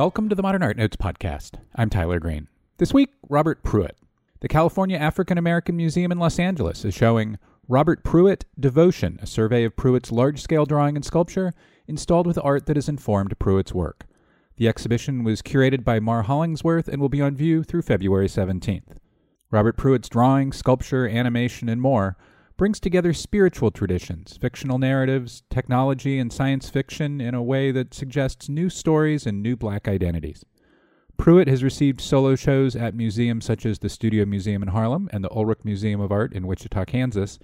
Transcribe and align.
Welcome 0.00 0.30
to 0.30 0.34
the 0.34 0.42
Modern 0.42 0.62
Art 0.62 0.78
Notes 0.78 0.96
podcast. 0.96 1.60
I'm 1.74 1.90
Tyler 1.90 2.18
Green. 2.18 2.48
This 2.78 2.94
week, 2.94 3.10
Robert 3.28 3.62
Pruitt. 3.62 3.98
The 4.40 4.48
California 4.48 4.96
African 4.96 5.36
American 5.36 5.76
Museum 5.76 6.10
in 6.10 6.18
Los 6.18 6.38
Angeles 6.38 6.86
is 6.86 6.94
showing 6.94 7.36
Robert 7.68 8.02
Pruitt 8.02 8.46
Devotion, 8.58 9.18
a 9.20 9.26
survey 9.26 9.62
of 9.62 9.76
Pruitt's 9.76 10.10
large 10.10 10.40
scale 10.40 10.64
drawing 10.64 10.96
and 10.96 11.04
sculpture, 11.04 11.52
installed 11.86 12.26
with 12.26 12.38
art 12.42 12.64
that 12.64 12.76
has 12.76 12.88
informed 12.88 13.38
Pruitt's 13.38 13.74
work. 13.74 14.06
The 14.56 14.68
exhibition 14.68 15.22
was 15.22 15.42
curated 15.42 15.84
by 15.84 16.00
Mar 16.00 16.22
Hollingsworth 16.22 16.88
and 16.88 16.98
will 16.98 17.10
be 17.10 17.20
on 17.20 17.36
view 17.36 17.62
through 17.62 17.82
February 17.82 18.28
17th. 18.28 18.96
Robert 19.50 19.76
Pruitt's 19.76 20.08
drawing, 20.08 20.52
sculpture, 20.52 21.06
animation, 21.06 21.68
and 21.68 21.82
more 21.82 22.16
brings 22.60 22.78
together 22.78 23.14
spiritual 23.14 23.70
traditions, 23.70 24.36
fictional 24.36 24.78
narratives, 24.78 25.42
technology, 25.48 26.18
and 26.18 26.30
science 26.30 26.68
fiction 26.68 27.18
in 27.18 27.34
a 27.34 27.42
way 27.42 27.72
that 27.72 27.94
suggests 27.94 28.50
new 28.50 28.68
stories 28.68 29.24
and 29.24 29.42
new 29.42 29.56
black 29.56 29.88
identities. 29.88 30.44
Pruitt 31.16 31.48
has 31.48 31.64
received 31.64 32.02
solo 32.02 32.36
shows 32.36 32.76
at 32.76 32.94
museums 32.94 33.46
such 33.46 33.64
as 33.64 33.78
the 33.78 33.88
Studio 33.88 34.26
Museum 34.26 34.62
in 34.62 34.68
Harlem 34.68 35.08
and 35.10 35.24
the 35.24 35.32
Ulrich 35.34 35.64
Museum 35.64 36.02
of 36.02 36.12
Art 36.12 36.34
in 36.34 36.46
Wichita, 36.46 36.84
Kansas. 36.84 37.38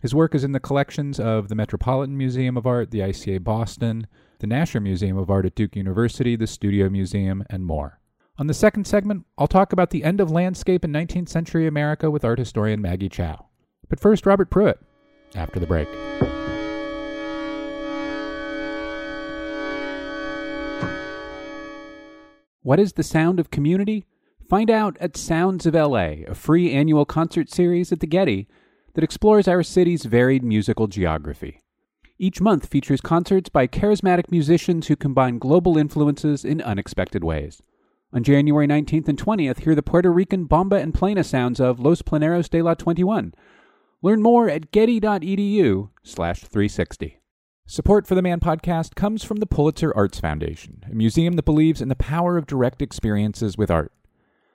His 0.00 0.14
work 0.14 0.34
is 0.34 0.42
in 0.42 0.52
the 0.52 0.58
collections 0.58 1.20
of 1.20 1.48
the 1.48 1.54
Metropolitan 1.54 2.16
Museum 2.16 2.56
of 2.56 2.66
Art, 2.66 2.92
the 2.92 3.00
ICA 3.00 3.44
Boston, 3.44 4.06
the 4.38 4.46
Nasher 4.46 4.82
Museum 4.82 5.18
of 5.18 5.28
Art 5.28 5.44
at 5.44 5.54
Duke 5.54 5.76
University, 5.76 6.34
the 6.34 6.46
Studio 6.46 6.88
Museum, 6.88 7.44
and 7.50 7.66
more. 7.66 8.00
On 8.38 8.46
the 8.46 8.54
second 8.54 8.86
segment, 8.86 9.26
I'll 9.36 9.46
talk 9.46 9.74
about 9.74 9.90
the 9.90 10.02
end 10.02 10.22
of 10.22 10.30
landscape 10.30 10.82
in 10.82 10.92
19th 10.92 11.28
century 11.28 11.66
America 11.66 12.10
with 12.10 12.24
art 12.24 12.38
historian 12.38 12.80
Maggie 12.80 13.10
Cao. 13.10 13.44
But 13.92 14.00
first, 14.00 14.24
Robert 14.24 14.48
Pruitt, 14.48 14.80
after 15.34 15.60
the 15.60 15.66
break. 15.66 15.86
What 22.62 22.80
is 22.80 22.94
the 22.94 23.02
sound 23.02 23.38
of 23.38 23.50
community? 23.50 24.06
Find 24.48 24.70
out 24.70 24.96
at 24.98 25.18
Sounds 25.18 25.66
of 25.66 25.74
LA, 25.74 26.24
a 26.26 26.34
free 26.34 26.72
annual 26.72 27.04
concert 27.04 27.50
series 27.50 27.92
at 27.92 28.00
the 28.00 28.06
Getty 28.06 28.48
that 28.94 29.04
explores 29.04 29.46
our 29.46 29.62
city's 29.62 30.06
varied 30.06 30.42
musical 30.42 30.86
geography. 30.86 31.60
Each 32.18 32.40
month 32.40 32.68
features 32.68 33.02
concerts 33.02 33.50
by 33.50 33.66
charismatic 33.66 34.30
musicians 34.30 34.86
who 34.86 34.96
combine 34.96 35.36
global 35.36 35.76
influences 35.76 36.46
in 36.46 36.62
unexpected 36.62 37.22
ways. 37.22 37.60
On 38.14 38.22
January 38.22 38.66
19th 38.66 39.08
and 39.08 39.18
20th, 39.18 39.60
hear 39.60 39.74
the 39.74 39.82
Puerto 39.82 40.10
Rican 40.10 40.46
bomba 40.46 40.76
and 40.76 40.94
plena 40.94 41.24
sounds 41.24 41.60
of 41.60 41.78
Los 41.78 42.00
Pleneros 42.00 42.48
de 42.48 42.62
la 42.62 42.72
21, 42.72 43.34
Learn 44.04 44.20
more 44.20 44.48
at 44.48 44.72
getty.edu 44.72 45.90
slash 46.02 46.40
360. 46.40 47.20
Support 47.66 48.08
for 48.08 48.16
the 48.16 48.22
Man 48.22 48.40
podcast 48.40 48.96
comes 48.96 49.22
from 49.22 49.36
the 49.36 49.46
Pulitzer 49.46 49.92
Arts 49.96 50.18
Foundation, 50.18 50.84
a 50.90 50.94
museum 50.94 51.34
that 51.34 51.44
believes 51.44 51.80
in 51.80 51.88
the 51.88 51.94
power 51.94 52.36
of 52.36 52.48
direct 52.48 52.82
experiences 52.82 53.56
with 53.56 53.70
art. 53.70 53.92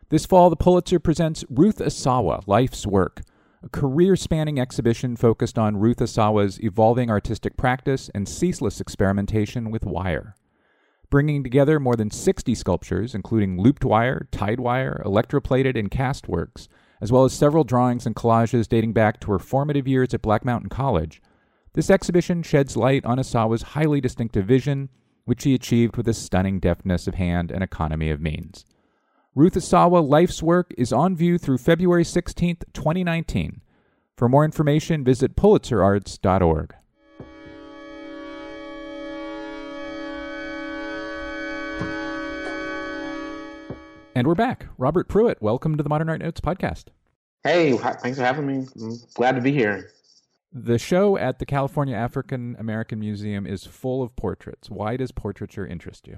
This 0.09 0.25
fall, 0.25 0.49
the 0.49 0.57
Pulitzer 0.57 0.99
presents 0.99 1.45
Ruth 1.49 1.77
Asawa, 1.77 2.45
Life's 2.45 2.85
Work, 2.85 3.21
a 3.63 3.69
career 3.69 4.17
spanning 4.17 4.59
exhibition 4.59 5.15
focused 5.15 5.57
on 5.57 5.77
Ruth 5.77 5.99
Asawa's 5.99 6.61
evolving 6.61 7.09
artistic 7.09 7.55
practice 7.55 8.09
and 8.13 8.27
ceaseless 8.27 8.81
experimentation 8.81 9.71
with 9.71 9.85
wire. 9.85 10.35
Bringing 11.09 11.41
together 11.41 11.79
more 11.79 11.95
than 11.95 12.11
60 12.11 12.53
sculptures, 12.53 13.15
including 13.15 13.61
looped 13.61 13.85
wire, 13.85 14.27
tied 14.29 14.59
wire, 14.59 15.01
electroplated, 15.05 15.79
and 15.79 15.89
cast 15.89 16.27
works, 16.27 16.67
as 17.01 17.11
well 17.11 17.23
as 17.23 17.33
several 17.33 17.63
drawings 17.63 18.05
and 18.05 18.15
collages 18.15 18.67
dating 18.67 18.93
back 18.93 19.19
to 19.19 19.31
her 19.31 19.39
formative 19.39 19.87
years 19.87 20.13
at 20.13 20.21
Black 20.21 20.43
Mountain 20.43 20.69
College, 20.69 21.21
this 21.73 21.89
exhibition 21.89 22.41
sheds 22.41 22.75
light 22.75 23.05
on 23.05 23.19
Asawa's 23.19 23.61
highly 23.61 24.01
distinctive 24.01 24.45
vision, 24.45 24.89
which 25.25 25.41
she 25.41 25.53
achieved 25.53 25.95
with 25.95 26.07
a 26.07 26.13
stunning 26.13 26.59
deftness 26.59 27.07
of 27.07 27.15
hand 27.15 27.51
and 27.51 27.63
economy 27.63 28.09
of 28.09 28.19
means. 28.21 28.65
Ruth 29.35 29.53
Asawa 29.53 30.07
Life's 30.07 30.41
Work 30.41 30.73
is 30.77 30.91
on 30.91 31.15
view 31.15 31.37
through 31.37 31.59
February 31.59 32.03
16, 32.03 32.57
2019. 32.73 33.61
For 34.15 34.27
more 34.27 34.43
information, 34.43 35.03
visit 35.03 35.35
pulitzerarts.org. 35.35 36.73
And 44.17 44.25
we're 44.25 44.33
back. 44.33 44.65
Robert 44.79 45.07
Pruitt, 45.07 45.43
welcome 45.43 45.77
to 45.77 45.83
the 45.83 45.89
Modern 45.89 46.09
Art 46.09 46.19
Notes 46.19 46.41
podcast. 46.41 46.85
Hey, 47.43 47.77
thanks 47.77 48.17
for 48.17 48.25
having 48.25 48.47
me. 48.47 48.65
I'm 48.81 48.97
glad 49.13 49.35
to 49.35 49.41
be 49.41 49.51
here. 49.51 49.91
The 50.51 50.79
show 50.79 51.19
at 51.19 51.37
the 51.37 51.45
California 51.45 51.95
African 51.95 52.55
American 52.57 52.99
Museum 52.99 53.45
is 53.45 53.63
full 53.63 54.01
of 54.01 54.15
portraits. 54.15 54.71
Why 54.71 54.97
does 54.97 55.11
portraiture 55.11 55.67
interest 55.67 56.07
you? 56.07 56.17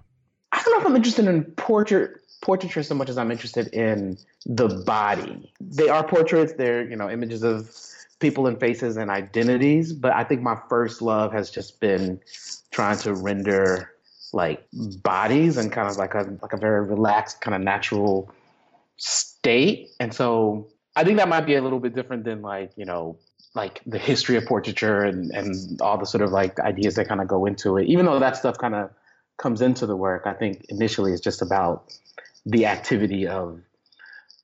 I 0.54 0.62
don't 0.64 0.76
know 0.76 0.80
if 0.80 0.88
I'm 0.88 0.96
interested 0.96 1.26
in 1.26 1.44
portrait 1.44 2.22
portraiture 2.42 2.84
so 2.84 2.96
much 2.96 3.10
as 3.10 3.18
I'm 3.18 3.32
interested 3.32 3.68
in 3.74 4.18
the 4.46 4.70
body. 4.86 5.52
They 5.60 5.90
are 5.90 6.08
portraits. 6.08 6.54
They're 6.54 6.90
you 6.90 6.96
know 6.96 7.10
images 7.10 7.44
of 7.44 7.70
people 8.20 8.48
and 8.48 8.58
faces 8.58 8.96
and 8.96 9.12
identities. 9.12 9.92
But 9.92 10.14
I 10.14 10.24
think 10.24 10.42
my 10.42 10.58
first 10.70 11.02
love 11.02 11.34
has 11.34 11.52
just 11.52 11.82
been 11.82 12.22
trying 12.72 13.00
to 13.00 13.14
render 13.14 13.92
like 14.34 14.66
bodies 15.04 15.58
and 15.58 15.72
kind 15.72 15.90
of 15.90 15.98
like 15.98 16.14
a 16.14 16.38
like 16.42 16.54
a 16.54 16.58
very 16.58 16.86
relaxed 16.86 17.42
kind 17.42 17.56
of 17.56 17.62
natural 17.62 18.32
state. 18.98 19.90
And 20.00 20.14
so 20.14 20.68
i 20.96 21.04
think 21.04 21.18
that 21.18 21.30
might 21.30 21.46
be 21.46 21.56
a 21.56 21.62
little 21.62 21.80
bit 21.80 21.94
different 21.96 22.24
than 22.26 22.42
like 22.42 22.72
you 22.76 22.84
know 22.84 23.16
like 23.56 23.82
the 23.86 24.00
history 24.00 24.36
of 24.36 24.46
portraiture 24.46 25.04
and 25.04 25.32
and 25.32 25.82
all 25.82 25.98
the 25.98 26.06
sort 26.06 26.22
of 26.22 26.32
like 26.32 26.60
ideas 26.60 26.96
that 26.96 27.08
kind 27.08 27.22
of 27.22 27.28
go 27.28 27.46
into 27.46 27.78
it. 27.78 27.88
Even 27.88 28.06
though 28.06 28.20
that 28.20 28.36
stuff 28.36 28.58
kind 28.58 28.76
of 28.76 28.90
comes 29.38 29.62
into 29.62 29.86
the 29.86 29.96
work 29.96 30.24
i 30.26 30.34
think 30.34 30.66
initially 30.70 31.14
it's 31.14 31.22
just 31.22 31.42
about 31.42 31.86
the 32.46 32.66
activity 32.66 33.28
of 33.28 33.62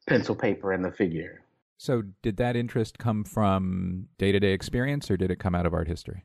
pencil 0.08 0.36
paper 0.36 0.72
and 0.72 0.86
the 0.86 0.92
figure. 0.92 1.42
So 1.78 2.04
did 2.22 2.38
that 2.38 2.56
interest 2.56 2.98
come 2.98 3.24
from 3.24 4.08
day-to-day 4.18 4.52
experience 4.52 5.10
or 5.12 5.18
did 5.18 5.32
it 5.32 5.40
come 5.40 5.56
out 5.56 5.66
of 5.66 5.74
art 5.74 5.88
history? 5.88 6.24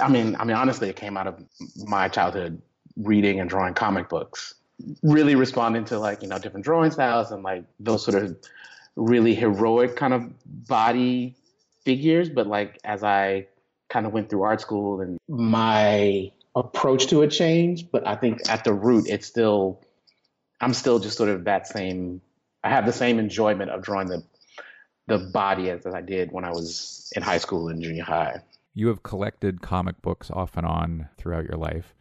I 0.00 0.08
mean, 0.08 0.36
I 0.38 0.44
mean, 0.44 0.56
honestly, 0.56 0.88
it 0.88 0.96
came 0.96 1.16
out 1.16 1.26
of 1.26 1.42
my 1.86 2.08
childhood 2.08 2.60
reading 2.96 3.40
and 3.40 3.48
drawing 3.48 3.74
comic 3.74 4.08
books, 4.08 4.54
really 5.02 5.34
responding 5.34 5.84
to 5.86 5.98
like, 5.98 6.22
you 6.22 6.28
know, 6.28 6.38
different 6.38 6.64
drawing 6.64 6.90
styles 6.90 7.30
and 7.30 7.42
like 7.42 7.64
those 7.80 8.04
sort 8.04 8.22
of 8.22 8.36
really 8.96 9.34
heroic 9.34 9.96
kind 9.96 10.14
of 10.14 10.32
body 10.66 11.34
figures. 11.84 12.28
But 12.28 12.46
like 12.46 12.78
as 12.84 13.02
I 13.04 13.46
kind 13.88 14.06
of 14.06 14.12
went 14.12 14.30
through 14.30 14.42
art 14.42 14.60
school 14.60 15.00
and 15.00 15.18
my 15.28 16.32
approach 16.54 17.06
to 17.08 17.22
it 17.22 17.28
changed, 17.28 17.90
but 17.92 18.06
I 18.06 18.16
think 18.16 18.48
at 18.48 18.64
the 18.64 18.72
root, 18.72 19.06
it's 19.08 19.26
still, 19.26 19.80
I'm 20.60 20.72
still 20.72 20.98
just 20.98 21.16
sort 21.16 21.28
of 21.28 21.44
that 21.44 21.66
same, 21.66 22.22
I 22.64 22.70
have 22.70 22.86
the 22.86 22.92
same 22.92 23.18
enjoyment 23.18 23.70
of 23.70 23.82
drawing 23.82 24.08
the, 24.08 24.24
the 25.06 25.18
body 25.18 25.70
as, 25.70 25.86
as 25.86 25.94
I 25.94 26.00
did 26.00 26.32
when 26.32 26.44
I 26.44 26.50
was 26.50 27.12
in 27.14 27.22
high 27.22 27.38
school 27.38 27.68
and 27.68 27.82
junior 27.82 28.04
high. 28.04 28.40
You 28.74 28.88
have 28.88 29.02
collected 29.02 29.60
comic 29.60 30.02
books 30.02 30.30
off 30.30 30.56
and 30.56 30.66
on 30.66 31.08
throughout 31.16 31.44
your 31.44 31.58
life. 31.58 31.94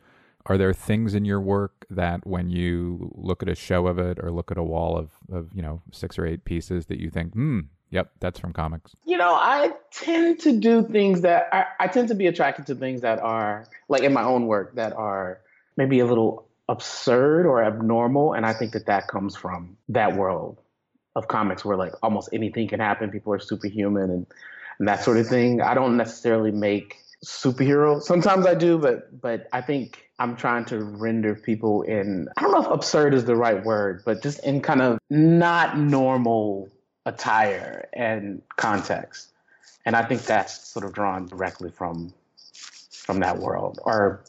Are 0.47 0.57
there 0.57 0.73
things 0.73 1.16
in 1.16 1.25
your 1.25 1.41
work 1.41 1.85
that 1.89 2.25
when 2.25 2.50
you 2.50 3.11
look 3.16 3.41
at 3.41 3.50
a 3.50 3.56
show 3.56 3.88
of 3.88 3.97
it 3.97 4.19
or 4.22 4.31
look 4.31 4.51
at 4.51 4.57
a 4.57 4.63
wall 4.63 4.95
of, 4.95 5.09
of 5.31 5.50
you 5.53 5.61
know, 5.61 5.81
six 5.91 6.19
or 6.19 6.25
eight 6.25 6.45
pieces 6.45 6.85
that 6.85 7.00
you 7.00 7.09
think, 7.09 7.33
hmm, 7.33 7.61
yep, 7.89 8.11
that's 8.19 8.39
from 8.39 8.53
comics? 8.53 8.95
You 9.06 9.17
know, 9.17 9.33
I 9.33 9.72
tend 9.91 10.39
to 10.41 10.57
do 10.57 10.83
things 10.83 11.22
that 11.22 11.47
I, 11.51 11.66
I 11.79 11.88
tend 11.88 12.09
to 12.09 12.16
be 12.16 12.28
attracted 12.28 12.67
to 12.67 12.75
things 12.75 13.01
that 13.01 13.19
are 13.19 13.66
like 13.89 14.03
in 14.03 14.13
my 14.13 14.23
own 14.23 14.45
work 14.45 14.75
that 14.75 14.94
are 14.94 15.41
maybe 15.78 16.00
a 16.00 16.06
little 16.06 16.47
absurd 16.69 17.47
or 17.47 17.63
abnormal. 17.63 18.33
And 18.33 18.45
I 18.45 18.53
think 18.53 18.73
that 18.73 18.85
that 18.85 19.07
comes 19.07 19.35
from 19.35 19.77
that 19.89 20.16
world 20.16 20.62
of 21.16 21.27
comics 21.27 21.66
where 21.66 21.77
like 21.77 21.94
almost 22.03 22.29
anything 22.33 22.67
can 22.67 22.79
happen. 22.79 23.09
People 23.09 23.33
are 23.33 23.39
superhuman 23.39 24.09
and, 24.12 24.27
and 24.77 24.88
that 24.88 25.03
sort 25.03 25.17
of 25.17 25.27
thing. 25.27 25.62
I 25.62 25.73
don't 25.73 25.97
necessarily 25.97 26.51
make 26.51 26.97
superhero. 27.23 28.01
Sometimes 28.01 28.45
I 28.45 28.56
do, 28.56 28.77
but 28.77 29.21
but 29.21 29.47
I 29.53 29.62
think 29.62 30.09
I'm 30.19 30.35
trying 30.35 30.65
to 30.65 30.83
render 30.83 31.35
people 31.35 31.81
in 31.83 32.27
I 32.38 32.41
don't 32.41 32.51
know 32.51 32.62
if 32.62 32.71
absurd 32.71 33.13
is 33.13 33.25
the 33.25 33.35
right 33.35 33.63
word, 33.63 34.03
but 34.06 34.21
just 34.21 34.44
in 34.44 34.62
kind 34.62 34.81
of 34.81 35.00
not 35.09 35.77
normal 35.77 36.69
attire 37.06 37.88
and 37.94 38.41
context. 38.56 39.31
And 39.85 39.95
I 39.95 40.03
think 40.03 40.23
that's 40.23 40.67
sort 40.67 40.85
of 40.85 40.94
drawn 40.94 41.27
directly 41.27 41.69
from 41.69 42.13
from 42.91 43.19
that 43.19 43.38
world 43.38 43.79
or 43.83 44.25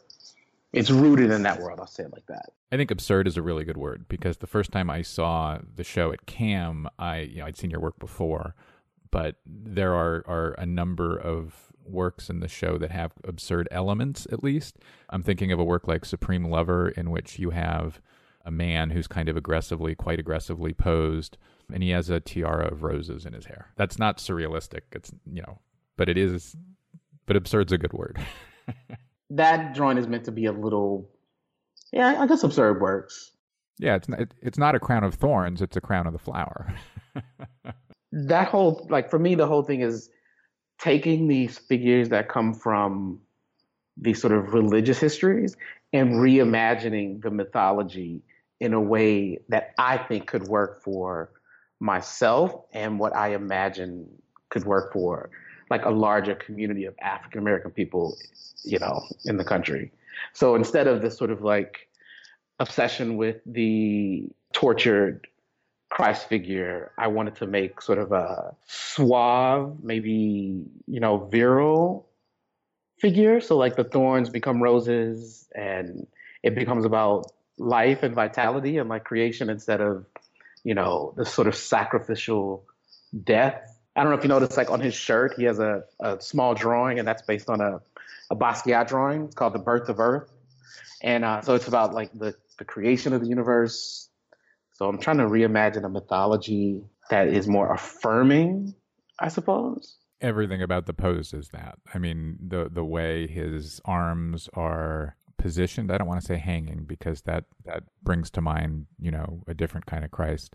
it's 0.72 0.90
rooted 0.90 1.30
in 1.30 1.42
that 1.44 1.60
world. 1.60 1.80
I'll 1.80 1.86
say 1.86 2.02
it 2.02 2.12
like 2.12 2.26
that. 2.26 2.50
I 2.70 2.76
think 2.76 2.90
absurd 2.90 3.26
is 3.26 3.36
a 3.36 3.42
really 3.42 3.64
good 3.64 3.78
word 3.78 4.06
because 4.08 4.38
the 4.38 4.46
first 4.46 4.72
time 4.72 4.90
I 4.90 5.02
saw 5.02 5.58
the 5.74 5.84
show 5.84 6.12
at 6.12 6.26
CAM, 6.26 6.88
I 6.98 7.20
you 7.20 7.38
know 7.38 7.46
I'd 7.46 7.56
seen 7.56 7.70
your 7.70 7.80
work 7.80 7.98
before, 7.98 8.54
but 9.10 9.36
there 9.46 9.94
are 9.94 10.24
are 10.26 10.54
a 10.58 10.66
number 10.66 11.16
of 11.16 11.65
works 11.90 12.28
in 12.30 12.40
the 12.40 12.48
show 12.48 12.78
that 12.78 12.90
have 12.90 13.12
absurd 13.24 13.68
elements, 13.70 14.26
at 14.30 14.42
least. 14.42 14.78
I'm 15.10 15.22
thinking 15.22 15.52
of 15.52 15.58
a 15.58 15.64
work 15.64 15.86
like 15.86 16.04
Supreme 16.04 16.44
Lover, 16.44 16.88
in 16.88 17.10
which 17.10 17.38
you 17.38 17.50
have 17.50 18.00
a 18.44 18.50
man 18.50 18.90
who's 18.90 19.08
kind 19.08 19.28
of 19.28 19.36
aggressively, 19.36 19.94
quite 19.94 20.20
aggressively 20.20 20.72
posed, 20.72 21.36
and 21.72 21.82
he 21.82 21.90
has 21.90 22.08
a 22.08 22.20
tiara 22.20 22.68
of 22.68 22.82
roses 22.82 23.26
in 23.26 23.32
his 23.32 23.46
hair. 23.46 23.72
That's 23.76 23.98
not 23.98 24.18
surrealistic. 24.18 24.82
It's, 24.92 25.12
you 25.30 25.42
know, 25.42 25.58
but 25.96 26.08
it 26.08 26.16
is, 26.16 26.56
but 27.26 27.36
absurd's 27.36 27.72
a 27.72 27.78
good 27.78 27.92
word. 27.92 28.18
that 29.30 29.74
drawing 29.74 29.98
is 29.98 30.06
meant 30.06 30.24
to 30.24 30.32
be 30.32 30.46
a 30.46 30.52
little, 30.52 31.10
yeah, 31.92 32.20
I 32.20 32.26
guess 32.26 32.44
absurd 32.44 32.80
works. 32.80 33.32
Yeah, 33.78 33.96
it's 33.96 34.08
not, 34.08 34.20
it's 34.40 34.58
not 34.58 34.74
a 34.74 34.80
crown 34.80 35.04
of 35.04 35.14
thorns; 35.14 35.60
it's 35.60 35.76
a 35.76 35.80
crown 35.80 36.06
of 36.06 36.12
the 36.14 36.18
flower. 36.18 36.72
that 38.12 38.48
whole 38.48 38.86
like 38.88 39.10
for 39.10 39.18
me, 39.18 39.34
the 39.34 39.46
whole 39.46 39.62
thing 39.62 39.82
is 39.82 40.08
taking 40.78 41.28
these 41.28 41.58
figures 41.58 42.08
that 42.10 42.28
come 42.28 42.54
from 42.54 43.20
these 43.96 44.20
sort 44.20 44.32
of 44.32 44.52
religious 44.52 44.98
histories 44.98 45.56
and 45.92 46.14
reimagining 46.14 47.22
the 47.22 47.30
mythology 47.30 48.22
in 48.60 48.74
a 48.74 48.80
way 48.80 49.38
that 49.48 49.74
I 49.78 49.96
think 49.96 50.26
could 50.26 50.48
work 50.48 50.82
for 50.82 51.30
myself 51.80 52.54
and 52.72 52.98
what 52.98 53.14
I 53.14 53.34
imagine 53.34 54.06
could 54.50 54.64
work 54.64 54.92
for 54.92 55.30
like 55.70 55.84
a 55.84 55.90
larger 55.90 56.34
community 56.34 56.84
of 56.84 56.94
African 57.00 57.40
American 57.40 57.70
people, 57.70 58.16
you 58.62 58.78
know, 58.78 59.04
in 59.24 59.36
the 59.36 59.44
country. 59.44 59.90
So 60.32 60.54
instead 60.54 60.86
of 60.86 61.02
this 61.02 61.16
sort 61.16 61.30
of 61.30 61.42
like 61.42 61.88
obsession 62.60 63.16
with 63.16 63.36
the 63.44 64.28
tortured 64.52 65.26
Christ 65.88 66.28
figure, 66.28 66.92
I 66.98 67.08
wanted 67.08 67.36
to 67.36 67.46
make 67.46 67.80
sort 67.80 67.98
of 67.98 68.12
a 68.12 68.54
suave, 68.66 69.78
maybe, 69.82 70.64
you 70.86 71.00
know, 71.00 71.18
virile 71.18 72.08
figure. 73.00 73.40
So 73.40 73.56
like 73.56 73.76
the 73.76 73.84
thorns 73.84 74.28
become 74.28 74.62
roses 74.62 75.48
and 75.54 76.06
it 76.42 76.54
becomes 76.54 76.84
about 76.84 77.32
life 77.58 78.02
and 78.02 78.14
vitality 78.14 78.78
and 78.78 78.88
like 78.88 79.04
creation 79.04 79.48
instead 79.48 79.80
of, 79.80 80.04
you 80.64 80.74
know, 80.74 81.14
the 81.16 81.24
sort 81.24 81.46
of 81.46 81.54
sacrificial 81.54 82.64
death. 83.24 83.72
I 83.94 84.02
don't 84.02 84.10
know 84.10 84.18
if 84.18 84.24
you 84.24 84.28
noticed, 84.28 84.56
like 84.56 84.70
on 84.70 84.80
his 84.80 84.94
shirt, 84.94 85.34
he 85.38 85.44
has 85.44 85.58
a, 85.58 85.84
a 86.00 86.20
small 86.20 86.54
drawing, 86.54 86.98
and 86.98 87.08
that's 87.08 87.22
based 87.22 87.48
on 87.48 87.62
a, 87.62 87.80
a 88.30 88.36
Basquiat 88.36 88.88
drawing. 88.88 89.24
It's 89.26 89.34
called 89.34 89.54
The 89.54 89.58
Birth 89.58 89.88
of 89.88 90.00
Earth. 90.00 90.30
And 91.00 91.24
uh, 91.24 91.40
so 91.40 91.54
it's 91.54 91.68
about 91.68 91.94
like 91.94 92.12
the, 92.12 92.34
the 92.58 92.64
creation 92.64 93.14
of 93.14 93.22
the 93.22 93.28
universe. 93.28 94.10
So 94.76 94.86
I'm 94.86 94.98
trying 94.98 95.16
to 95.18 95.24
reimagine 95.24 95.86
a 95.86 95.88
mythology 95.88 96.82
that 97.08 97.28
is 97.28 97.48
more 97.48 97.72
affirming, 97.72 98.74
I 99.18 99.28
suppose. 99.28 99.96
Everything 100.20 100.60
about 100.60 100.84
the 100.84 100.92
pose 100.92 101.32
is 101.32 101.48
that. 101.48 101.78
I 101.94 101.98
mean, 101.98 102.36
the 102.46 102.68
the 102.70 102.84
way 102.84 103.26
his 103.26 103.80
arms 103.86 104.50
are 104.52 105.16
positioned. 105.38 105.90
I 105.90 105.96
don't 105.96 106.06
want 106.06 106.20
to 106.20 106.26
say 106.26 106.36
hanging 106.36 106.84
because 106.86 107.22
that 107.22 107.44
that 107.64 107.84
brings 108.02 108.30
to 108.32 108.42
mind, 108.42 108.84
you 109.00 109.10
know, 109.10 109.42
a 109.46 109.54
different 109.54 109.86
kind 109.86 110.04
of 110.04 110.10
Christ. 110.10 110.54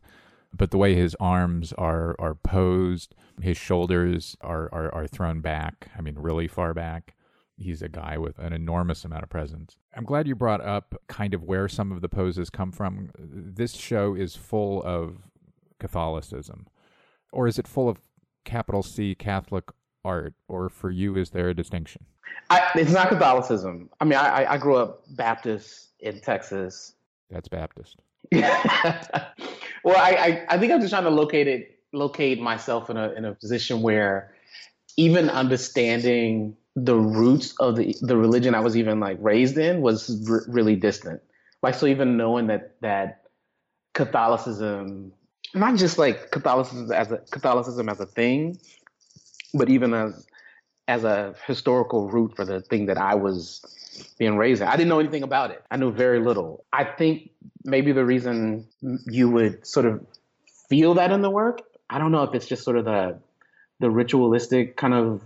But 0.53 0.69
the 0.69 0.77
way 0.77 0.93
his 0.93 1.15
arms 1.19 1.73
are 1.73 2.15
are 2.19 2.35
posed, 2.35 3.15
his 3.41 3.57
shoulders 3.57 4.37
are 4.41 4.69
are, 4.71 4.93
are 4.93 5.07
thrown 5.07 5.41
back. 5.41 5.89
I 5.97 6.01
mean, 6.01 6.15
really 6.19 6.47
far 6.47 6.75
back 6.75 7.15
he's 7.57 7.81
a 7.81 7.89
guy 7.89 8.17
with 8.17 8.37
an 8.39 8.53
enormous 8.53 9.05
amount 9.05 9.23
of 9.23 9.29
presence. 9.29 9.77
I'm 9.95 10.03
glad 10.03 10.27
you 10.27 10.35
brought 10.35 10.61
up 10.61 10.95
kind 11.07 11.33
of 11.33 11.43
where 11.43 11.67
some 11.67 11.91
of 11.91 12.01
the 12.01 12.09
poses 12.09 12.49
come 12.49 12.71
from. 12.71 13.11
This 13.17 13.73
show 13.73 14.15
is 14.15 14.35
full 14.35 14.81
of 14.83 15.17
Catholicism. 15.79 16.67
Or 17.31 17.47
is 17.47 17.57
it 17.59 17.67
full 17.67 17.89
of 17.89 17.99
capital 18.45 18.83
C 18.83 19.15
Catholic 19.15 19.65
art? 20.03 20.33
Or 20.47 20.69
for 20.69 20.89
you, 20.89 21.15
is 21.15 21.31
there 21.31 21.49
a 21.49 21.53
distinction? 21.53 22.05
I, 22.49 22.69
it's 22.75 22.91
not 22.91 23.09
Catholicism. 23.09 23.89
I 23.99 24.05
mean, 24.05 24.19
I, 24.19 24.53
I 24.53 24.57
grew 24.57 24.77
up 24.77 25.03
Baptist 25.09 25.89
in 25.99 26.19
Texas. 26.21 26.93
That's 27.29 27.47
Baptist. 27.47 27.97
well, 28.31 28.45
I, 29.97 30.11
I, 30.11 30.45
I 30.49 30.57
think 30.57 30.71
I'm 30.71 30.79
just 30.79 30.91
trying 30.91 31.03
to 31.03 31.09
locate 31.09 31.47
it, 31.47 31.79
locate 31.93 32.41
myself 32.41 32.89
in 32.89 32.97
a 32.97 33.11
in 33.11 33.25
a 33.25 33.33
position 33.33 33.81
where 33.81 34.33
even 34.97 35.29
understanding 35.29 36.55
the 36.75 36.95
roots 36.95 37.53
of 37.59 37.75
the 37.75 37.95
the 38.01 38.17
religion 38.17 38.55
I 38.55 38.59
was 38.61 38.77
even 38.77 38.99
like 38.99 39.17
raised 39.19 39.57
in 39.57 39.81
was 39.81 40.29
r- 40.29 40.43
really 40.47 40.75
distant. 40.75 41.21
Like 41.61 41.75
so, 41.75 41.85
even 41.85 42.17
knowing 42.17 42.47
that 42.47 42.75
that 42.81 43.23
Catholicism, 43.93 45.11
not 45.53 45.75
just 45.75 45.97
like 45.97 46.31
Catholicism 46.31 46.91
as 46.91 47.11
a 47.11 47.17
Catholicism 47.31 47.89
as 47.89 47.99
a 47.99 48.05
thing, 48.05 48.57
but 49.53 49.69
even 49.69 49.93
as 49.93 50.25
as 50.87 51.03
a 51.03 51.35
historical 51.45 52.09
root 52.09 52.35
for 52.35 52.45
the 52.45 52.61
thing 52.61 52.87
that 52.87 52.97
I 52.97 53.15
was 53.15 53.61
being 54.17 54.37
raised 54.37 54.61
in. 54.61 54.67
I 54.67 54.75
didn't 54.75 54.89
know 54.89 54.99
anything 54.99 55.23
about 55.23 55.51
it. 55.51 55.63
I 55.69 55.77
knew 55.77 55.91
very 55.91 56.19
little. 56.19 56.65
I 56.73 56.83
think 56.83 57.31
maybe 57.63 57.91
the 57.91 58.05
reason 58.05 58.67
you 59.05 59.29
would 59.29 59.65
sort 59.65 59.85
of 59.85 60.05
feel 60.69 60.93
that 60.95 61.11
in 61.11 61.21
the 61.21 61.29
work, 61.29 61.61
I 61.89 61.99
don't 61.99 62.11
know 62.11 62.23
if 62.23 62.33
it's 62.33 62.47
just 62.47 62.63
sort 62.63 62.77
of 62.77 62.85
the 62.85 63.19
the 63.79 63.89
ritualistic 63.89 64.77
kind 64.77 64.93
of 64.93 65.21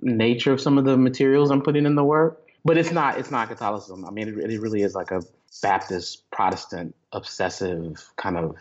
nature 0.00 0.52
of 0.52 0.60
some 0.60 0.78
of 0.78 0.84
the 0.84 0.96
materials 0.96 1.50
I'm 1.50 1.62
putting 1.62 1.86
in 1.86 1.94
the 1.94 2.04
work. 2.04 2.42
But 2.64 2.76
it's 2.76 2.92
not 2.92 3.18
it's 3.18 3.30
not 3.30 3.48
Catholicism. 3.48 4.04
I 4.04 4.10
mean, 4.10 4.28
it, 4.28 4.50
it 4.50 4.60
really 4.60 4.82
is 4.82 4.94
like 4.94 5.10
a 5.10 5.22
Baptist 5.62 6.30
Protestant 6.30 6.94
obsessive 7.12 8.12
kind 8.16 8.36
of 8.36 8.56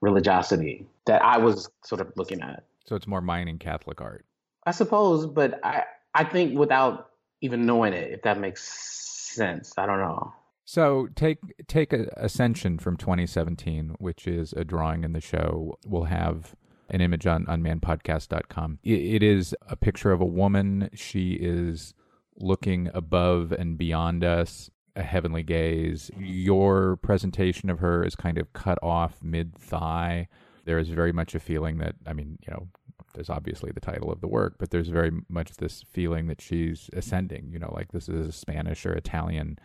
religiosity 0.00 0.86
that 1.06 1.22
I 1.22 1.38
was 1.38 1.68
sort 1.84 2.00
of 2.00 2.12
looking 2.16 2.40
at. 2.40 2.64
So 2.86 2.96
it's 2.96 3.06
more 3.06 3.20
mining 3.20 3.58
Catholic 3.58 4.00
art. 4.00 4.24
I 4.64 4.70
suppose, 4.70 5.26
but 5.26 5.58
I 5.64 5.84
I 6.14 6.24
think 6.24 6.56
without 6.56 7.10
even 7.40 7.66
knowing 7.66 7.92
it, 7.92 8.12
if 8.12 8.22
that 8.22 8.38
makes 8.38 8.62
sense. 8.62 9.74
I 9.76 9.86
don't 9.86 9.98
know. 9.98 10.32
So 10.64 11.08
take 11.14 11.38
take 11.66 11.92
a, 11.92 12.06
Ascension 12.16 12.78
from 12.78 12.96
2017, 12.96 13.96
which 13.98 14.26
is 14.26 14.52
a 14.52 14.64
drawing 14.64 15.04
in 15.04 15.12
the 15.12 15.20
show. 15.20 15.78
We'll 15.84 16.04
have 16.04 16.54
an 16.88 17.00
image 17.00 17.26
on, 17.26 17.46
manpodcast.com. 17.46 18.78
It, 18.82 19.00
it 19.00 19.22
is 19.22 19.54
a 19.68 19.76
picture 19.76 20.12
of 20.12 20.20
a 20.20 20.26
woman. 20.26 20.90
She 20.94 21.32
is 21.34 21.94
looking 22.36 22.90
above 22.94 23.52
and 23.52 23.78
beyond 23.78 24.24
us, 24.24 24.70
a 24.96 25.02
heavenly 25.02 25.42
gaze. 25.42 26.10
Your 26.18 26.96
presentation 26.96 27.70
of 27.70 27.78
her 27.78 28.04
is 28.04 28.14
kind 28.14 28.38
of 28.38 28.52
cut 28.52 28.78
off 28.82 29.22
mid 29.22 29.56
thigh. 29.56 30.28
There 30.64 30.78
is 30.78 30.90
very 30.90 31.12
much 31.12 31.34
a 31.34 31.40
feeling 31.40 31.78
that, 31.78 31.96
I 32.06 32.12
mean, 32.12 32.38
you 32.46 32.52
know, 32.52 32.68
there's 33.14 33.30
obviously 33.30 33.72
the 33.72 33.80
title 33.80 34.10
of 34.10 34.20
the 34.20 34.28
work, 34.28 34.54
but 34.58 34.70
there's 34.70 34.88
very 34.88 35.10
much 35.28 35.56
this 35.56 35.84
feeling 35.90 36.28
that 36.28 36.40
she's 36.40 36.88
ascending, 36.92 37.50
you 37.52 37.58
know, 37.58 37.72
like 37.74 37.92
this 37.92 38.08
is 38.08 38.28
a 38.28 38.32
Spanish 38.32 38.86
or 38.86 38.92
Italian 38.92 39.58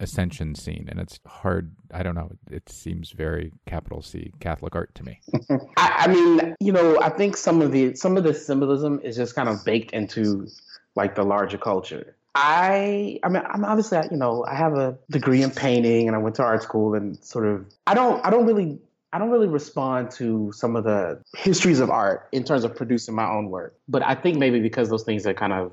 ascension 0.00 0.54
scene 0.54 0.86
and 0.90 1.00
it's 1.00 1.20
hard 1.26 1.74
i 1.92 2.02
don't 2.02 2.14
know 2.14 2.30
it 2.50 2.68
seems 2.68 3.10
very 3.10 3.52
capital 3.66 4.02
c 4.02 4.32
catholic 4.40 4.74
art 4.74 4.94
to 4.94 5.02
me 5.04 5.20
I, 5.76 6.04
I, 6.04 6.06
mean 6.08 6.54
you 6.60 6.72
know 6.72 7.00
i 7.00 7.08
think 7.08 7.36
some 7.36 7.62
of 7.62 7.72
the 7.72 7.94
some 7.94 8.16
of 8.16 8.24
the 8.24 8.34
symbolism 8.34 9.00
is 9.02 9.16
just 9.16 9.34
kind 9.34 9.48
of 9.48 9.64
baked 9.64 9.92
into 9.92 10.48
like 10.94 11.14
the 11.14 11.22
larger 11.22 11.58
culture 11.58 12.16
i 12.34 13.18
i 13.22 13.28
mean 13.28 13.42
i'm 13.48 13.64
obviously 13.64 13.98
you 14.10 14.16
know 14.16 14.44
i 14.46 14.54
have 14.54 14.74
a 14.74 14.98
degree 15.10 15.42
in 15.42 15.50
painting 15.50 16.08
and 16.08 16.16
i 16.16 16.18
went 16.18 16.34
to 16.36 16.42
art 16.42 16.62
school 16.62 16.94
and 16.94 17.22
sort 17.24 17.46
of 17.46 17.64
i 17.86 17.94
don't 17.94 18.24
i 18.26 18.30
don't 18.30 18.46
really 18.46 18.78
I 19.14 19.18
don't 19.18 19.30
really 19.30 19.46
respond 19.46 20.10
to 20.16 20.50
some 20.50 20.74
of 20.74 20.82
the 20.82 21.22
histories 21.36 21.78
of 21.78 21.88
art 21.88 22.28
in 22.32 22.42
terms 22.42 22.64
of 22.64 22.74
producing 22.74 23.14
my 23.14 23.30
own 23.30 23.48
work. 23.48 23.76
But 23.86 24.02
I 24.02 24.16
think 24.16 24.38
maybe 24.38 24.58
because 24.58 24.90
those 24.90 25.04
things 25.04 25.24
are 25.24 25.34
kind 25.34 25.52
of, 25.52 25.70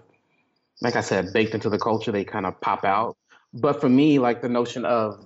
like 0.79 0.95
I 0.95 1.01
said, 1.01 1.33
baked 1.33 1.55
into 1.55 1.67
the 1.67 1.79
culture, 1.79 2.11
they 2.11 2.23
kind 2.23 2.45
of 2.45 2.61
pop 2.61 2.85
out. 2.85 3.17
But 3.53 3.81
for 3.81 3.89
me, 3.89 4.19
like 4.19 4.41
the 4.41 4.49
notion 4.49 4.85
of 4.85 5.25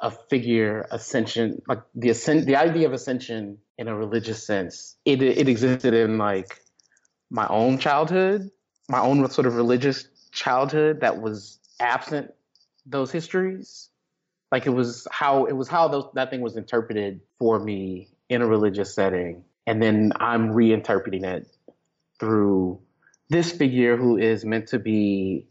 a 0.00 0.10
figure 0.10 0.86
ascension, 0.90 1.60
like 1.66 1.80
the 1.94 2.10
ascent, 2.10 2.46
the 2.46 2.56
idea 2.56 2.86
of 2.86 2.92
ascension 2.92 3.58
in 3.78 3.88
a 3.88 3.96
religious 3.96 4.46
sense, 4.46 4.96
it 5.04 5.22
it 5.22 5.48
existed 5.48 5.94
in 5.94 6.18
like 6.18 6.60
my 7.30 7.46
own 7.48 7.78
childhood, 7.78 8.50
my 8.88 9.00
own 9.00 9.28
sort 9.30 9.46
of 9.46 9.56
religious 9.56 10.08
childhood 10.30 11.00
that 11.00 11.20
was 11.20 11.58
absent 11.80 12.30
those 12.86 13.10
histories. 13.10 13.88
Like 14.52 14.66
it 14.66 14.70
was 14.70 15.06
how 15.10 15.44
it 15.46 15.52
was 15.52 15.68
how 15.68 15.88
those, 15.88 16.04
that 16.14 16.30
thing 16.30 16.40
was 16.40 16.56
interpreted 16.56 17.20
for 17.38 17.58
me 17.58 18.08
in 18.28 18.40
a 18.40 18.46
religious 18.46 18.94
setting, 18.94 19.44
and 19.66 19.82
then 19.82 20.12
I'm 20.20 20.50
reinterpreting 20.50 21.24
it 21.24 21.46
through 22.20 22.80
this 23.30 23.52
figure 23.52 23.96
who 23.96 24.16
is 24.16 24.44
meant 24.44 24.68
to 24.68 24.78
be 24.78 25.46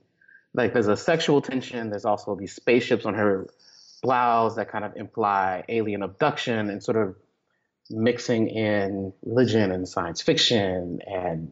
like 0.57 0.73
there's 0.73 0.87
a 0.87 0.97
sexual 0.97 1.41
tension. 1.41 1.91
There's 1.91 2.03
also 2.03 2.35
these 2.35 2.53
spaceships 2.53 3.05
on 3.05 3.13
her 3.13 3.47
blouse 4.01 4.55
that 4.55 4.69
kind 4.69 4.83
of 4.83 4.95
imply 4.97 5.63
alien 5.69 6.03
abduction 6.03 6.69
and 6.69 6.83
sort 6.83 6.97
of 6.97 7.15
mixing 7.89 8.49
in 8.49 9.13
religion 9.23 9.71
and 9.71 9.87
science 9.87 10.21
fiction 10.21 10.99
and 11.07 11.51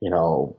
you 0.00 0.10
know 0.10 0.56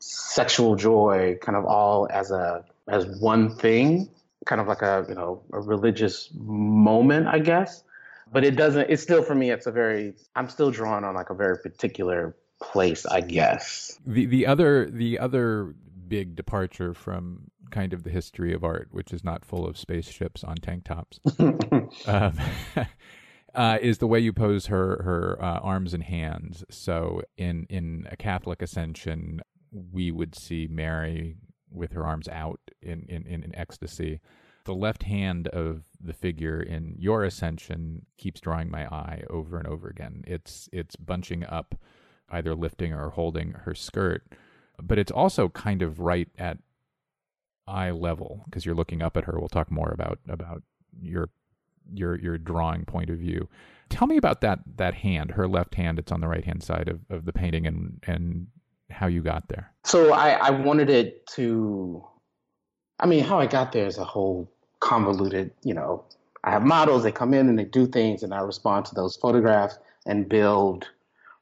sexual 0.00 0.74
joy 0.74 1.38
kind 1.40 1.56
of 1.56 1.64
all 1.64 2.08
as 2.10 2.30
a 2.30 2.64
as 2.88 3.06
one 3.20 3.54
thing 3.54 4.08
kind 4.46 4.60
of 4.60 4.66
like 4.66 4.82
a 4.82 5.06
you 5.08 5.14
know 5.14 5.40
a 5.52 5.60
religious 5.60 6.28
moment 6.34 7.28
i 7.28 7.38
guess 7.38 7.84
but 8.32 8.44
it 8.44 8.56
doesn't 8.56 8.90
it's 8.90 9.02
still 9.02 9.22
for 9.22 9.34
me 9.34 9.50
it's 9.50 9.66
a 9.66 9.72
very 9.72 10.12
i'm 10.34 10.48
still 10.48 10.70
drawn 10.70 11.04
on 11.04 11.14
like 11.14 11.30
a 11.30 11.34
very 11.34 11.58
particular 11.58 12.36
place 12.60 13.06
i 13.06 13.20
guess 13.20 13.98
the 14.06 14.26
the 14.26 14.44
other 14.44 14.90
the 14.90 15.18
other 15.18 15.74
big 16.08 16.36
departure 16.36 16.94
from 16.94 17.50
kind 17.70 17.92
of 17.92 18.02
the 18.02 18.10
history 18.10 18.52
of 18.54 18.64
art, 18.64 18.88
which 18.90 19.12
is 19.12 19.24
not 19.24 19.44
full 19.44 19.66
of 19.66 19.76
spaceships 19.76 20.42
on 20.44 20.56
tank 20.56 20.84
tops, 20.84 21.20
um, 22.06 22.32
uh, 23.54 23.78
is 23.80 23.98
the 23.98 24.06
way 24.06 24.18
you 24.18 24.32
pose 24.32 24.66
her 24.66 25.02
her 25.02 25.38
uh, 25.42 25.58
arms 25.60 25.94
and 25.94 26.02
hands. 26.04 26.64
So 26.70 27.22
in 27.36 27.66
in 27.68 28.06
a 28.10 28.16
Catholic 28.16 28.62
Ascension, 28.62 29.40
we 29.70 30.10
would 30.10 30.34
see 30.34 30.66
Mary 30.70 31.36
with 31.70 31.92
her 31.92 32.04
arms 32.04 32.28
out 32.28 32.60
in 32.82 33.04
in, 33.08 33.26
in, 33.26 33.42
in 33.44 33.54
ecstasy. 33.54 34.20
the 34.64 34.74
left 34.74 35.04
hand 35.04 35.48
of 35.48 35.82
the 35.98 36.12
figure 36.12 36.60
in 36.60 36.94
your 36.98 37.24
ascension 37.24 38.04
keeps 38.18 38.40
drawing 38.40 38.70
my 38.70 38.84
eye 38.86 39.22
over 39.30 39.58
and 39.58 39.66
over 39.66 39.88
again. 39.88 40.22
It's 40.26 40.68
it's 40.72 40.96
bunching 40.96 41.44
up, 41.44 41.74
either 42.30 42.54
lifting 42.54 42.92
or 42.92 43.10
holding 43.10 43.52
her 43.64 43.74
skirt, 43.74 44.22
but 44.82 44.98
it's 44.98 45.12
also 45.12 45.48
kind 45.48 45.82
of 45.82 46.00
right 46.00 46.28
at 46.38 46.58
eye 47.66 47.90
level 47.90 48.42
because 48.46 48.64
you're 48.64 48.74
looking 48.74 49.02
up 49.02 49.16
at 49.16 49.24
her. 49.24 49.38
We'll 49.38 49.48
talk 49.48 49.70
more 49.70 49.90
about 49.90 50.18
about 50.28 50.62
your 51.00 51.30
your 51.92 52.16
your 52.18 52.38
drawing 52.38 52.84
point 52.84 53.10
of 53.10 53.18
view. 53.18 53.48
Tell 53.88 54.06
me 54.06 54.16
about 54.16 54.40
that 54.42 54.60
that 54.76 54.94
hand, 54.94 55.32
her 55.32 55.48
left 55.48 55.74
hand. 55.74 55.98
It's 55.98 56.12
on 56.12 56.20
the 56.20 56.28
right 56.28 56.44
hand 56.44 56.62
side 56.62 56.88
of, 56.88 57.00
of 57.10 57.24
the 57.24 57.32
painting, 57.32 57.66
and 57.66 58.02
and 58.06 58.46
how 58.90 59.06
you 59.06 59.22
got 59.22 59.48
there. 59.48 59.72
So 59.84 60.12
I, 60.12 60.30
I 60.30 60.50
wanted 60.50 60.90
it 60.90 61.26
to. 61.28 62.04
I 63.00 63.06
mean, 63.06 63.22
how 63.22 63.38
I 63.38 63.46
got 63.46 63.72
there 63.72 63.86
is 63.86 63.98
a 63.98 64.04
whole 64.04 64.50
convoluted. 64.80 65.52
You 65.62 65.74
know, 65.74 66.04
I 66.44 66.50
have 66.50 66.62
models. 66.62 67.02
They 67.02 67.12
come 67.12 67.34
in 67.34 67.48
and 67.48 67.58
they 67.58 67.64
do 67.64 67.86
things, 67.86 68.22
and 68.22 68.34
I 68.34 68.40
respond 68.40 68.86
to 68.86 68.94
those 68.94 69.16
photographs 69.16 69.78
and 70.06 70.28
build 70.28 70.88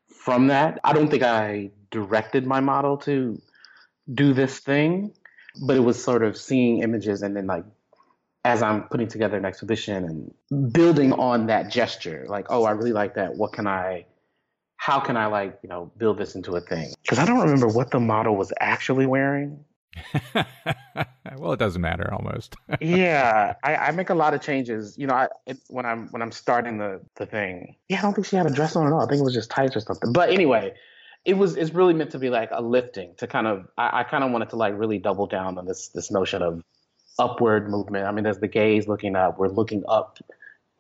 from 0.09 0.49
that. 0.49 0.81
I 0.85 0.93
don't 0.93 1.09
think 1.09 1.23
I 1.23 1.71
directed 1.91 2.47
my 2.47 2.61
model 2.61 2.97
to 2.99 3.41
do 4.13 4.33
this 4.33 4.59
thing, 4.59 5.13
but 5.61 5.77
it 5.77 5.81
was 5.81 6.03
sort 6.03 6.23
of 6.23 6.37
seeing 6.37 6.83
images 6.83 7.23
and 7.23 7.37
then 7.37 7.47
like 7.47 7.65
as 8.47 8.63
I'm 8.63 8.85
putting 8.85 9.09
together 9.09 9.37
an 9.37 9.45
exhibition 9.45 10.05
and 10.05 10.73
building 10.73 11.13
on 11.13 11.47
that 11.47 11.69
gesture, 11.69 12.27
like, 12.29 12.47
oh, 12.49 12.63
I 12.63 12.71
really 12.71 12.93
like 12.93 13.15
that. 13.15 13.35
What 13.35 13.53
can 13.53 13.67
I, 13.67 14.07
how 14.77 15.01
can 15.01 15.17
I 15.17 15.27
like, 15.27 15.59
you 15.65 15.69
know, 15.69 15.91
build 15.97 16.17
this 16.17 16.37
into 16.37 16.55
a 16.55 16.61
thing? 16.61 16.93
Because 17.03 17.19
I 17.19 17.27
don't 17.27 17.41
remember 17.41 17.67
what 17.67 17.91
the 17.91 17.99
model 17.99 18.37
was 18.37 18.53
actually 18.61 19.07
wearing. 19.07 19.65
well, 21.39 21.55
it 21.55 21.59
doesn't 21.59 21.81
matter 21.81 22.09
almost. 22.15 22.55
yeah, 22.81 23.55
I, 23.65 23.75
I, 23.77 23.91
make 23.91 24.11
a 24.11 24.15
lot 24.15 24.33
of 24.33 24.43
changes. 24.43 24.97
You 24.97 25.09
know, 25.09 25.15
I, 25.15 25.29
it, 25.47 25.59
when 25.69 25.85
I'm 25.85 26.09
when 26.09 26.23
I'm 26.23 26.31
starting 26.31 26.79
the 26.79 27.01
the 27.17 27.27
thing. 27.27 27.77
Yeah, 27.89 27.99
I 27.99 28.03
don't 28.03 28.15
think 28.15 28.27
she 28.27 28.37
had 28.37 28.47
a 28.47 28.51
dress 28.51 28.77
on 28.77 28.87
at 28.87 28.93
all. 28.93 29.01
I 29.01 29.07
think 29.09 29.21
it 29.21 29.25
was 29.25 29.35
just 29.35 29.51
tights 29.51 29.75
or 29.75 29.81
something. 29.81 30.13
But 30.13 30.31
anyway, 30.31 30.75
it 31.27 31.37
was 31.37 31.57
it's 31.57 31.75
really 31.75 31.93
meant 31.93 32.13
to 32.13 32.19
be 32.19 32.31
like 32.31 32.51
a 32.53 32.63
lifting 32.63 33.15
to 33.19 33.27
kind 33.27 33.47
of. 33.49 33.67
I, 33.77 34.01
I 34.01 34.03
kind 34.05 34.23
of 34.23 34.31
wanted 34.31 34.51
to 34.51 34.57
like 34.57 34.79
really 34.79 34.99
double 34.99 35.27
down 35.27 35.59
on 35.59 35.67
this 35.67 35.89
this 35.89 36.11
notion 36.11 36.41
of 36.41 36.63
upward 37.19 37.69
movement. 37.69 38.07
I 38.07 38.13
mean, 38.13 38.23
there's 38.25 38.39
the 38.39 38.49
gaze 38.49 38.87
looking 38.87 39.17
up. 39.17 39.39
We're 39.39 39.49
looking 39.49 39.83
up 39.89 40.19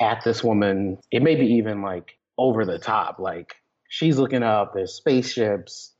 at 0.00 0.22
this 0.24 0.44
woman. 0.44 0.98
It 1.10 1.22
may 1.22 1.34
be 1.34 1.46
even 1.54 1.82
like 1.82 2.16
over 2.38 2.64
the 2.64 2.78
top. 2.78 3.18
Like 3.18 3.56
she's 3.88 4.18
looking 4.18 4.44
up. 4.44 4.72
There's 4.72 4.94
spaceships. 4.94 5.92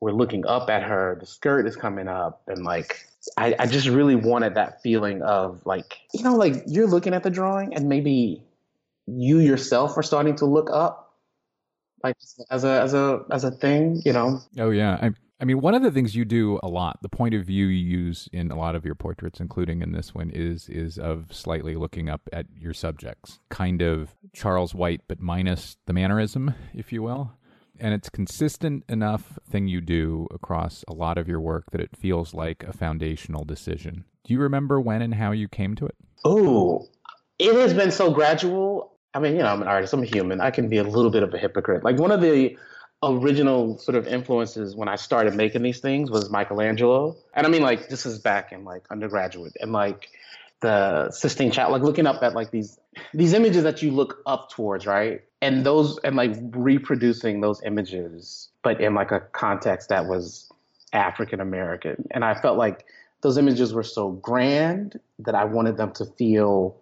We're 0.00 0.12
looking 0.12 0.46
up 0.46 0.70
at 0.70 0.82
her. 0.82 1.18
The 1.20 1.26
skirt 1.26 1.66
is 1.66 1.76
coming 1.76 2.08
up, 2.08 2.42
and 2.48 2.64
like 2.64 3.06
I, 3.36 3.54
I 3.58 3.66
just 3.66 3.88
really 3.88 4.16
wanted 4.16 4.54
that 4.54 4.82
feeling 4.82 5.20
of 5.20 5.60
like 5.66 5.98
you 6.14 6.22
know, 6.22 6.34
like 6.34 6.64
you're 6.66 6.86
looking 6.86 7.12
at 7.12 7.22
the 7.22 7.30
drawing, 7.30 7.74
and 7.74 7.90
maybe 7.90 8.42
you 9.06 9.38
yourself 9.38 9.98
are 9.98 10.02
starting 10.02 10.36
to 10.36 10.46
look 10.46 10.70
up, 10.72 11.05
like 12.02 12.16
as 12.50 12.64
a 12.64 12.80
as 12.80 12.94
a 12.94 13.20
as 13.30 13.44
a 13.44 13.50
thing. 13.50 14.02
You 14.04 14.12
know? 14.12 14.40
Oh 14.58 14.70
yeah. 14.70 14.98
I 15.00 15.10
I 15.38 15.44
mean, 15.44 15.60
one 15.60 15.74
of 15.74 15.82
the 15.82 15.90
things 15.90 16.16
you 16.16 16.24
do 16.24 16.58
a 16.62 16.68
lot, 16.68 17.02
the 17.02 17.10
point 17.10 17.34
of 17.34 17.44
view 17.44 17.66
you 17.66 17.98
use 17.98 18.28
in 18.32 18.50
a 18.50 18.56
lot 18.56 18.74
of 18.74 18.86
your 18.86 18.94
portraits, 18.94 19.38
including 19.38 19.82
in 19.82 19.92
this 19.92 20.14
one, 20.14 20.30
is 20.30 20.68
is 20.68 20.98
of 20.98 21.32
slightly 21.32 21.74
looking 21.74 22.08
up 22.08 22.22
at 22.32 22.46
your 22.58 22.72
subjects, 22.72 23.38
kind 23.50 23.82
of 23.82 24.14
Charles 24.32 24.74
White, 24.74 25.02
but 25.08 25.20
minus 25.20 25.76
the 25.86 25.92
mannerism, 25.92 26.54
if 26.72 26.92
you 26.92 27.02
will. 27.02 27.32
And 27.78 27.92
it's 27.92 28.08
consistent 28.08 28.84
enough 28.88 29.38
thing 29.50 29.68
you 29.68 29.82
do 29.82 30.26
across 30.30 30.82
a 30.88 30.94
lot 30.94 31.18
of 31.18 31.28
your 31.28 31.40
work 31.40 31.70
that 31.72 31.82
it 31.82 31.94
feels 31.94 32.32
like 32.32 32.62
a 32.62 32.72
foundational 32.72 33.44
decision. 33.44 34.04
Do 34.24 34.32
you 34.32 34.40
remember 34.40 34.80
when 34.80 35.02
and 35.02 35.12
how 35.12 35.32
you 35.32 35.48
came 35.48 35.76
to 35.76 35.86
it? 35.86 35.96
Oh, 36.24 36.88
it 37.38 37.54
has 37.54 37.74
been 37.74 37.90
so 37.90 38.10
gradual. 38.10 38.95
I 39.16 39.18
mean, 39.18 39.32
you 39.32 39.38
know, 39.38 39.48
I'm 39.48 39.62
an 39.62 39.68
artist, 39.68 39.94
I'm 39.94 40.02
a 40.02 40.06
human. 40.06 40.42
I 40.42 40.50
can 40.50 40.68
be 40.68 40.76
a 40.76 40.84
little 40.84 41.10
bit 41.10 41.22
of 41.22 41.32
a 41.32 41.38
hypocrite. 41.38 41.82
Like 41.82 41.98
one 41.98 42.10
of 42.10 42.20
the 42.20 42.58
original 43.02 43.78
sort 43.78 43.96
of 43.96 44.06
influences 44.06 44.76
when 44.76 44.88
I 44.88 44.96
started 44.96 45.34
making 45.34 45.62
these 45.62 45.80
things 45.80 46.10
was 46.10 46.28
Michelangelo. 46.28 47.16
And 47.32 47.46
I 47.46 47.48
mean, 47.50 47.62
like, 47.62 47.88
this 47.88 48.04
is 48.04 48.18
back 48.18 48.52
in 48.52 48.66
like 48.66 48.82
undergraduate 48.90 49.56
and 49.58 49.72
like 49.72 50.10
the 50.60 51.10
Sistine 51.10 51.50
Chapel, 51.50 51.72
like 51.72 51.82
looking 51.82 52.06
up 52.06 52.22
at 52.22 52.34
like 52.34 52.50
these 52.50 52.78
these 53.14 53.32
images 53.32 53.62
that 53.62 53.80
you 53.80 53.90
look 53.90 54.22
up 54.26 54.50
towards, 54.50 54.84
right? 54.84 55.22
And 55.40 55.64
those 55.64 55.98
and 56.04 56.14
like 56.14 56.34
reproducing 56.50 57.40
those 57.40 57.62
images, 57.62 58.50
but 58.62 58.82
in 58.82 58.94
like 58.94 59.12
a 59.12 59.20
context 59.20 59.88
that 59.88 60.08
was 60.08 60.52
African 60.92 61.40
American. 61.40 62.06
And 62.10 62.22
I 62.22 62.34
felt 62.34 62.58
like 62.58 62.84
those 63.22 63.38
images 63.38 63.72
were 63.72 63.82
so 63.82 64.10
grand 64.10 65.00
that 65.20 65.34
I 65.34 65.44
wanted 65.44 65.78
them 65.78 65.92
to 65.92 66.04
feel 66.04 66.76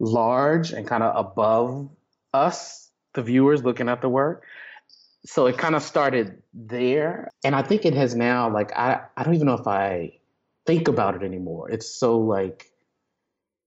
large 0.00 0.72
and 0.72 0.86
kind 0.86 1.02
of 1.02 1.14
above 1.14 1.88
us, 2.34 2.90
the 3.14 3.22
viewers 3.22 3.62
looking 3.62 3.88
at 3.88 4.00
the 4.00 4.08
work. 4.08 4.44
So 5.26 5.46
it 5.46 5.58
kind 5.58 5.74
of 5.74 5.82
started 5.82 6.42
there. 6.54 7.28
And 7.44 7.54
i 7.54 7.62
think 7.62 7.84
it 7.84 7.94
has 7.94 8.16
now 8.16 8.52
like 8.52 8.72
i 8.72 9.00
i 9.16 9.22
don't 9.22 9.34
even 9.34 9.46
know 9.46 9.54
if 9.54 9.66
i 9.66 10.12
think 10.66 10.88
about 10.88 11.14
it 11.14 11.22
anymore. 11.22 11.70
It's 11.70 11.88
so 11.88 12.18
like 12.18 12.72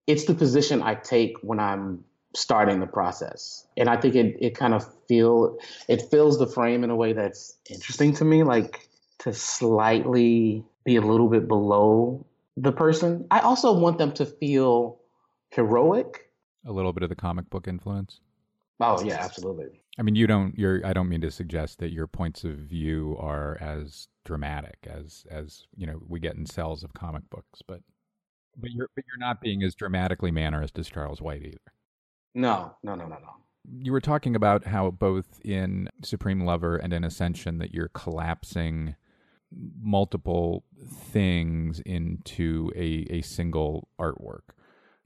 it's 0.08 0.26
the 0.26 0.34
position 0.34 0.82
i 0.82 0.96
take 0.96 1.38
when 1.42 1.60
i'm 1.60 2.04
starting 2.36 2.80
the 2.80 2.88
process. 2.88 3.68
And 3.78 3.88
i 3.88 3.96
think 3.96 4.16
it 4.16 4.36
it 4.40 4.56
kind 4.56 4.74
of 4.74 4.84
feel 5.08 5.58
it 5.88 6.10
fills 6.10 6.40
the 6.40 6.48
frame 6.48 6.84
in 6.84 6.90
a 6.90 6.96
way 6.96 7.14
that's 7.14 7.56
interesting 7.70 8.14
to 8.16 8.26
me 8.26 8.44
like 8.44 8.90
to 9.20 9.34
slightly 9.34 10.66
be 10.84 10.96
a 10.96 11.02
little 11.02 11.30
bit 11.30 11.48
below 11.48 12.26
the 12.58 12.72
person. 12.72 13.26
I 13.32 13.40
also 13.40 13.74
want 13.74 13.98
them 13.98 14.12
to 14.14 14.26
feel 14.26 15.00
heroic 15.54 16.30
a 16.66 16.72
little 16.72 16.94
bit 16.94 17.04
of 17.04 17.10
the 17.10 17.16
comic 17.16 17.50
book 17.50 17.68
influence 17.68 18.20
oh 18.80 19.04
yeah 19.04 19.20
absolutely 19.22 19.84
I 19.98 20.02
mean, 20.02 20.16
you 20.16 20.26
don't. 20.26 20.58
You're. 20.58 20.86
I 20.86 20.94
don't 20.94 21.10
mean 21.10 21.22
to 21.22 21.32
suggest 21.32 21.80
that 21.80 21.92
your 21.92 22.08
points 22.08 22.44
of 22.44 22.56
view 22.56 23.16
are 23.20 23.58
as 23.62 24.08
dramatic 24.26 24.88
as 24.90 25.26
as 25.30 25.66
you 25.76 25.86
know 25.86 26.02
we 26.08 26.20
get 26.20 26.36
in 26.36 26.46
cells 26.46 26.84
of 26.84 26.94
comic 26.94 27.30
books, 27.30 27.62
but 27.68 27.82
but 28.58 28.72
you're 28.72 28.90
but 28.96 29.04
you're 29.08 29.20
not 29.20 29.40
being 29.40 29.62
as 29.62 29.76
dramatically 29.76 30.32
mannerist 30.32 30.80
as 30.80 30.90
Charles 30.90 31.22
White 31.22 31.44
either. 31.44 31.58
No, 32.34 32.76
no, 32.82 32.96
no, 32.96 33.06
no, 33.06 33.18
no. 33.18 33.36
You 33.80 33.92
were 33.92 34.02
talking 34.02 34.36
about 34.36 34.66
how 34.66 34.90
both 34.90 35.40
in 35.46 35.90
Supreme 36.04 36.44
Lover 36.44 36.76
and 36.78 36.92
in 36.92 37.04
Ascension 37.04 37.60
that 37.60 37.74
you're 37.74 37.90
collapsing 37.90 38.96
multiple 39.80 40.64
things 41.12 41.82
into 41.82 42.72
a 42.76 43.06
a 43.12 43.22
single 43.22 43.90
artwork. 44.00 44.56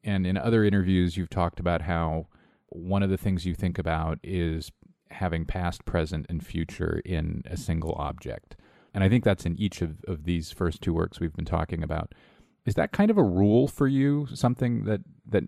And 0.04 0.26
in 0.26 0.38
other 0.38 0.64
interviews, 0.64 1.18
you've 1.18 1.30
talked 1.30 1.60
about 1.60 1.82
how 1.82 2.28
one 2.70 3.04
of 3.04 3.10
the 3.10 3.18
things 3.18 3.46
you 3.46 3.54
think 3.54 3.78
about 3.78 4.20
is 4.24 4.72
having 5.10 5.46
past, 5.46 5.86
present, 5.86 6.26
and 6.30 6.46
future 6.46 7.02
in 7.06 7.44
a 7.46 7.58
single 7.58 7.96
object. 7.98 8.56
And 8.94 9.04
I 9.04 9.10
think 9.10 9.24
that's 9.24 9.46
in 9.46 9.58
each 9.60 9.82
of, 9.82 10.04
of 10.08 10.26
these 10.26 10.52
first 10.52 10.82
two 10.82 10.94
works 10.94 11.20
we've 11.20 11.36
been 11.36 11.46
talking 11.46 11.84
about. 11.84 12.14
Is 12.66 12.76
that 12.76 12.92
kind 12.92 13.10
of 13.10 13.18
a 13.18 13.24
rule 13.24 13.68
for 13.68 13.88
you, 13.88 14.28
something 14.34 14.84
that, 14.86 15.02
that 15.26 15.44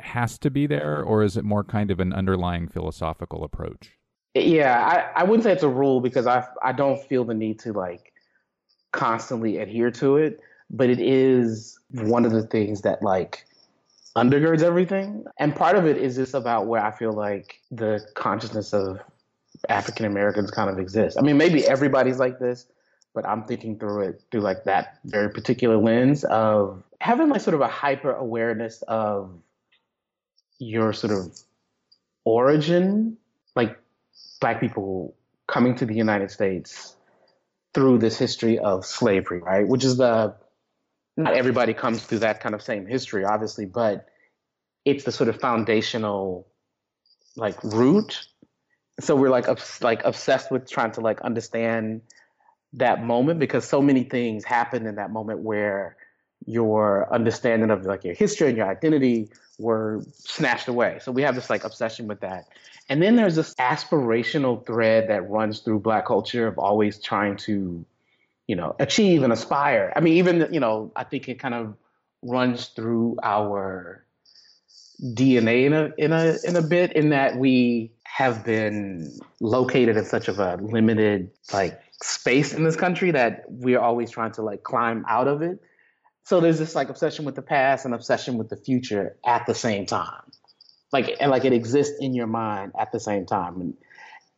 has 0.00 0.38
to 0.38 0.50
be 0.50 0.66
there, 0.66 1.02
or 1.02 1.22
is 1.22 1.36
it 1.36 1.44
more 1.44 1.64
kind 1.64 1.90
of 1.90 2.00
an 2.00 2.12
underlying 2.12 2.68
philosophical 2.68 3.44
approach? 3.44 3.92
Yeah, 4.34 5.10
I, 5.14 5.20
I 5.20 5.24
wouldn't 5.24 5.44
say 5.44 5.52
it's 5.52 5.62
a 5.62 5.68
rule 5.68 6.00
because 6.00 6.26
I 6.26 6.46
I 6.62 6.72
don't 6.72 7.00
feel 7.02 7.24
the 7.24 7.34
need 7.34 7.58
to 7.60 7.72
like 7.72 8.12
constantly 8.92 9.58
adhere 9.58 9.90
to 9.92 10.16
it, 10.16 10.40
but 10.70 10.88
it 10.88 11.00
is 11.00 11.78
one 11.90 12.24
of 12.24 12.32
the 12.32 12.42
things 12.42 12.82
that 12.82 13.02
like 13.02 13.44
undergirds 14.16 14.62
everything. 14.62 15.24
And 15.38 15.54
part 15.54 15.76
of 15.76 15.86
it 15.86 15.96
is 15.96 16.16
just 16.16 16.34
about 16.34 16.66
where 16.66 16.84
I 16.84 16.90
feel 16.90 17.12
like 17.12 17.60
the 17.70 18.04
consciousness 18.14 18.72
of 18.72 19.00
African 19.68 20.06
Americans 20.06 20.50
kind 20.50 20.70
of 20.70 20.78
exists. 20.78 21.18
I 21.18 21.22
mean, 21.22 21.36
maybe 21.36 21.66
everybody's 21.66 22.18
like 22.18 22.38
this, 22.38 22.66
but 23.14 23.26
I'm 23.26 23.44
thinking 23.44 23.78
through 23.78 24.08
it 24.08 24.22
through 24.30 24.40
like 24.40 24.64
that 24.64 24.98
very 25.04 25.30
particular 25.30 25.76
lens 25.76 26.24
of 26.24 26.82
having 27.00 27.28
like 27.28 27.40
sort 27.40 27.54
of 27.54 27.60
a 27.60 27.68
hyper 27.68 28.12
awareness 28.12 28.82
of 28.82 29.32
your 30.58 30.92
sort 30.92 31.12
of 31.12 31.38
origin, 32.24 33.16
like 33.54 33.78
black 34.40 34.60
people 34.60 35.14
coming 35.46 35.74
to 35.76 35.86
the 35.86 35.94
United 35.94 36.30
States 36.30 36.94
through 37.74 37.98
this 37.98 38.18
history 38.18 38.58
of 38.58 38.84
slavery, 38.84 39.40
right? 39.40 39.66
Which 39.66 39.84
is 39.84 39.96
the 39.96 40.34
not 41.22 41.34
everybody 41.34 41.74
comes 41.74 42.02
through 42.02 42.20
that 42.20 42.40
kind 42.40 42.54
of 42.54 42.62
same 42.62 42.86
history, 42.86 43.24
obviously, 43.24 43.66
but 43.66 44.06
it's 44.84 45.04
the 45.04 45.12
sort 45.12 45.28
of 45.28 45.40
foundational 45.40 46.46
like 47.36 47.62
root. 47.62 48.26
So 49.00 49.16
we're 49.16 49.30
like 49.30 49.48
obs- 49.48 49.82
like 49.82 50.04
obsessed 50.04 50.50
with 50.50 50.68
trying 50.70 50.92
to 50.92 51.00
like 51.00 51.20
understand 51.22 52.02
that 52.74 53.04
moment 53.04 53.40
because 53.40 53.64
so 53.64 53.80
many 53.82 54.04
things 54.04 54.44
happen 54.44 54.86
in 54.86 54.96
that 54.96 55.10
moment 55.10 55.40
where 55.40 55.96
your 56.46 57.12
understanding 57.12 57.70
of 57.70 57.84
like 57.84 58.04
your 58.04 58.14
history 58.14 58.48
and 58.48 58.56
your 58.56 58.68
identity 58.68 59.30
were 59.58 60.02
snatched 60.12 60.68
away. 60.68 60.98
So 61.02 61.12
we 61.12 61.22
have 61.22 61.34
this 61.34 61.50
like 61.50 61.64
obsession 61.64 62.06
with 62.06 62.20
that. 62.20 62.46
And 62.88 63.02
then 63.02 63.16
there's 63.16 63.36
this 63.36 63.54
aspirational 63.56 64.64
thread 64.66 65.08
that 65.08 65.28
runs 65.28 65.60
through 65.60 65.80
black 65.80 66.06
culture 66.06 66.46
of 66.46 66.58
always 66.58 66.98
trying 66.98 67.36
to 67.38 67.84
you 68.50 68.56
know, 68.56 68.74
achieve 68.80 69.22
and 69.22 69.32
aspire. 69.32 69.92
I 69.94 70.00
mean, 70.00 70.14
even, 70.14 70.52
you 70.52 70.58
know, 70.58 70.90
I 70.96 71.04
think 71.04 71.28
it 71.28 71.38
kind 71.38 71.54
of 71.54 71.76
runs 72.20 72.66
through 72.66 73.16
our 73.22 74.04
DNA 75.00 75.66
in 75.66 75.72
a 75.72 75.92
in 75.96 76.12
a 76.12 76.36
in 76.42 76.56
a 76.56 76.60
bit 76.60 76.92
in 76.94 77.10
that 77.10 77.36
we 77.36 77.92
have 78.02 78.44
been 78.44 79.16
located 79.40 79.96
in 79.96 80.04
such 80.04 80.26
of 80.26 80.40
a 80.40 80.56
limited 80.56 81.30
like 81.52 81.80
space 82.02 82.52
in 82.52 82.64
this 82.64 82.74
country 82.74 83.12
that 83.12 83.44
we're 83.46 83.78
always 83.78 84.10
trying 84.10 84.32
to 84.32 84.42
like 84.42 84.64
climb 84.64 85.04
out 85.08 85.28
of 85.28 85.42
it. 85.42 85.60
So 86.24 86.40
there's 86.40 86.58
this 86.58 86.74
like 86.74 86.88
obsession 86.88 87.24
with 87.24 87.36
the 87.36 87.42
past 87.42 87.84
and 87.84 87.94
obsession 87.94 88.36
with 88.36 88.48
the 88.48 88.56
future 88.56 89.16
at 89.24 89.46
the 89.46 89.54
same 89.54 89.86
time. 89.86 90.24
Like 90.92 91.16
and 91.20 91.30
like 91.30 91.44
it 91.44 91.52
exists 91.52 91.98
in 92.00 92.14
your 92.14 92.26
mind 92.26 92.72
at 92.76 92.90
the 92.90 92.98
same 92.98 93.26
time. 93.26 93.60
And 93.60 93.74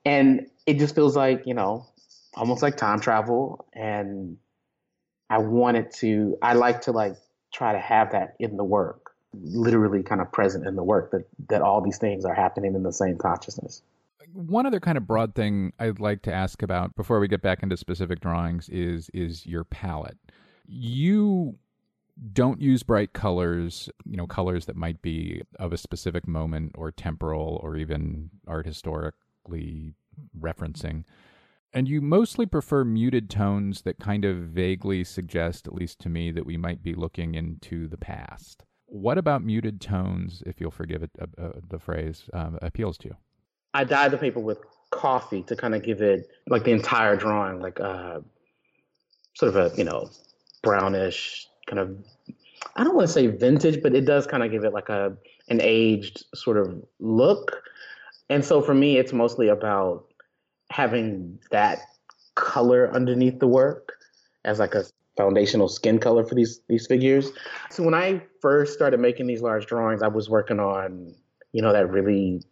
and 0.04 0.46
it 0.66 0.78
just 0.78 0.94
feels 0.94 1.16
like, 1.16 1.44
you 1.46 1.54
know, 1.54 1.86
almost 2.34 2.62
like 2.62 2.76
time 2.76 3.00
travel 3.00 3.66
and 3.72 4.36
I 5.30 5.38
wanted 5.38 5.90
to 5.96 6.36
I 6.42 6.54
like 6.54 6.82
to 6.82 6.92
like 6.92 7.16
try 7.54 7.72
to 7.72 7.78
have 7.78 8.12
that 8.12 8.36
in 8.38 8.56
the 8.56 8.64
work, 8.64 9.12
literally 9.32 10.02
kind 10.02 10.20
of 10.20 10.30
present 10.30 10.66
in 10.66 10.76
the 10.76 10.82
work 10.84 11.10
that 11.12 11.26
that 11.48 11.62
all 11.62 11.80
these 11.80 11.98
things 11.98 12.24
are 12.24 12.34
happening 12.34 12.74
in 12.74 12.82
the 12.82 12.92
same 12.92 13.16
consciousness. 13.16 13.82
One 14.34 14.66
other 14.66 14.80
kind 14.80 14.96
of 14.96 15.06
broad 15.06 15.34
thing 15.34 15.72
I'd 15.78 16.00
like 16.00 16.22
to 16.22 16.32
ask 16.32 16.62
about 16.62 16.94
before 16.96 17.18
we 17.18 17.28
get 17.28 17.42
back 17.42 17.62
into 17.62 17.76
specific 17.76 18.20
drawings 18.20 18.68
is 18.68 19.10
is 19.14 19.46
your 19.46 19.64
palette. 19.64 20.18
You 20.66 21.56
don't 22.32 22.60
use 22.60 22.82
bright 22.82 23.14
colors, 23.14 23.88
you 24.04 24.16
know, 24.16 24.26
colors 24.26 24.66
that 24.66 24.76
might 24.76 25.00
be 25.00 25.42
of 25.58 25.72
a 25.72 25.78
specific 25.78 26.28
moment 26.28 26.72
or 26.76 26.92
temporal 26.92 27.58
or 27.62 27.76
even 27.76 28.30
art 28.46 28.66
historically 28.66 29.94
referencing. 30.38 31.04
And 31.74 31.88
you 31.88 32.00
mostly 32.02 32.44
prefer 32.44 32.84
muted 32.84 33.30
tones 33.30 33.82
that 33.82 33.98
kind 33.98 34.24
of 34.24 34.36
vaguely 34.36 35.04
suggest, 35.04 35.66
at 35.66 35.74
least 35.74 35.98
to 36.00 36.10
me, 36.10 36.30
that 36.30 36.44
we 36.44 36.56
might 36.56 36.82
be 36.82 36.94
looking 36.94 37.34
into 37.34 37.88
the 37.88 37.96
past. 37.96 38.64
What 38.86 39.16
about 39.16 39.42
muted 39.42 39.80
tones, 39.80 40.42
if 40.44 40.60
you'll 40.60 40.70
forgive 40.70 41.02
it, 41.02 41.10
uh, 41.18 41.42
uh, 41.42 41.52
the 41.70 41.78
phrase, 41.78 42.24
um, 42.34 42.58
appeals 42.60 42.98
to 42.98 43.08
you? 43.08 43.16
I 43.72 43.84
dyed 43.84 44.10
the 44.10 44.18
paper 44.18 44.38
with 44.38 44.58
coffee 44.90 45.42
to 45.44 45.56
kind 45.56 45.74
of 45.74 45.82
give 45.82 46.02
it 46.02 46.28
like 46.46 46.64
the 46.64 46.72
entire 46.72 47.16
drawing, 47.16 47.58
like 47.60 47.80
uh, 47.80 48.20
sort 49.34 49.56
of 49.56 49.56
a 49.56 49.76
you 49.76 49.84
know 49.84 50.10
brownish 50.62 51.48
kind 51.66 51.78
of. 51.80 51.96
I 52.76 52.84
don't 52.84 52.94
want 52.94 53.08
to 53.08 53.12
say 53.12 53.28
vintage, 53.28 53.82
but 53.82 53.94
it 53.94 54.04
does 54.04 54.26
kind 54.26 54.42
of 54.42 54.50
give 54.50 54.64
it 54.64 54.74
like 54.74 54.90
a 54.90 55.16
an 55.48 55.60
aged 55.62 56.24
sort 56.34 56.58
of 56.58 56.82
look. 57.00 57.62
And 58.28 58.44
so 58.44 58.60
for 58.60 58.74
me, 58.74 58.98
it's 58.98 59.12
mostly 59.12 59.48
about 59.48 60.06
having 60.72 61.38
that 61.50 61.80
color 62.34 62.90
underneath 62.92 63.38
the 63.38 63.46
work 63.46 63.92
as 64.44 64.58
like 64.58 64.74
a 64.74 64.84
foundational 65.16 65.68
skin 65.68 65.98
color 65.98 66.24
for 66.24 66.34
these 66.34 66.60
these 66.68 66.86
figures. 66.86 67.30
So 67.70 67.82
when 67.82 67.94
I 67.94 68.22
first 68.40 68.72
started 68.72 68.98
making 68.98 69.26
these 69.26 69.42
large 69.42 69.66
drawings, 69.66 70.02
I 70.02 70.08
was 70.08 70.30
working 70.30 70.58
on, 70.58 71.14
you 71.52 71.62
know, 71.62 71.72
that 71.72 71.90
really 71.90 72.42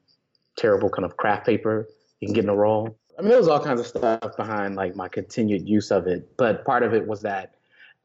terrible 0.56 0.90
kind 0.90 1.04
of 1.04 1.16
craft 1.16 1.46
paper 1.46 1.88
you 2.20 2.28
can 2.28 2.34
get 2.34 2.44
in 2.44 2.50
a 2.50 2.54
roll. 2.54 2.96
I 3.18 3.22
mean, 3.22 3.30
there 3.30 3.38
was 3.38 3.48
all 3.48 3.62
kinds 3.62 3.80
of 3.80 3.86
stuff 3.86 4.36
behind 4.36 4.76
like 4.76 4.94
my 4.94 5.08
continued 5.08 5.66
use 5.68 5.90
of 5.90 6.06
it, 6.06 6.36
but 6.36 6.64
part 6.64 6.82
of 6.82 6.92
it 6.94 7.06
was 7.06 7.22
that 7.22 7.54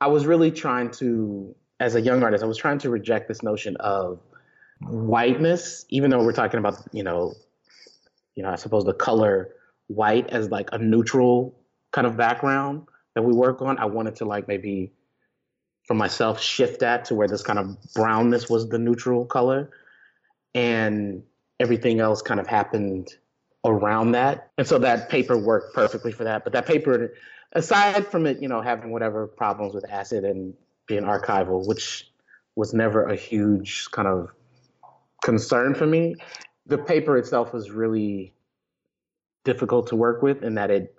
I 0.01 0.07
was 0.07 0.25
really 0.25 0.51
trying 0.51 0.91
to, 0.91 1.55
as 1.79 1.95
a 1.95 2.01
young 2.01 2.24
artist, 2.24 2.43
I 2.43 2.48
was 2.48 2.57
trying 2.57 2.79
to 2.79 2.89
reject 2.89 3.27
this 3.27 3.43
notion 3.43 3.75
of 3.77 4.19
whiteness, 4.81 5.86
even 5.89 6.10
though 6.10 6.24
we're 6.24 6.34
talking 6.34 6.60
about, 6.60 6.75
you 6.91 7.03
know, 7.03 7.34
you 8.36 8.43
know, 8.43 8.50
I 8.50 8.55
suppose 8.55 8.84
the 8.84 8.93
color 8.93 9.51
white 9.88 10.30
as 10.30 10.50
like 10.50 10.70
a 10.72 10.77
neutral 10.77 11.60
kind 11.92 12.08
of 12.08 12.18
background 12.18 12.88
that 13.13 13.24
we 13.24 13.34
work 13.34 13.62
on. 13.62 13.77
I 13.77 13.86
wanted 13.86 14.18
to 14.18 14.25
like 14.25 14.48
maybe 14.48 14.92
for 15.86 15.94
myself 15.94 16.42
shift 16.42 16.80
that 16.80 17.06
to 17.06 17.15
where 17.15 17.27
this 17.27 17.44
kind 17.44 17.59
of 17.59 17.77
brownness 17.94 18.50
was 18.50 18.70
the 18.70 18.79
neutral 18.79 19.25
color 19.25 19.70
and 20.53 21.24
everything 21.59 22.00
else 22.00 22.22
kind 22.22 22.40
of 22.40 22.48
happened 22.48 23.14
around 23.64 24.12
that. 24.14 24.51
And 24.57 24.68
so 24.68 24.79
that 24.79 25.09
paper 25.09 25.38
worked 25.38 25.74
perfectly 25.74 26.12
for 26.12 26.24
that. 26.24 26.44
But 26.44 26.53
that 26.53 26.66
paper, 26.66 27.14
aside 27.53 28.07
from 28.07 28.25
it, 28.25 28.42
you 28.42 28.48
know, 28.48 28.62
having 28.62 28.92
whatever 28.92 29.27
problems 29.27 29.74
with 29.74 29.90
acid 29.90 30.24
and 30.24 30.53
being 30.88 31.03
archival, 31.03 31.66
which 31.68 32.09
was 32.55 32.74
never 32.74 33.07
a 33.07 33.16
huge 33.16 33.90
kind 33.92 34.07
of 34.07 34.29
concern 35.24 35.75
for 35.75 35.86
me, 35.86 36.16
the 36.66 36.77
paper 36.77 37.18
itself 37.18 37.53
was 37.53 37.72
really 37.72 38.33
difficult 39.46 39.88
to 39.88 39.96
work 39.96 40.22
with 40.22 40.44
in 40.44 40.55
that 40.55 40.70
it 40.70 40.94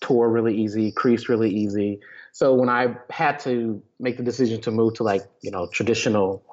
tore 0.00 0.30
really 0.30 0.56
easy, 0.56 0.92
creased 0.92 1.28
really 1.28 1.50
easy. 1.50 2.00
So 2.32 2.54
when 2.54 2.68
I 2.68 2.96
had 3.10 3.38
to 3.40 3.82
make 3.98 4.16
the 4.16 4.22
decision 4.22 4.60
to 4.62 4.70
move 4.70 4.94
to 4.94 5.02
like, 5.02 5.22
you 5.42 5.50
know, 5.50 5.66
traditional 5.66 6.44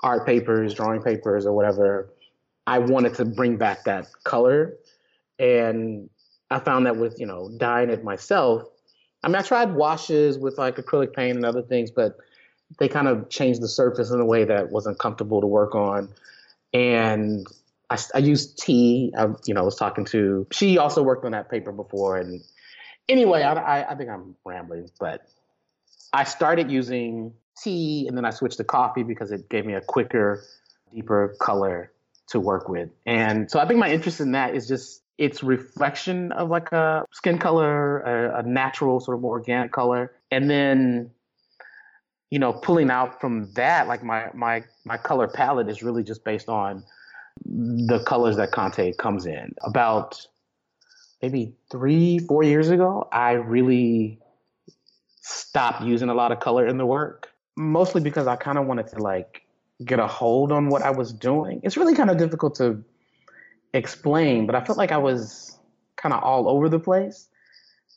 art 0.00 0.26
papers, 0.26 0.74
drawing 0.74 1.02
papers 1.02 1.46
or 1.46 1.52
whatever, 1.52 2.10
I 2.66 2.78
wanted 2.78 3.14
to 3.14 3.24
bring 3.24 3.56
back 3.56 3.84
that 3.84 4.08
color. 4.24 4.74
And 5.38 6.10
I 6.50 6.58
found 6.58 6.86
that 6.86 6.96
with, 6.96 7.18
you 7.18 7.26
know, 7.26 7.50
dyeing 7.56 7.90
it 7.90 8.04
myself, 8.04 8.64
I 9.22 9.28
mean, 9.28 9.36
I 9.36 9.42
tried 9.42 9.74
washes 9.74 10.38
with 10.38 10.58
like 10.58 10.76
acrylic 10.76 11.14
paint 11.14 11.36
and 11.36 11.46
other 11.46 11.62
things, 11.62 11.90
but 11.90 12.18
they 12.78 12.88
kind 12.88 13.08
of 13.08 13.28
changed 13.28 13.60
the 13.62 13.68
surface 13.68 14.10
in 14.10 14.20
a 14.20 14.24
way 14.24 14.44
that 14.44 14.70
wasn't 14.70 14.98
comfortable 14.98 15.40
to 15.40 15.46
work 15.46 15.74
on. 15.74 16.08
And 16.74 17.46
I, 17.92 17.98
I 18.14 18.18
used 18.18 18.58
tea. 18.58 19.12
I, 19.16 19.28
you 19.46 19.54
know, 19.54 19.64
was 19.64 19.76
talking 19.76 20.04
to. 20.06 20.46
She 20.52 20.78
also 20.78 21.02
worked 21.02 21.24
on 21.24 21.32
that 21.32 21.50
paper 21.50 21.72
before, 21.72 22.16
and 22.16 22.40
anyway, 23.08 23.42
I, 23.42 23.52
I, 23.52 23.92
I 23.92 23.94
think 23.94 24.10
I'm 24.10 24.34
rambling, 24.44 24.88
but 24.98 25.22
I 26.12 26.24
started 26.24 26.70
using 26.70 27.34
tea, 27.62 28.06
and 28.08 28.16
then 28.16 28.24
I 28.24 28.30
switched 28.30 28.56
to 28.58 28.64
coffee 28.64 29.02
because 29.02 29.30
it 29.30 29.48
gave 29.48 29.66
me 29.66 29.74
a 29.74 29.80
quicker, 29.80 30.42
deeper 30.92 31.34
color 31.40 31.92
to 32.28 32.40
work 32.40 32.68
with. 32.68 32.88
And 33.06 33.50
so 33.50 33.60
I 33.60 33.66
think 33.66 33.78
my 33.78 33.90
interest 33.90 34.20
in 34.20 34.32
that 34.32 34.54
is 34.54 34.66
just 34.66 35.02
its 35.18 35.42
reflection 35.42 36.32
of 36.32 36.48
like 36.48 36.72
a 36.72 37.04
skin 37.12 37.38
color, 37.38 38.00
a, 38.00 38.40
a 38.40 38.42
natural 38.42 39.00
sort 39.00 39.18
of 39.18 39.24
organic 39.24 39.70
color, 39.70 40.12
and 40.30 40.48
then 40.48 41.10
you 42.30 42.38
know 42.38 42.52
pulling 42.54 42.90
out 42.90 43.20
from 43.20 43.52
that 43.52 43.86
like 43.86 44.02
my 44.02 44.30
my 44.32 44.64
my 44.86 44.96
color 44.96 45.28
palette 45.28 45.68
is 45.68 45.82
really 45.82 46.02
just 46.02 46.24
based 46.24 46.48
on 46.48 46.82
the 47.44 48.02
colors 48.04 48.36
that 48.36 48.52
Conte 48.52 48.92
comes 48.94 49.26
in. 49.26 49.54
About 49.62 50.26
maybe 51.20 51.54
three, 51.70 52.18
four 52.18 52.42
years 52.42 52.68
ago, 52.68 53.08
I 53.12 53.32
really 53.32 54.18
stopped 55.20 55.82
using 55.82 56.08
a 56.08 56.14
lot 56.14 56.32
of 56.32 56.40
color 56.40 56.66
in 56.66 56.78
the 56.78 56.86
work, 56.86 57.30
mostly 57.56 58.00
because 58.00 58.26
I 58.26 58.36
kind 58.36 58.58
of 58.58 58.66
wanted 58.66 58.88
to 58.88 58.98
like 58.98 59.42
get 59.84 59.98
a 59.98 60.06
hold 60.06 60.52
on 60.52 60.68
what 60.68 60.82
I 60.82 60.90
was 60.90 61.12
doing. 61.12 61.60
It's 61.62 61.76
really 61.76 61.94
kind 61.94 62.10
of 62.10 62.16
difficult 62.16 62.56
to 62.56 62.82
explain, 63.74 64.46
but 64.46 64.54
I 64.54 64.64
felt 64.64 64.78
like 64.78 64.92
I 64.92 64.98
was 64.98 65.58
kind 65.96 66.12
of 66.12 66.22
all 66.22 66.48
over 66.48 66.68
the 66.68 66.80
place. 66.80 67.28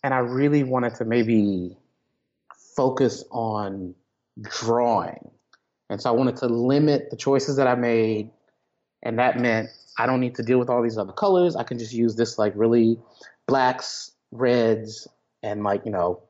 And 0.04 0.14
I 0.14 0.20
really 0.20 0.64
wanted 0.64 0.94
to 0.96 1.06
maybe 1.06 1.76
focus 2.76 3.24
on 3.32 3.96
drawing. 4.42 5.32
And 5.90 6.00
so 6.00 6.10
I 6.10 6.14
wanted 6.14 6.36
to 6.38 6.48
limit 6.48 7.10
the 7.10 7.18
choices 7.18 7.56
that 7.56 7.68
I 7.68 7.74
made 7.74 8.30
and 9.06 9.20
that 9.20 9.40
meant 9.40 9.70
I 9.98 10.06
don't 10.06 10.20
need 10.20 10.36
to 10.36 10.44
deal 10.44 10.60
with 10.60 10.70
all 10.70 10.82
these 10.82 10.98
other 10.98 11.14
colors. 11.14 11.56
I 11.56 11.64
can 11.64 11.80
just 11.80 11.94
use 11.94 12.16
this 12.16 12.38
like 12.38 12.52
really 12.56 13.00
blacks, 13.48 14.12
reds, 14.32 15.08
and 15.42 15.64
like, 15.64 15.86
you 15.86 15.92
know, 15.92 16.22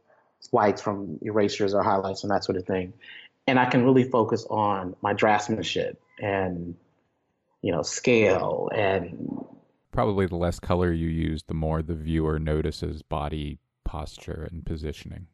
whites 0.51 0.81
from 0.81 1.17
erasures 1.23 1.73
or 1.73 1.81
highlights 1.81 2.23
and 2.23 2.31
that 2.31 2.43
sort 2.43 2.57
of 2.57 2.65
thing. 2.65 2.93
And 3.47 3.59
I 3.59 3.65
can 3.65 3.83
really 3.83 4.03
focus 4.03 4.45
on 4.49 4.95
my 5.01 5.13
draftsmanship 5.13 5.95
and, 6.21 6.75
you 7.61 7.71
know, 7.71 7.81
scale 7.81 8.69
and. 8.75 9.45
Probably 9.91 10.25
the 10.25 10.35
less 10.35 10.59
color 10.59 10.91
you 10.91 11.07
use, 11.07 11.43
the 11.43 11.53
more 11.53 11.81
the 11.81 11.95
viewer 11.95 12.38
notices 12.38 13.01
body 13.01 13.59
posture 13.85 14.47
and 14.51 14.65
positioning. 14.65 15.27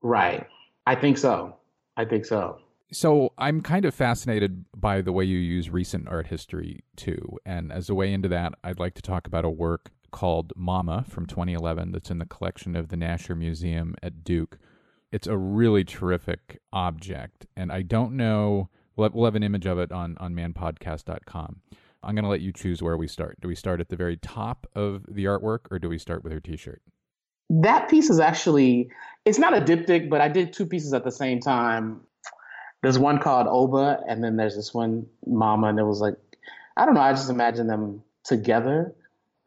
Right. 0.00 0.46
I 0.86 0.94
think 0.94 1.18
so. 1.18 1.56
I 1.96 2.04
think 2.04 2.24
so. 2.24 2.60
So 2.92 3.32
I'm 3.36 3.62
kind 3.62 3.84
of 3.84 3.94
fascinated 3.94 4.64
by 4.76 5.00
the 5.00 5.12
way 5.12 5.24
you 5.24 5.38
use 5.38 5.70
recent 5.70 6.08
art 6.08 6.28
history 6.28 6.84
too. 6.94 7.38
And 7.44 7.72
as 7.72 7.90
a 7.90 7.94
way 7.94 8.12
into 8.12 8.28
that, 8.28 8.54
I'd 8.62 8.78
like 8.78 8.94
to 8.94 9.02
talk 9.02 9.26
about 9.26 9.44
a 9.44 9.50
work 9.50 9.90
called 10.12 10.52
Mama 10.56 11.04
from 11.08 11.26
2011 11.26 11.92
that's 11.92 12.10
in 12.10 12.18
the 12.18 12.26
collection 12.26 12.76
of 12.76 12.88
the 12.88 12.96
Nasher 12.96 13.36
Museum 13.36 13.96
at 14.02 14.22
Duke. 14.22 14.58
It's 15.10 15.26
a 15.26 15.36
really 15.36 15.82
terrific 15.82 16.60
object. 16.72 17.46
And 17.56 17.72
I 17.72 17.82
don't 17.82 18.12
know, 18.16 18.70
we'll 18.94 19.24
have, 19.24 19.34
an 19.34 19.42
image 19.42 19.66
of 19.66 19.78
it 19.78 19.90
on, 19.90 20.16
on 20.18 20.34
manpodcast.com. 20.34 21.60
I'm 22.02 22.14
going 22.14 22.22
to 22.22 22.30
let 22.30 22.40
you 22.40 22.52
choose 22.52 22.82
where 22.82 22.96
we 22.96 23.08
start. 23.08 23.40
Do 23.40 23.48
we 23.48 23.56
start 23.56 23.80
at 23.80 23.88
the 23.88 23.96
very 23.96 24.16
top 24.16 24.66
of 24.76 25.04
the 25.08 25.24
artwork 25.24 25.60
or 25.70 25.80
do 25.80 25.88
we 25.88 25.98
start 25.98 26.22
with 26.22 26.32
her 26.32 26.40
t 26.40 26.56
shirt? 26.56 26.80
That 27.50 27.88
piece 27.88 28.10
is 28.10 28.20
actually, 28.20 28.90
it's 29.24 29.38
not 29.38 29.56
a 29.56 29.60
diptych, 29.60 30.08
but 30.08 30.20
I 30.20 30.28
did 30.28 30.52
two 30.52 30.66
pieces 30.66 30.92
at 30.92 31.04
the 31.04 31.12
same 31.12 31.40
time 31.40 32.00
there's 32.86 33.00
one 33.00 33.18
called 33.18 33.48
Oba, 33.48 34.04
and 34.06 34.22
then 34.22 34.36
there's 34.36 34.54
this 34.54 34.72
one 34.72 35.06
Mama, 35.26 35.66
and 35.66 35.78
it 35.80 35.82
was 35.82 36.00
like, 36.00 36.14
I 36.76 36.84
don't 36.86 36.94
know. 36.94 37.00
I 37.00 37.10
just 37.10 37.30
imagine 37.30 37.66
them 37.66 38.04
together, 38.22 38.94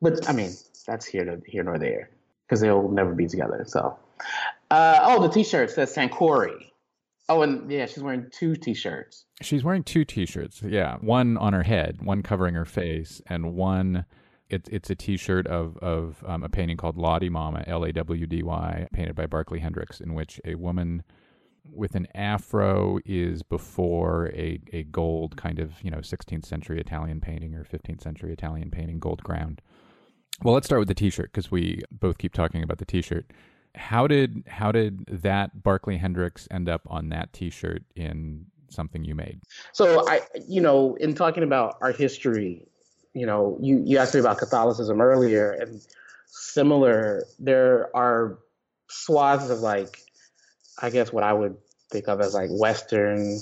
but 0.01 0.27
I 0.27 0.33
mean, 0.33 0.51
that's 0.85 1.05
here 1.05 1.23
to 1.23 1.41
here 1.45 1.63
nor 1.63 1.79
there 1.79 2.09
because 2.45 2.59
they'll 2.59 2.89
never 2.89 3.15
be 3.15 3.27
together. 3.27 3.63
So, 3.65 3.97
uh, 4.69 4.99
oh, 5.03 5.21
the 5.21 5.29
T-shirt 5.29 5.71
says 5.71 5.95
Sankore, 5.95 6.65
Oh, 7.29 7.41
and 7.41 7.71
yeah, 7.71 7.85
she's 7.85 8.03
wearing 8.03 8.29
two 8.29 8.57
t-shirts. 8.57 9.23
She's 9.41 9.63
wearing 9.63 9.83
two 9.83 10.03
t-shirts. 10.03 10.61
Yeah, 10.61 10.97
one 10.97 11.37
on 11.37 11.53
her 11.53 11.63
head, 11.63 12.01
one 12.01 12.23
covering 12.23 12.55
her 12.55 12.65
face, 12.65 13.21
and 13.27 13.53
one 13.53 14.03
it's 14.49 14.67
it's 14.67 14.89
a 14.89 14.95
T-shirt 14.95 15.47
of 15.47 15.77
of 15.77 16.25
um, 16.27 16.43
a 16.43 16.49
painting 16.49 16.75
called 16.75 16.97
Lawdy 16.97 17.29
Mama, 17.29 17.63
L 17.67 17.85
A 17.85 17.93
W 17.93 18.27
D 18.27 18.43
Y, 18.43 18.87
painted 18.91 19.15
by 19.15 19.27
Barkley 19.27 19.59
Hendricks, 19.59 20.01
in 20.01 20.13
which 20.13 20.41
a 20.43 20.55
woman 20.55 21.03
with 21.71 21.95
an 21.95 22.07
afro 22.15 22.99
is 23.05 23.43
before 23.43 24.27
a 24.33 24.59
a 24.73 24.83
gold 24.83 25.37
kind 25.37 25.59
of 25.59 25.81
you 25.83 25.91
know 25.91 25.97
16th 25.97 26.45
century 26.45 26.79
Italian 26.79 27.21
painting 27.21 27.55
or 27.55 27.63
15th 27.63 28.01
century 28.01 28.33
Italian 28.33 28.71
painting, 28.71 28.99
gold 28.99 29.23
ground. 29.23 29.61
Well, 30.43 30.53
let's 30.53 30.65
start 30.65 30.79
with 30.79 30.87
the 30.87 30.95
T-shirt 30.95 31.31
because 31.33 31.51
we 31.51 31.81
both 31.91 32.17
keep 32.17 32.33
talking 32.33 32.63
about 32.63 32.77
the 32.77 32.85
T-shirt. 32.85 33.31
How 33.75 34.07
did 34.07 34.43
how 34.47 34.71
did 34.71 35.05
that 35.07 35.63
Barkley 35.63 35.97
Hendricks 35.97 36.47
end 36.49 36.69
up 36.69 36.81
on 36.87 37.09
that 37.09 37.33
T-shirt 37.33 37.83
in 37.95 38.45
something 38.69 39.03
you 39.03 39.15
made? 39.15 39.41
So 39.73 40.07
I, 40.07 40.21
you 40.47 40.61
know, 40.61 40.95
in 40.95 41.13
talking 41.13 41.43
about 41.43 41.77
our 41.81 41.91
history, 41.91 42.65
you 43.13 43.25
know, 43.25 43.57
you 43.61 43.81
you 43.85 43.97
asked 43.97 44.13
me 44.13 44.19
about 44.19 44.37
Catholicism 44.37 45.01
earlier, 45.01 45.51
and 45.51 45.81
similar, 46.27 47.23
there 47.37 47.95
are 47.95 48.39
swaths 48.87 49.49
of 49.49 49.59
like, 49.59 50.01
I 50.81 50.89
guess 50.89 51.11
what 51.11 51.23
I 51.23 51.33
would 51.33 51.57
think 51.91 52.07
of 52.07 52.21
as 52.21 52.33
like 52.33 52.49
Western 52.51 53.39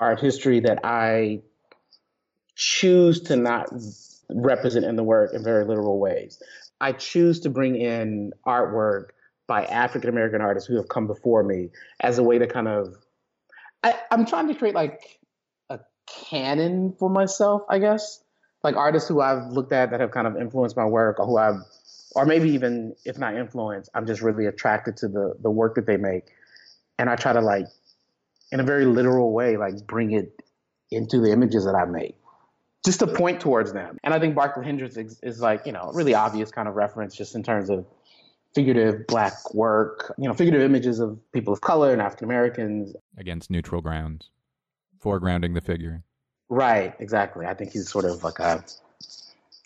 art 0.00 0.20
history 0.20 0.60
that 0.60 0.80
I 0.84 1.40
choose 2.54 3.20
to 3.22 3.36
not 3.36 3.68
represent 4.30 4.84
in 4.84 4.96
the 4.96 5.02
work 5.02 5.32
in 5.32 5.42
very 5.42 5.64
literal 5.64 5.98
ways. 5.98 6.40
I 6.80 6.92
choose 6.92 7.40
to 7.40 7.50
bring 7.50 7.76
in 7.76 8.32
artwork 8.46 9.10
by 9.46 9.64
African 9.64 10.10
American 10.10 10.40
artists 10.40 10.68
who 10.68 10.76
have 10.76 10.88
come 10.88 11.06
before 11.06 11.42
me 11.42 11.70
as 12.00 12.18
a 12.18 12.22
way 12.22 12.38
to 12.38 12.46
kind 12.46 12.68
of 12.68 12.94
I, 13.82 13.94
I'm 14.10 14.26
trying 14.26 14.48
to 14.48 14.54
create 14.54 14.74
like 14.74 15.00
a 15.70 15.80
canon 16.06 16.94
for 16.98 17.08
myself, 17.08 17.62
I 17.68 17.78
guess. 17.78 18.22
Like 18.64 18.76
artists 18.76 19.08
who 19.08 19.20
I've 19.20 19.52
looked 19.52 19.72
at 19.72 19.90
that 19.90 20.00
have 20.00 20.10
kind 20.10 20.26
of 20.26 20.36
influenced 20.36 20.76
my 20.76 20.84
work 20.84 21.20
or 21.20 21.26
who 21.26 21.38
I've 21.38 21.62
or 22.14 22.26
maybe 22.26 22.50
even 22.50 22.94
if 23.04 23.18
not 23.18 23.34
influenced, 23.34 23.90
I'm 23.94 24.06
just 24.06 24.22
really 24.22 24.46
attracted 24.46 24.96
to 24.98 25.08
the 25.08 25.34
the 25.40 25.50
work 25.50 25.74
that 25.76 25.86
they 25.86 25.96
make. 25.96 26.26
And 26.98 27.08
I 27.08 27.16
try 27.16 27.32
to 27.32 27.40
like 27.40 27.66
in 28.50 28.60
a 28.60 28.64
very 28.64 28.86
literal 28.86 29.32
way, 29.32 29.56
like 29.56 29.86
bring 29.86 30.12
it 30.12 30.42
into 30.90 31.20
the 31.20 31.30
images 31.30 31.64
that 31.64 31.74
I 31.74 31.84
make 31.84 32.16
just 32.84 33.00
to 33.00 33.06
point 33.06 33.40
towards 33.40 33.72
them. 33.72 33.98
And 34.02 34.14
I 34.14 34.18
think 34.18 34.34
Barkley 34.34 34.64
Hendricks 34.64 34.96
is, 34.96 35.20
is 35.22 35.40
like, 35.40 35.66
you 35.66 35.72
know, 35.72 35.90
really 35.92 36.14
obvious 36.14 36.50
kind 36.50 36.68
of 36.68 36.74
reference 36.74 37.14
just 37.14 37.34
in 37.34 37.42
terms 37.42 37.70
of 37.70 37.84
figurative 38.54 39.06
black 39.06 39.54
work, 39.54 40.14
you 40.16 40.26
know, 40.26 40.34
figurative 40.34 40.64
images 40.64 41.00
of 41.00 41.18
people 41.32 41.52
of 41.52 41.60
color 41.60 41.92
and 41.92 42.00
African 42.00 42.24
Americans. 42.26 42.94
Against 43.16 43.50
neutral 43.50 43.82
grounds, 43.82 44.30
foregrounding 45.02 45.54
the 45.54 45.60
figure. 45.60 46.02
Right, 46.48 46.94
exactly. 46.98 47.46
I 47.46 47.54
think 47.54 47.72
he's 47.72 47.90
sort 47.90 48.06
of 48.06 48.24
like 48.24 48.38
a 48.38 48.64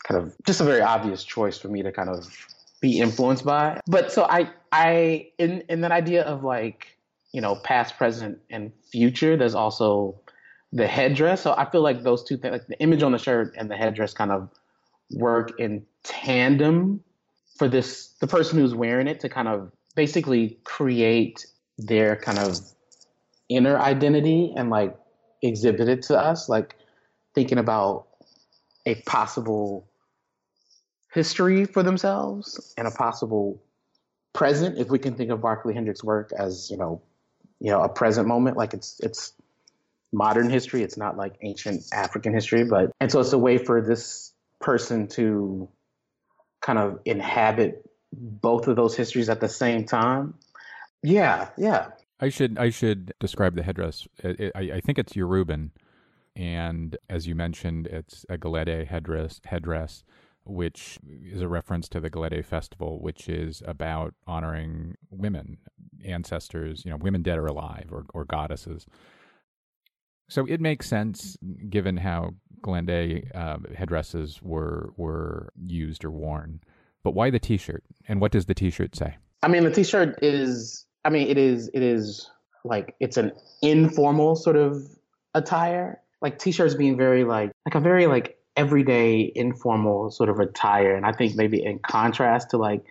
kind 0.04 0.20
of 0.20 0.34
just 0.46 0.60
a 0.60 0.64
very 0.64 0.80
obvious 0.80 1.24
choice 1.24 1.58
for 1.58 1.68
me 1.68 1.82
to 1.82 1.92
kind 1.92 2.08
of 2.08 2.26
be 2.80 3.00
influenced 3.00 3.44
by. 3.44 3.80
But 3.86 4.12
so 4.12 4.24
I 4.24 4.50
I 4.72 5.28
in 5.38 5.62
in 5.68 5.80
that 5.82 5.92
idea 5.92 6.24
of 6.24 6.44
like, 6.44 6.98
you 7.32 7.40
know, 7.40 7.56
past, 7.56 7.96
present, 7.96 8.38
and 8.50 8.72
future, 8.90 9.36
there's 9.36 9.54
also 9.54 10.20
the 10.72 10.86
headdress. 10.86 11.42
So 11.42 11.54
I 11.56 11.70
feel 11.70 11.82
like 11.82 12.02
those 12.02 12.24
two 12.24 12.36
things, 12.36 12.52
like 12.52 12.66
the 12.66 12.80
image 12.80 13.02
on 13.02 13.12
the 13.12 13.18
shirt 13.18 13.54
and 13.56 13.70
the 13.70 13.76
headdress, 13.76 14.14
kind 14.14 14.32
of 14.32 14.50
work 15.14 15.58
in 15.60 15.84
tandem 16.02 17.02
for 17.56 17.68
this 17.68 18.08
the 18.20 18.26
person 18.26 18.58
who's 18.58 18.74
wearing 18.74 19.06
it 19.06 19.20
to 19.20 19.28
kind 19.28 19.48
of 19.48 19.70
basically 19.94 20.58
create 20.64 21.46
their 21.78 22.16
kind 22.16 22.38
of 22.38 22.58
inner 23.48 23.78
identity 23.78 24.52
and 24.56 24.70
like 24.70 24.96
exhibit 25.42 25.88
it 25.88 26.02
to 26.02 26.18
us, 26.18 26.48
like 26.48 26.76
thinking 27.34 27.58
about 27.58 28.06
a 28.86 28.96
possible 29.02 29.88
history 31.12 31.64
for 31.66 31.82
themselves 31.82 32.74
and 32.76 32.88
a 32.88 32.90
possible 32.90 33.62
present 34.32 34.78
if 34.78 34.88
we 34.88 34.98
can 34.98 35.14
think 35.14 35.30
of 35.30 35.40
Barkley 35.40 35.74
Hendricks' 35.74 36.02
work 36.02 36.32
as, 36.36 36.70
you 36.70 36.76
know, 36.76 37.02
you 37.60 37.70
know, 37.70 37.82
a 37.82 37.88
present 37.88 38.26
moment, 38.26 38.56
like 38.56 38.74
it's 38.74 38.98
it's 39.00 39.34
modern 40.12 40.50
history. 40.50 40.82
It's 40.82 40.96
not 40.96 41.16
like 41.16 41.34
ancient 41.42 41.84
African 41.92 42.34
history, 42.34 42.64
but 42.64 42.90
and 43.00 43.10
so 43.10 43.20
it's 43.20 43.32
a 43.32 43.38
way 43.38 43.58
for 43.58 43.80
this 43.80 44.32
person 44.60 45.06
to 45.08 45.68
kind 46.60 46.78
of 46.78 47.00
inhabit 47.04 47.84
both 48.12 48.68
of 48.68 48.76
those 48.76 48.96
histories 48.96 49.28
at 49.28 49.40
the 49.40 49.48
same 49.48 49.84
time. 49.84 50.34
Yeah, 51.02 51.48
yeah. 51.56 51.88
I 52.20 52.28
should 52.28 52.58
I 52.58 52.70
should 52.70 53.12
describe 53.20 53.54
the 53.56 53.62
headdress. 53.62 54.06
I, 54.24 54.50
I 54.54 54.80
think 54.80 54.98
it's 54.98 55.12
Yoruban, 55.12 55.70
and 56.36 56.96
as 57.10 57.26
you 57.26 57.34
mentioned, 57.34 57.86
it's 57.86 58.24
a 58.28 58.38
Gelede 58.38 58.86
headdress. 58.86 59.40
Headdress, 59.44 60.04
which 60.44 60.98
is 61.24 61.40
a 61.40 61.48
reference 61.48 61.88
to 61.90 62.00
the 62.00 62.10
Gelede 62.10 62.44
festival, 62.44 63.00
which 63.00 63.28
is 63.28 63.62
about 63.66 64.14
honoring 64.26 64.96
women, 65.10 65.58
ancestors, 66.04 66.84
you 66.84 66.90
know, 66.90 66.96
women 66.96 67.22
dead 67.22 67.38
or 67.38 67.46
alive, 67.46 67.88
or, 67.90 68.04
or 68.12 68.24
goddesses. 68.24 68.86
So 70.28 70.46
it 70.46 70.60
makes 70.60 70.88
sense 70.88 71.36
given 71.68 71.96
how 71.96 72.34
Gelede 72.62 73.34
uh, 73.36 73.58
headdresses 73.76 74.40
were 74.42 74.92
were 74.96 75.52
used 75.66 76.04
or 76.04 76.10
worn. 76.10 76.60
But 77.02 77.12
why 77.12 77.30
the 77.30 77.38
T-shirt? 77.38 77.84
And 78.08 78.20
what 78.20 78.32
does 78.32 78.46
the 78.46 78.54
T-shirt 78.54 78.94
say? 78.96 79.16
I 79.42 79.48
mean, 79.48 79.64
the 79.64 79.72
T-shirt 79.72 80.22
is. 80.22 80.86
I 81.04 81.10
mean, 81.10 81.28
it 81.28 81.36
is. 81.36 81.68
It 81.74 81.82
is 81.82 82.30
like 82.64 82.94
it's 83.00 83.16
an 83.16 83.32
informal 83.60 84.36
sort 84.36 84.56
of 84.56 84.88
attire. 85.34 86.00
Like 86.20 86.38
T-shirts 86.38 86.74
being 86.74 86.96
very 86.96 87.24
like 87.24 87.50
like 87.66 87.74
a 87.74 87.80
very 87.80 88.06
like 88.06 88.38
everyday 88.56 89.32
informal 89.34 90.10
sort 90.10 90.28
of 90.28 90.38
attire, 90.40 90.94
and 90.94 91.06
I 91.06 91.12
think 91.12 91.36
maybe 91.36 91.62
in 91.62 91.78
contrast 91.78 92.50
to 92.50 92.58
like 92.58 92.84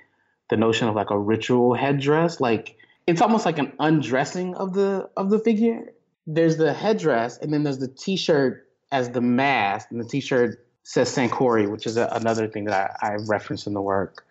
the 0.49 0.57
notion 0.57 0.87
of 0.87 0.95
like 0.95 1.09
a 1.09 1.17
ritual 1.17 1.73
headdress, 1.73 2.39
like 2.39 2.75
it's 3.07 3.21
almost 3.21 3.45
like 3.45 3.57
an 3.57 3.73
undressing 3.79 4.55
of 4.55 4.73
the 4.73 5.09
of 5.17 5.29
the 5.29 5.39
figure 5.39 5.93
there's 6.27 6.57
the 6.57 6.73
headdress, 6.73 7.37
and 7.37 7.53
then 7.53 7.63
there's 7.63 7.79
the 7.79 7.87
T-shirt 7.87 8.67
as 8.91 9.09
the 9.09 9.21
mask, 9.21 9.87
and 9.91 9.99
the 9.99 10.07
T-shirt 10.07 10.65
says 10.83 11.13
Sankore, 11.15 11.69
which 11.69 11.85
is 11.85 11.97
a, 11.97 12.07
another 12.11 12.47
thing 12.47 12.65
that 12.65 12.95
I, 13.01 13.13
I 13.13 13.15
reference 13.27 13.67
in 13.67 13.73
the 13.73 13.81
work, 13.81 14.23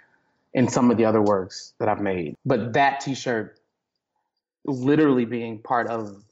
in 0.54 0.68
some 0.68 0.90
of 0.90 0.96
the 0.96 1.04
other 1.04 1.22
works 1.22 1.74
that 1.78 1.88
I've 1.88 2.00
made. 2.00 2.36
But 2.44 2.74
that 2.74 3.00
T-shirt, 3.00 3.58
literally 4.64 5.24
being 5.24 5.58
part 5.58 5.88
of 5.88 6.22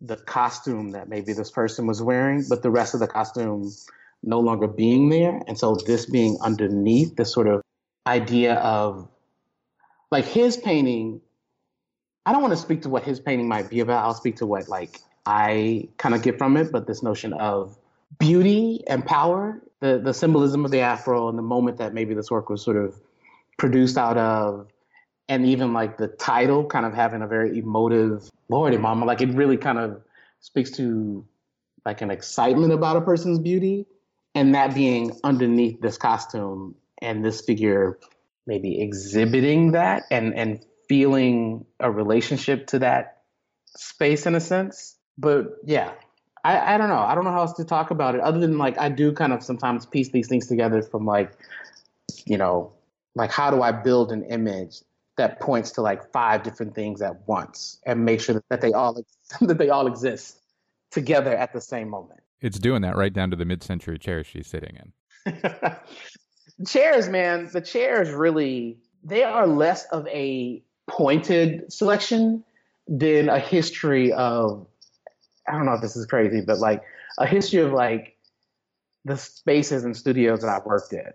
the 0.00 0.16
costume 0.16 0.92
that 0.92 1.08
maybe 1.08 1.32
this 1.32 1.50
person 1.50 1.86
was 1.86 2.00
wearing, 2.00 2.44
but 2.48 2.62
the 2.62 2.70
rest 2.70 2.94
of 2.94 3.00
the 3.00 3.08
costume 3.08 3.72
no 4.22 4.40
longer 4.40 4.66
being 4.66 5.08
there, 5.08 5.40
and 5.46 5.58
so 5.58 5.76
this 5.86 6.06
being 6.06 6.36
underneath 6.42 7.16
this 7.16 7.32
sort 7.32 7.46
of 7.46 7.62
idea 8.06 8.54
of 8.54 9.08
like 10.10 10.24
his 10.24 10.56
painting 10.56 11.20
I 12.28 12.32
don't 12.32 12.42
want 12.42 12.52
to 12.52 12.58
speak 12.58 12.82
to 12.82 12.90
what 12.90 13.04
his 13.04 13.20
painting 13.20 13.48
might 13.48 13.70
be 13.70 13.80
about. 13.80 14.04
I'll 14.04 14.12
speak 14.12 14.36
to 14.36 14.46
what 14.46 14.68
like 14.68 15.00
I 15.24 15.88
kind 15.96 16.14
of 16.14 16.20
get 16.20 16.36
from 16.36 16.58
it, 16.58 16.70
but 16.70 16.86
this 16.86 17.02
notion 17.02 17.32
of 17.32 17.78
beauty 18.18 18.82
and 18.86 19.02
power, 19.02 19.62
the 19.80 19.98
the 19.98 20.12
symbolism 20.12 20.66
of 20.66 20.70
the 20.70 20.80
afro 20.80 21.30
and 21.30 21.38
the 21.38 21.42
moment 21.42 21.78
that 21.78 21.94
maybe 21.94 22.12
this 22.12 22.30
work 22.30 22.50
was 22.50 22.62
sort 22.62 22.76
of 22.76 23.00
produced 23.56 23.96
out 23.96 24.18
of, 24.18 24.68
and 25.30 25.46
even 25.46 25.72
like 25.72 25.96
the 25.96 26.08
title 26.08 26.66
kind 26.66 26.84
of 26.84 26.92
having 26.92 27.22
a 27.22 27.26
very 27.26 27.58
emotive 27.58 28.28
Lawdy 28.50 28.76
Mama, 28.76 29.06
like 29.06 29.22
it 29.22 29.30
really 29.30 29.56
kind 29.56 29.78
of 29.78 30.02
speaks 30.40 30.70
to 30.72 31.24
like 31.86 32.02
an 32.02 32.10
excitement 32.10 32.74
about 32.74 32.98
a 32.98 33.00
person's 33.00 33.38
beauty, 33.38 33.86
and 34.34 34.54
that 34.54 34.74
being 34.74 35.12
underneath 35.24 35.80
this 35.80 35.96
costume 35.98 36.74
and 37.00 37.24
this 37.24 37.40
figure 37.40 37.98
maybe 38.46 38.80
exhibiting 38.80 39.72
that 39.72 40.04
and 40.10 40.34
and 40.34 40.64
feeling 40.88 41.66
a 41.80 41.90
relationship 41.90 42.66
to 42.68 42.78
that 42.80 43.22
space 43.66 44.26
in 44.26 44.34
a 44.34 44.40
sense. 44.40 44.96
But 45.18 45.56
yeah, 45.64 45.92
I, 46.44 46.74
I 46.74 46.78
don't 46.78 46.88
know. 46.88 46.98
I 46.98 47.14
don't 47.14 47.24
know 47.24 47.32
how 47.32 47.40
else 47.40 47.52
to 47.54 47.64
talk 47.64 47.90
about 47.90 48.14
it 48.14 48.20
other 48.20 48.40
than 48.40 48.58
like 48.58 48.78
I 48.78 48.88
do 48.88 49.12
kind 49.12 49.32
of 49.32 49.42
sometimes 49.42 49.86
piece 49.86 50.10
these 50.10 50.28
things 50.28 50.46
together 50.46 50.82
from 50.82 51.04
like, 51.04 51.32
you 52.24 52.38
know, 52.38 52.72
like 53.14 53.30
how 53.30 53.50
do 53.50 53.62
I 53.62 53.72
build 53.72 54.12
an 54.12 54.24
image 54.24 54.76
that 55.16 55.40
points 55.40 55.72
to 55.72 55.82
like 55.82 56.12
five 56.12 56.42
different 56.42 56.74
things 56.74 57.02
at 57.02 57.26
once 57.28 57.78
and 57.84 58.04
make 58.04 58.20
sure 58.20 58.42
that 58.48 58.60
they 58.60 58.72
all 58.72 59.04
that 59.40 59.58
they 59.58 59.68
all 59.68 59.86
exist 59.86 60.40
together 60.90 61.36
at 61.36 61.52
the 61.52 61.60
same 61.60 61.88
moment. 61.88 62.20
It's 62.40 62.58
doing 62.58 62.82
that 62.82 62.96
right 62.96 63.12
down 63.12 63.30
to 63.30 63.36
the 63.36 63.44
mid-century 63.44 63.98
chair 63.98 64.22
she's 64.22 64.46
sitting 64.46 64.76
in. 64.76 65.42
chairs, 66.66 67.08
man, 67.08 67.48
the 67.52 67.60
chairs 67.60 68.10
really 68.10 68.78
they 69.04 69.22
are 69.24 69.46
less 69.46 69.84
of 69.86 70.06
a 70.08 70.62
pointed 70.88 71.72
selection 71.72 72.44
than 72.86 73.28
a 73.28 73.38
history 73.38 74.12
of 74.12 74.66
I 75.46 75.52
don't 75.52 75.66
know 75.66 75.74
if 75.74 75.80
this 75.80 75.96
is 75.96 76.06
crazy, 76.06 76.40
but 76.40 76.58
like 76.58 76.82
a 77.18 77.26
history 77.26 77.60
of 77.60 77.72
like 77.72 78.16
the 79.04 79.16
spaces 79.16 79.84
and 79.84 79.96
studios 79.96 80.40
that 80.42 80.48
I've 80.48 80.66
worked 80.66 80.92
in. 80.92 81.12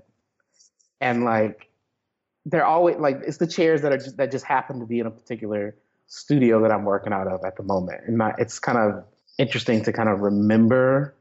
And 1.02 1.24
like 1.24 1.70
they're 2.46 2.66
always 2.66 2.98
like 2.98 3.22
it's 3.26 3.38
the 3.38 3.48
chairs 3.48 3.82
that 3.82 3.92
are 3.92 3.98
just, 3.98 4.18
that 4.18 4.32
just 4.32 4.46
happen 4.46 4.80
to 4.80 4.86
be 4.86 5.00
in 5.00 5.06
a 5.06 5.12
particular 5.12 5.76
studio 6.08 6.62
that 6.62 6.72
I'm 6.72 6.84
working 6.84 7.14
out 7.14 7.28
of 7.28 7.44
at 7.46 7.58
the 7.58 7.64
moment. 7.64 8.02
And 8.08 8.18
my, 8.18 8.34
it's 8.38 8.60
kind 8.60 8.78
of 8.78 9.04
interesting 9.38 9.84
to 9.84 9.94
kind 9.94 10.10
of 10.10 10.20
remember 10.20 11.16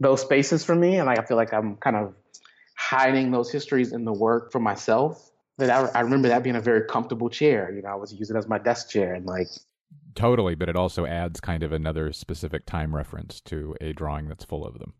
those 0.00 0.20
spaces 0.20 0.64
for 0.64 0.74
me. 0.74 0.96
And 0.96 1.06
like, 1.06 1.18
I 1.18 1.24
feel 1.24 1.36
like 1.36 1.52
I'm 1.52 1.76
kind 1.76 1.96
of 1.96 2.14
hiding 2.76 3.30
those 3.30 3.50
histories 3.50 3.92
in 3.92 4.04
the 4.04 4.12
work 4.12 4.52
for 4.52 4.60
myself. 4.60 5.30
That 5.58 5.70
I, 5.70 5.98
I 5.98 6.00
remember 6.02 6.28
that 6.28 6.42
being 6.42 6.56
a 6.56 6.60
very 6.60 6.82
comfortable 6.86 7.30
chair. 7.30 7.72
You 7.74 7.80
know, 7.82 7.88
I 7.88 7.94
was 7.94 8.12
using 8.12 8.36
it 8.36 8.38
as 8.38 8.46
my 8.46 8.58
desk 8.58 8.90
chair 8.90 9.14
and 9.14 9.24
like 9.24 9.48
Totally, 10.14 10.54
but 10.54 10.70
it 10.70 10.76
also 10.76 11.04
adds 11.04 11.40
kind 11.40 11.62
of 11.62 11.72
another 11.72 12.10
specific 12.10 12.64
time 12.64 12.96
reference 12.96 13.38
to 13.42 13.76
a 13.82 13.92
drawing 13.92 14.28
that's 14.28 14.44
full 14.44 14.66
of 14.66 14.78
them. 14.78 14.94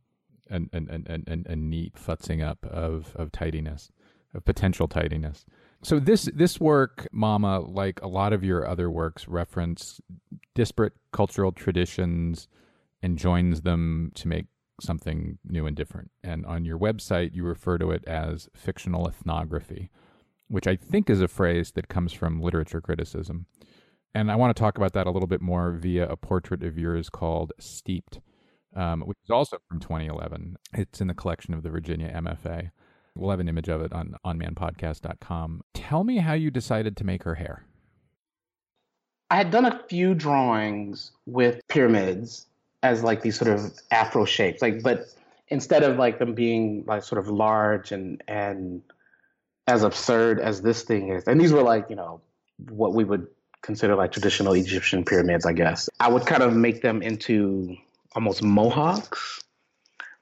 And 0.49 0.69
and, 0.73 0.89
and, 0.91 1.09
and, 1.09 1.25
and 1.27 1.47
a 1.47 1.57
neat 1.57 1.95
futzing 1.95 2.47
up 2.47 2.65
of, 2.67 3.17
of 3.17 3.33
tidiness, 3.33 3.91
of 4.35 4.45
potential 4.45 4.87
tidiness. 4.87 5.47
So 5.83 6.01
this 6.01 6.29
this 6.35 6.59
work, 6.59 7.07
Mama, 7.13 7.61
like 7.61 8.01
a 8.03 8.09
lot 8.09 8.33
of 8.33 8.43
your 8.43 8.67
other 8.67 8.91
works, 8.91 9.29
reference 9.29 10.01
disparate 10.55 10.95
cultural 11.13 11.53
traditions 11.53 12.49
and 13.03 13.19
joins 13.19 13.61
them 13.61 14.11
to 14.15 14.27
make 14.27 14.47
something 14.81 15.39
new 15.45 15.67
and 15.67 15.77
different. 15.77 16.11
And 16.23 16.45
on 16.47 16.65
your 16.65 16.79
website, 16.79 17.35
you 17.35 17.45
refer 17.45 17.79
to 17.79 17.91
it 17.91 18.05
as 18.07 18.49
fictional 18.55 19.09
ethnography, 19.09 19.91
which 20.49 20.67
I 20.67 20.77
think 20.77 21.09
is 21.09 21.21
a 21.21 21.29
phrase 21.29 21.73
that 21.73 21.89
comes 21.89 22.13
from 22.13 22.41
literature 22.41 22.81
criticism. 22.81 23.47
And 24.15 24.31
I 24.31 24.37
want 24.37 24.55
to 24.57 24.61
talk 24.61 24.79
about 24.79 24.93
that 24.95 25.07
a 25.07 25.11
little 25.11 25.27
bit 25.27 25.43
more 25.43 25.73
via 25.73 26.09
a 26.09 26.17
portrait 26.17 26.63
of 26.63 26.79
yours 26.79 27.11
called 27.11 27.53
Steeped, 27.59 28.21
um, 28.75 29.03
which 29.03 29.19
is 29.25 29.31
also 29.31 29.59
from 29.69 29.79
2011. 29.79 30.57
It's 30.73 31.01
in 31.01 31.09
the 31.09 31.15
collection 31.15 31.53
of 31.53 31.63
the 31.63 31.71
Virginia 31.71 32.11
MFA. 32.11 32.71
We'll 33.17 33.31
have 33.31 33.41
an 33.41 33.49
image 33.49 33.69
of 33.69 33.81
it 33.81 33.93
on 33.93 34.15
onmanpodcast.com. 34.25 35.63
Tell 35.75 36.05
me 36.05 36.19
how 36.19 36.35
you 36.35 36.51
decided 36.51 36.97
to 36.99 37.05
make 37.05 37.23
her 37.23 37.35
hair. 37.35 37.65
I 39.31 39.37
had 39.37 39.51
done 39.51 39.65
a 39.65 39.83
few 39.89 40.15
drawings 40.15 41.13
with 41.27 41.61
pyramids 41.69 42.47
as 42.83 43.03
like 43.03 43.23
these 43.23 43.37
sort 43.39 43.51
of 43.51 43.73
afro 43.91 44.25
shapes, 44.25 44.63
like 44.63 44.83
but 44.83 45.07
instead 45.49 45.83
of 45.83 45.97
like 45.97 46.19
them 46.19 46.35
being 46.35 46.85
like 46.87 47.03
sort 47.03 47.19
of 47.19 47.29
large 47.29 47.91
and 47.91 48.23
and 48.29 48.83
as 49.67 49.83
absurd 49.83 50.39
as 50.39 50.63
this 50.63 50.83
thing 50.83 51.09
is, 51.09 51.25
and 51.25 51.41
these 51.41 51.53
were 51.53 51.63
like 51.63 51.87
you 51.91 51.97
know 51.97 52.21
what 52.69 52.95
we 52.95 53.03
would 53.03 53.27
consider 53.63 53.97
like 53.97 54.13
traditional 54.13 54.53
Egyptian 54.53 55.05
pyramids, 55.05 55.45
I 55.45 55.53
guess. 55.53 55.91
I 55.99 56.09
would 56.09 56.25
kind 56.25 56.43
of 56.43 56.55
make 56.55 56.83
them 56.83 57.03
into 57.03 57.77
almost 58.15 58.43
mohawks. 58.43 59.43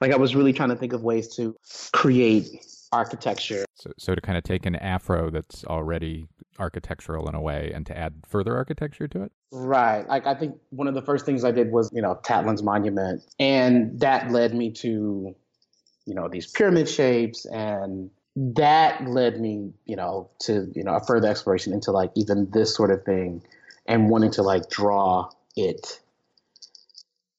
Like 0.01 0.11
I 0.11 0.17
was 0.17 0.35
really 0.35 0.51
trying 0.51 0.69
to 0.69 0.75
think 0.75 0.93
of 0.93 1.03
ways 1.03 1.35
to 1.35 1.55
create 1.93 2.65
architecture. 2.95 3.65
So, 3.75 3.91
so 3.97 4.15
to 4.15 4.21
kind 4.21 4.37
of 4.37 4.43
take 4.43 4.65
an 4.65 4.75
afro 4.75 5.29
that's 5.29 5.65
already 5.65 6.27
architectural 6.59 7.27
in 7.27 7.35
a 7.35 7.41
way 7.41 7.71
and 7.73 7.85
to 7.85 7.97
add 7.97 8.13
further 8.27 8.55
architecture 8.55 9.07
to 9.09 9.23
it? 9.23 9.31
Right. 9.51 10.07
Like 10.07 10.25
I 10.25 10.33
think 10.35 10.57
one 10.69 10.87
of 10.87 10.93
the 10.93 11.01
first 11.01 11.25
things 11.25 11.43
I 11.43 11.51
did 11.51 11.71
was, 11.71 11.91
you 11.93 12.01
know, 12.01 12.19
Tatlin's 12.23 12.63
monument. 12.63 13.23
And 13.39 13.99
that 13.99 14.31
led 14.31 14.53
me 14.53 14.71
to, 14.71 15.35
you 16.05 16.15
know, 16.15 16.29
these 16.29 16.47
pyramid 16.47 16.89
shapes 16.89 17.45
and 17.45 18.09
that 18.35 19.05
led 19.07 19.39
me, 19.39 19.73
you 19.85 19.95
know, 19.95 20.29
to, 20.41 20.71
you 20.73 20.83
know, 20.83 20.95
a 20.95 21.05
further 21.05 21.27
exploration 21.27 21.73
into 21.73 21.91
like 21.91 22.11
even 22.15 22.49
this 22.51 22.75
sort 22.75 22.91
of 22.91 23.03
thing 23.03 23.43
and 23.85 24.09
wanting 24.09 24.31
to 24.31 24.41
like 24.41 24.69
draw 24.69 25.29
it. 25.55 25.99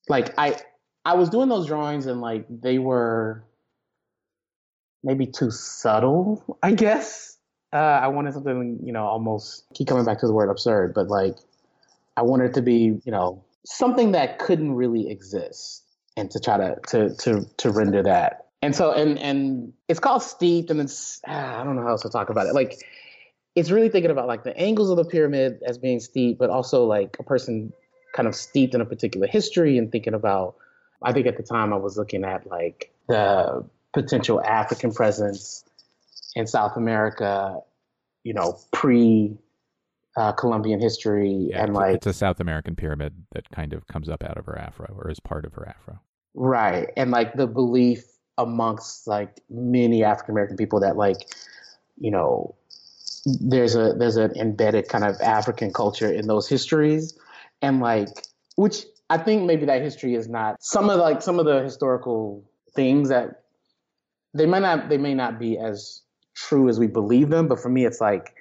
Like 0.08 0.34
I 0.38 0.56
I 1.04 1.14
was 1.14 1.28
doing 1.28 1.48
those 1.48 1.66
drawings 1.66 2.06
and 2.06 2.20
like 2.20 2.46
they 2.48 2.78
were 2.78 3.44
maybe 5.06 5.24
too 5.24 5.50
subtle, 5.52 6.58
I 6.62 6.72
guess. 6.72 7.38
Uh, 7.72 7.76
I 7.76 8.08
wanted 8.08 8.34
something, 8.34 8.80
you 8.82 8.92
know, 8.92 9.04
almost 9.04 9.64
keep 9.72 9.88
coming 9.88 10.04
back 10.04 10.18
to 10.20 10.26
the 10.26 10.32
word 10.32 10.50
absurd, 10.50 10.94
but 10.94 11.08
like 11.08 11.36
I 12.16 12.22
wanted 12.22 12.50
it 12.50 12.54
to 12.54 12.62
be, 12.62 13.00
you 13.04 13.12
know, 13.12 13.42
something 13.64 14.12
that 14.12 14.38
couldn't 14.38 14.74
really 14.74 15.08
exist, 15.08 15.84
and 16.16 16.30
to 16.32 16.40
try 16.40 16.58
to 16.58 16.76
to 16.88 17.14
to 17.16 17.46
to 17.58 17.70
render 17.70 18.02
that. 18.02 18.46
And 18.62 18.74
so, 18.74 18.92
and 18.92 19.18
and 19.18 19.72
it's 19.88 20.00
called 20.00 20.22
steeped, 20.22 20.70
and 20.70 20.80
it's 20.80 21.20
ah, 21.26 21.60
I 21.60 21.64
don't 21.64 21.76
know 21.76 21.82
how 21.82 21.90
else 21.90 22.02
to 22.02 22.10
talk 22.10 22.30
about 22.30 22.46
it. 22.46 22.54
Like, 22.54 22.84
it's 23.54 23.70
really 23.70 23.88
thinking 23.88 24.10
about 24.10 24.26
like 24.26 24.42
the 24.44 24.56
angles 24.56 24.90
of 24.90 24.96
the 24.96 25.04
pyramid 25.04 25.60
as 25.66 25.78
being 25.78 26.00
steep, 26.00 26.38
but 26.38 26.50
also 26.50 26.84
like 26.84 27.16
a 27.20 27.22
person 27.22 27.72
kind 28.14 28.26
of 28.26 28.34
steeped 28.34 28.74
in 28.74 28.80
a 28.80 28.86
particular 28.86 29.26
history 29.26 29.78
and 29.78 29.92
thinking 29.92 30.14
about. 30.14 30.56
I 31.02 31.12
think 31.12 31.26
at 31.26 31.36
the 31.36 31.42
time 31.42 31.74
I 31.74 31.76
was 31.76 31.98
looking 31.98 32.24
at 32.24 32.46
like 32.46 32.90
the 33.08 33.64
potential 34.02 34.40
African 34.44 34.92
presence 34.92 35.64
in 36.35 36.46
South 36.46 36.76
America, 36.76 37.59
you 38.24 38.35
know, 38.35 38.59
pre 38.72 39.37
uh, 40.16 40.32
Columbian 40.32 40.80
history 40.80 41.48
Yeah, 41.50 41.61
and 41.62 41.70
it's, 41.70 41.76
a- 41.76 41.80
like 41.80 41.94
it's 41.96 42.06
a 42.06 42.12
South 42.12 42.40
American 42.40 42.76
pyramid 42.76 43.14
that 43.32 43.48
kind 43.50 43.72
of 43.72 43.87
comes 43.87 44.09
up 44.09 44.22
out 44.22 44.37
of 44.38 44.46
her 44.46 44.59
afro 44.59 44.94
or 44.98 45.11
is 45.11 45.20
part 45.20 45.44
of 45.44 45.52
her 45.54 45.68
afro. 45.68 45.98
right 46.35 46.88
and 46.96 47.11
like 47.11 47.35
the 47.35 47.46
belief 47.46 48.04
amongst 48.38 49.06
like 49.06 49.40
many 49.50 50.02
African 50.04 50.32
American 50.32 50.56
people 50.56 50.80
that 50.80 50.96
like 50.96 51.16
you 51.98 52.11
know 52.11 52.54
there's 53.26 53.74
a 53.74 53.92
there's 53.94 54.16
an 54.16 54.32
embedded 54.37 54.88
kind 54.88 55.04
of 55.04 55.20
African 55.20 55.72
culture 55.72 56.11
in 56.12 56.26
those 56.26 56.48
histories 56.48 57.18
and 57.62 57.80
like 57.80 58.09
which 58.56 58.85
I 59.11 59.18
think 59.18 59.44
maybe 59.44 59.66
that 59.66 59.82
history 59.82 60.14
is 60.14 60.28
not 60.28 60.56
some 60.62 60.88
of 60.90 60.98
like 60.98 61.20
some 61.22 61.38
of 61.38 61.44
the 61.46 61.62
historical 61.62 62.42
things 62.74 63.09
that 63.11 63.42
they 64.37 64.46
might 64.46 64.62
not 64.62 64.88
they 64.88 64.99
may 64.99 65.14
not 65.14 65.38
be 65.38 65.59
as 65.59 66.03
true 66.35 66.68
as 66.68 66.79
we 66.79 66.87
believe 66.87 67.31
them 67.31 67.49
but 67.49 67.59
for 67.61 67.68
me 67.68 67.85
it's 67.85 68.01
like 68.01 68.37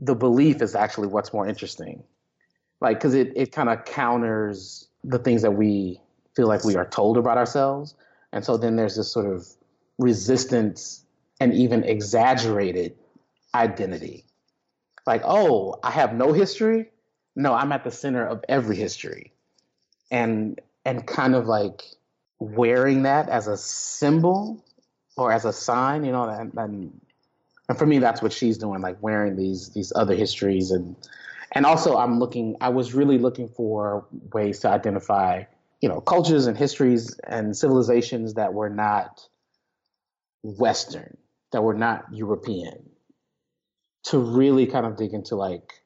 the 0.00 0.14
belief 0.14 0.62
is 0.62 0.74
actually 0.74 1.08
what's 1.08 1.32
more 1.32 1.46
interesting. 1.46 2.02
Like 2.80 2.98
because 2.98 3.14
it, 3.14 3.32
it 3.36 3.52
kind 3.52 3.68
of 3.68 3.84
counters 3.84 4.88
the 5.04 5.18
things 5.18 5.42
that 5.42 5.52
we 5.52 6.00
feel 6.34 6.48
like 6.48 6.64
we 6.64 6.76
are 6.76 6.86
told 6.86 7.18
about 7.18 7.36
ourselves. 7.36 7.94
And 8.32 8.44
so 8.44 8.56
then 8.56 8.76
there's 8.76 8.96
this 8.96 9.12
sort 9.12 9.26
of 9.26 9.46
resistance 9.98 11.04
and 11.38 11.52
even 11.52 11.84
exaggerated 11.84 12.96
identity. 13.54 14.24
Like 15.06 15.22
oh 15.24 15.78
i 15.82 15.90
have 15.90 16.14
no 16.14 16.32
history? 16.32 16.90
No 17.36 17.52
i'm 17.52 17.72
at 17.72 17.84
the 17.84 17.90
center 17.90 18.26
of 18.26 18.42
every 18.48 18.76
history. 18.76 19.32
And 20.10 20.60
and 20.86 21.06
kind 21.06 21.34
of 21.34 21.46
like 21.46 21.82
wearing 22.38 23.02
that 23.02 23.28
as 23.28 23.46
a 23.46 23.56
symbol 23.58 24.64
or 25.16 25.32
as 25.32 25.44
a 25.44 25.52
sign 25.52 26.04
you 26.04 26.12
know 26.12 26.24
and, 26.24 26.52
and 26.56 27.00
and 27.68 27.78
for 27.78 27.86
me 27.86 27.98
that's 27.98 28.22
what 28.22 28.32
she's 28.32 28.58
doing 28.58 28.80
like 28.80 28.96
wearing 29.02 29.36
these 29.36 29.70
these 29.70 29.92
other 29.94 30.14
histories. 30.14 30.70
And 30.70 30.96
and 31.52 31.66
also 31.66 31.96
i'm 31.96 32.18
looking 32.18 32.56
i 32.60 32.68
was 32.68 32.94
really 32.94 33.18
looking 33.18 33.48
for 33.48 34.06
ways 34.32 34.60
to 34.60 34.68
identify 34.68 35.42
you 35.80 35.88
know 35.88 36.00
cultures 36.00 36.46
and 36.46 36.56
histories 36.56 37.18
and 37.24 37.56
civilizations 37.56 38.34
that 38.34 38.54
were 38.54 38.70
not 38.70 39.28
western 40.42 41.16
that 41.52 41.62
were 41.62 41.74
not 41.74 42.04
european 42.12 42.90
to 44.02 44.18
really 44.18 44.66
kind 44.66 44.86
of 44.86 44.96
dig 44.96 45.12
into 45.12 45.36
like 45.36 45.82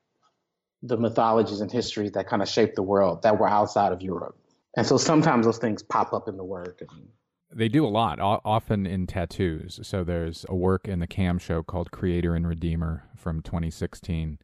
the 0.83 0.97
mythologies 0.97 1.61
and 1.61 1.73
histories 1.73 2.13
that 2.13 2.29
kind 2.29 2.43
of 2.43 2.49
shaped 2.49 2.77
the 2.77 2.83
world 2.83 3.23
that 3.23 3.39
were 3.39 3.49
outside 3.49 3.93
of 3.93 4.03
europe. 4.03 4.37
And 4.77 4.87
so 4.87 4.97
sometimes 4.97 5.47
those 5.47 5.59
things 5.59 5.83
pop 5.83 6.13
up 6.13 6.29
in 6.29 6.37
the 6.37 6.45
work 6.45 6.83
and, 6.83 7.09
They 7.57 7.69
do 7.69 7.87
a 7.87 7.89
lot, 7.89 8.19
o- 8.19 8.41
often 8.45 8.85
in 8.85 9.07
tattoos. 9.07 9.79
So 9.83 10.03
there's 10.03 10.45
a 10.49 10.57
work 10.57 10.89
in 10.89 10.99
the 10.99 11.07
Cam 11.07 11.39
show 11.39 11.63
called 11.63 11.93
Creator 11.93 12.35
and 12.35 12.49
Redeemer 12.49 13.05
from 13.17 13.43
2016, 13.43 14.39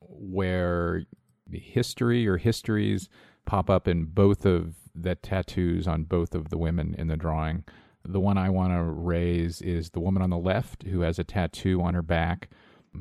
where 0.00 1.04
the 1.46 1.58
history 1.58 2.28
or 2.28 2.36
histories 2.36 3.08
pop 3.46 3.70
up 3.70 3.88
in 3.88 4.04
both 4.04 4.44
of 4.44 4.74
the 4.94 5.14
tattoos 5.14 5.88
on 5.88 6.04
both 6.04 6.34
of 6.34 6.50
the 6.50 6.58
women 6.58 6.94
in 6.98 7.06
the 7.06 7.16
drawing. 7.16 7.64
The 8.04 8.20
one 8.20 8.36
I 8.36 8.50
want 8.50 8.72
to 8.74 8.82
raise 8.82 9.62
is 9.62 9.90
the 9.90 10.00
woman 10.00 10.22
on 10.22 10.30
the 10.30 10.38
left 10.38 10.82
who 10.82 11.00
has 11.00 11.18
a 11.18 11.24
tattoo 11.24 11.80
on 11.80 11.94
her 11.94 12.02
back, 12.02 12.50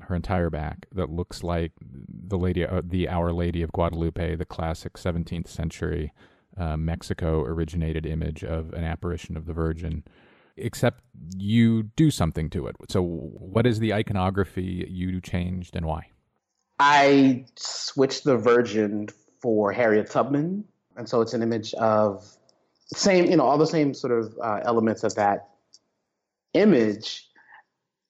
her 0.04 0.16
entire 0.16 0.50
back, 0.50 0.86
that 0.94 1.10
looks 1.10 1.44
like 1.44 1.74
the 1.82 2.38
lady, 2.38 2.66
uh, 2.66 2.82
the 2.84 3.10
Our 3.10 3.34
Lady 3.34 3.62
of 3.62 3.72
Guadalupe, 3.74 4.36
the 4.36 4.46
classic 4.46 4.94
17th 4.94 5.48
century 5.48 6.14
uh, 6.58 6.78
Mexico 6.78 7.42
originated 7.42 8.06
image 8.06 8.44
of 8.44 8.74
an 8.74 8.84
apparition 8.84 9.38
of 9.38 9.46
the 9.46 9.54
Virgin, 9.54 10.04
except 10.58 11.04
you 11.38 11.84
do 11.84 12.12
something 12.12 12.50
to 12.52 12.68
it. 12.68 12.76
So, 12.90 13.02
what 13.02 13.66
is 13.66 13.80
the 13.80 13.94
iconography 13.94 14.86
you 14.90 15.22
changed 15.22 15.76
and 15.76 15.86
why? 15.86 16.08
I 16.80 17.46
switched 17.56 18.24
the 18.24 18.38
Virgin 18.38 19.10
for 19.42 19.72
Harriet 19.72 20.10
Tubman, 20.10 20.64
and 20.96 21.08
so 21.08 21.22
it's 21.22 21.34
an 21.34 21.42
image 21.42 21.74
of 21.76 22.26
same, 22.94 23.30
you 23.30 23.38
know, 23.38 23.44
all 23.44 23.58
the 23.58 23.68
same 23.68 23.94
sort 23.94 24.14
of 24.14 24.38
uh, 24.44 24.62
elements 24.64 25.04
of 25.04 25.16
that 25.16 25.50
image, 26.54 27.28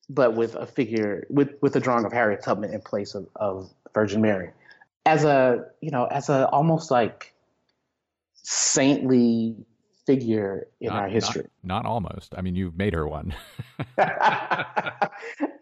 but 0.10 0.36
with 0.36 0.56
a 0.56 0.65
figure 0.65 1.28
with 1.30 1.49
with 1.62 1.75
a 1.75 1.80
drawing 1.80 2.06
of 2.06 2.13
Harriet 2.13 2.43
Tubman 2.43 2.73
in 2.73 2.82
place 2.82 3.15
of, 3.15 3.28
of 3.36 3.71
Virgin 3.93 4.21
Mary, 4.21 4.52
as 5.06 5.23
a 5.23 5.65
you 5.82 5.91
know, 5.91 6.06
as 6.06 6.30
a 6.30 6.47
almost 6.49 6.91
like 6.91 7.34
saintly 8.49 9.55
figure 10.07 10.67
in 10.81 10.88
Not- 10.88 11.03
our 11.03 11.07
history. 11.07 11.45
Not, 11.63 11.83
not 11.83 11.89
almost. 11.89 12.33
I 12.35 12.41
mean, 12.41 12.55
you've 12.55 12.75
made 12.75 12.93
her 12.93 13.07
one. 13.07 13.35
yeah, 13.97 15.07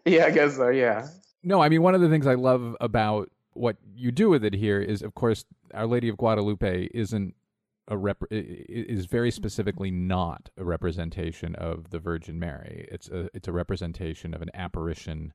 I 0.06 0.30
guess 0.30 0.56
so. 0.56 0.68
Yeah. 0.68 1.06
No, 1.42 1.60
I 1.60 1.68
mean, 1.68 1.82
one 1.82 1.94
of 1.94 2.00
the 2.00 2.08
things 2.08 2.26
I 2.26 2.34
love 2.34 2.76
about 2.80 3.30
what 3.52 3.76
you 3.94 4.10
do 4.10 4.30
with 4.30 4.42
it 4.42 4.54
here 4.54 4.80
is, 4.80 5.02
of 5.02 5.14
course, 5.14 5.44
Our 5.74 5.86
Lady 5.86 6.08
of 6.08 6.16
Guadalupe 6.16 6.88
isn't 6.94 7.34
a 7.88 7.96
rep 7.96 8.22
is 8.30 9.06
very 9.06 9.30
specifically 9.30 9.90
not 9.90 10.50
a 10.56 10.64
representation 10.64 11.54
of 11.56 11.90
the 11.90 11.98
Virgin 11.98 12.38
Mary. 12.38 12.86
It's 12.90 13.08
a 13.08 13.28
it's 13.34 13.48
a 13.48 13.52
representation 13.52 14.34
of 14.34 14.42
an 14.42 14.50
apparition 14.54 15.32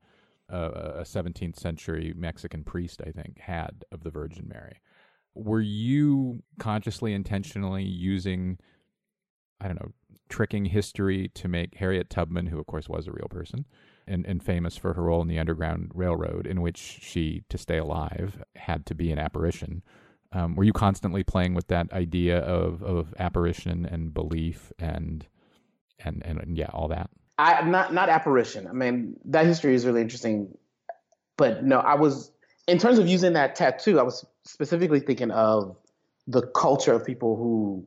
uh, 0.52 0.70
a 0.98 1.02
17th 1.02 1.58
century 1.58 2.14
Mexican 2.16 2.64
priest, 2.64 3.02
I 3.06 3.12
think, 3.12 3.40
had 3.40 3.86
of 3.92 4.04
the 4.04 4.12
Virgin 4.12 4.48
Mary. 4.48 4.82
Were 5.36 5.62
you 5.62 6.44
consciously, 6.60 7.14
intentionally 7.14 7.84
using, 7.84 8.60
I 9.60 9.68
don't 9.68 9.80
know, 9.80 9.92
tricking 10.30 10.66
history 10.66 11.30
to 11.36 11.48
make 11.48 11.76
Harriet 11.76 12.10
Tubman, 12.10 12.48
who 12.48 12.60
of 12.60 12.66
course 12.66 12.88
was 12.88 13.08
a 13.08 13.12
real 13.12 13.28
person, 13.30 13.66
and, 14.08 14.26
and 14.26 14.44
famous 14.44 14.78
for 14.78 14.94
her 14.94 15.04
role 15.04 15.22
in 15.22 15.28
the 15.28 15.40
Underground 15.40 15.92
Railroad, 15.94 16.48
in 16.48 16.62
which 16.62 16.78
she, 16.78 17.44
to 17.50 17.58
stay 17.58 17.78
alive, 17.78 18.44
had 18.56 18.86
to 18.88 18.96
be 18.96 19.12
an 19.12 19.20
apparition? 19.20 19.84
Um, 20.32 20.56
were 20.56 20.64
you 20.64 20.74
constantly 20.74 21.24
playing 21.24 21.54
with 21.54 21.68
that 21.68 21.92
idea 21.94 22.40
of, 22.40 22.82
of 22.82 23.14
apparition 23.20 23.86
and 23.86 24.14
belief 24.14 24.72
and, 24.80 25.28
and 26.00 26.22
and 26.26 26.40
and 26.40 26.58
yeah, 26.58 26.70
all 26.74 26.88
that? 26.88 27.10
I 27.38 27.62
not 27.64 27.94
not 27.94 28.10
apparition. 28.10 28.68
I 28.68 28.74
mean, 28.74 29.16
that 29.26 29.46
history 29.46 29.76
is 29.76 29.86
really 29.86 30.02
interesting, 30.02 30.58
but 31.38 31.64
no, 31.64 31.80
I 31.80 31.96
was 31.96 32.32
in 32.68 32.78
terms 32.78 33.00
of 33.00 33.08
using 33.08 33.34
that 33.34 33.56
tattoo. 33.56 34.00
I 34.00 34.04
was 34.04 34.26
specifically 34.46 35.00
thinking 35.00 35.32
of 35.32 35.76
the 36.28 36.42
culture 36.48 36.94
of 36.94 37.06
people 37.06 37.36
who 37.36 37.86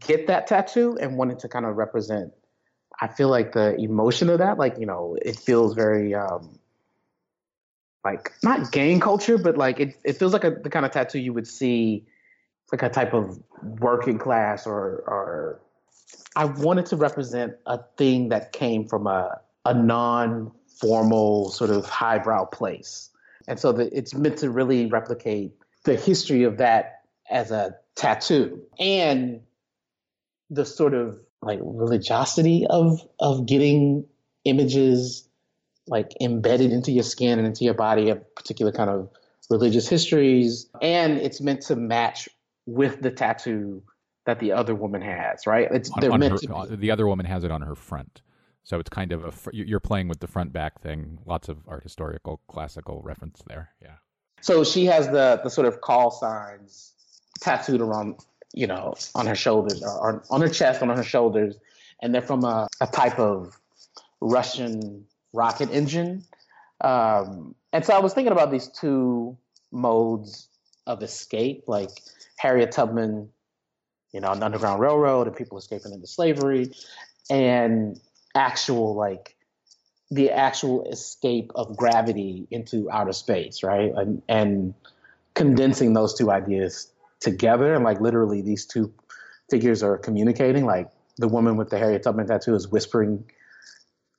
get 0.00 0.26
that 0.26 0.46
tattoo 0.46 0.96
and 1.00 1.16
wanted 1.16 1.38
to 1.40 1.48
kind 1.48 1.64
of 1.64 1.76
represent. 1.76 2.32
I 3.00 3.08
feel 3.08 3.28
like 3.28 3.52
the 3.52 3.76
emotion 3.76 4.30
of 4.30 4.38
that, 4.38 4.58
like 4.58 4.78
you 4.78 4.86
know, 4.86 5.16
it 5.22 5.36
feels 5.36 5.74
very 5.74 6.14
um, 6.14 6.58
like 8.04 8.32
not 8.42 8.72
gang 8.72 9.00
culture, 9.00 9.36
but 9.36 9.56
like 9.56 9.80
it, 9.80 9.96
it 10.04 10.14
feels 10.14 10.32
like 10.32 10.44
a, 10.44 10.50
the 10.50 10.70
kind 10.70 10.86
of 10.86 10.92
tattoo 10.92 11.18
you 11.18 11.32
would 11.32 11.46
see, 11.46 12.06
like 12.72 12.82
a 12.82 12.88
type 12.88 13.12
of 13.12 13.38
working 13.80 14.18
class 14.18 14.66
or 14.66 15.02
or 15.06 15.60
I 16.36 16.46
wanted 16.46 16.86
to 16.86 16.96
represent 16.96 17.54
a 17.66 17.80
thing 17.96 18.28
that 18.30 18.52
came 18.52 18.86
from 18.86 19.06
a 19.06 19.40
a 19.66 19.74
non 19.74 20.52
formal 20.80 21.50
sort 21.50 21.70
of 21.70 21.86
highbrow 21.86 22.44
place, 22.46 23.10
and 23.48 23.58
so 23.58 23.72
the, 23.72 23.96
it's 23.96 24.14
meant 24.14 24.38
to 24.38 24.50
really 24.50 24.86
replicate 24.86 25.52
the 25.84 25.94
history 25.94 26.42
of 26.42 26.58
that 26.58 27.02
as 27.30 27.50
a 27.50 27.76
tattoo. 27.94 28.62
And 28.78 29.40
the 30.50 30.64
sort 30.64 30.94
of 30.94 31.18
like 31.42 31.58
religiosity 31.62 32.66
of 32.68 33.00
of 33.20 33.46
getting 33.46 34.06
images 34.44 35.28
like 35.88 36.12
embedded 36.20 36.72
into 36.72 36.90
your 36.90 37.04
skin 37.04 37.38
and 37.38 37.46
into 37.46 37.64
your 37.64 37.74
body 37.74 38.10
of 38.10 38.34
particular 38.34 38.72
kind 38.72 38.90
of 38.90 39.08
religious 39.50 39.88
histories. 39.88 40.68
And 40.82 41.18
it's 41.18 41.40
meant 41.40 41.62
to 41.62 41.76
match 41.76 42.28
with 42.66 43.00
the 43.00 43.10
tattoo 43.10 43.82
that 44.24 44.40
the 44.40 44.50
other 44.52 44.74
woman 44.74 45.02
has 45.02 45.46
right? 45.46 45.68
It's 45.70 45.90
on, 45.90 46.00
they're 46.00 46.12
on 46.12 46.20
meant 46.20 46.44
her, 46.44 46.76
the 46.76 46.90
other 46.90 47.06
woman 47.06 47.26
has 47.26 47.44
it 47.44 47.50
on 47.50 47.62
her 47.62 47.76
front. 47.76 48.22
So 48.66 48.80
it's 48.80 48.90
kind 48.90 49.12
of 49.12 49.24
a 49.24 49.32
you're 49.52 49.78
playing 49.78 50.08
with 50.08 50.18
the 50.18 50.26
front 50.26 50.52
back 50.52 50.82
thing. 50.82 51.20
Lots 51.24 51.48
of 51.48 51.58
art 51.68 51.84
historical 51.84 52.40
classical 52.48 53.00
reference 53.00 53.40
there. 53.46 53.70
Yeah. 53.80 53.94
so 54.40 54.64
she 54.64 54.84
has 54.86 55.06
the 55.06 55.40
the 55.44 55.48
sort 55.48 55.68
of 55.68 55.80
call 55.80 56.10
signs 56.10 56.92
tattooed 57.40 57.80
around 57.80 58.16
you 58.52 58.66
know 58.66 58.94
on 59.14 59.26
her 59.26 59.36
shoulders 59.36 59.82
or, 59.82 60.24
on 60.30 60.40
her 60.40 60.48
chest 60.48 60.82
on 60.82 60.88
her 60.88 61.02
shoulders 61.04 61.56
and 62.02 62.12
they're 62.12 62.22
from 62.22 62.44
a, 62.44 62.66
a 62.80 62.86
type 62.86 63.18
of 63.18 63.56
russian 64.20 65.04
rocket 65.32 65.70
engine 65.70 66.24
um, 66.82 67.54
and 67.72 67.84
so 67.84 67.94
i 67.94 67.98
was 67.98 68.14
thinking 68.14 68.32
about 68.32 68.50
these 68.50 68.68
two 68.68 69.36
modes 69.70 70.48
of 70.86 71.02
escape 71.02 71.64
like 71.66 71.90
harriet 72.38 72.72
tubman 72.72 73.28
you 74.12 74.20
know 74.20 74.34
the 74.34 74.44
underground 74.44 74.80
railroad 74.80 75.26
and 75.26 75.36
people 75.36 75.58
escaping 75.58 75.92
into 75.92 76.06
slavery 76.06 76.72
and 77.28 78.00
actual 78.36 78.94
like 78.94 79.36
the 80.10 80.30
actual 80.30 80.88
escape 80.88 81.50
of 81.56 81.76
gravity 81.76 82.46
into 82.50 82.88
outer 82.90 83.12
space 83.12 83.62
right? 83.62 83.92
And, 83.96 84.22
and 84.28 84.74
condensing 85.34 85.94
those 85.94 86.14
two 86.14 86.30
ideas 86.30 86.92
together 87.20 87.74
and 87.74 87.82
like 87.84 88.00
literally 88.00 88.42
these 88.42 88.66
two 88.66 88.92
figures 89.50 89.82
are 89.82 89.96
communicating 89.96 90.64
like 90.64 90.88
the 91.18 91.28
woman 91.28 91.56
with 91.56 91.70
the 91.70 91.78
harriet 91.78 92.02
tubman 92.02 92.26
tattoo 92.26 92.54
is 92.54 92.68
whispering 92.68 93.24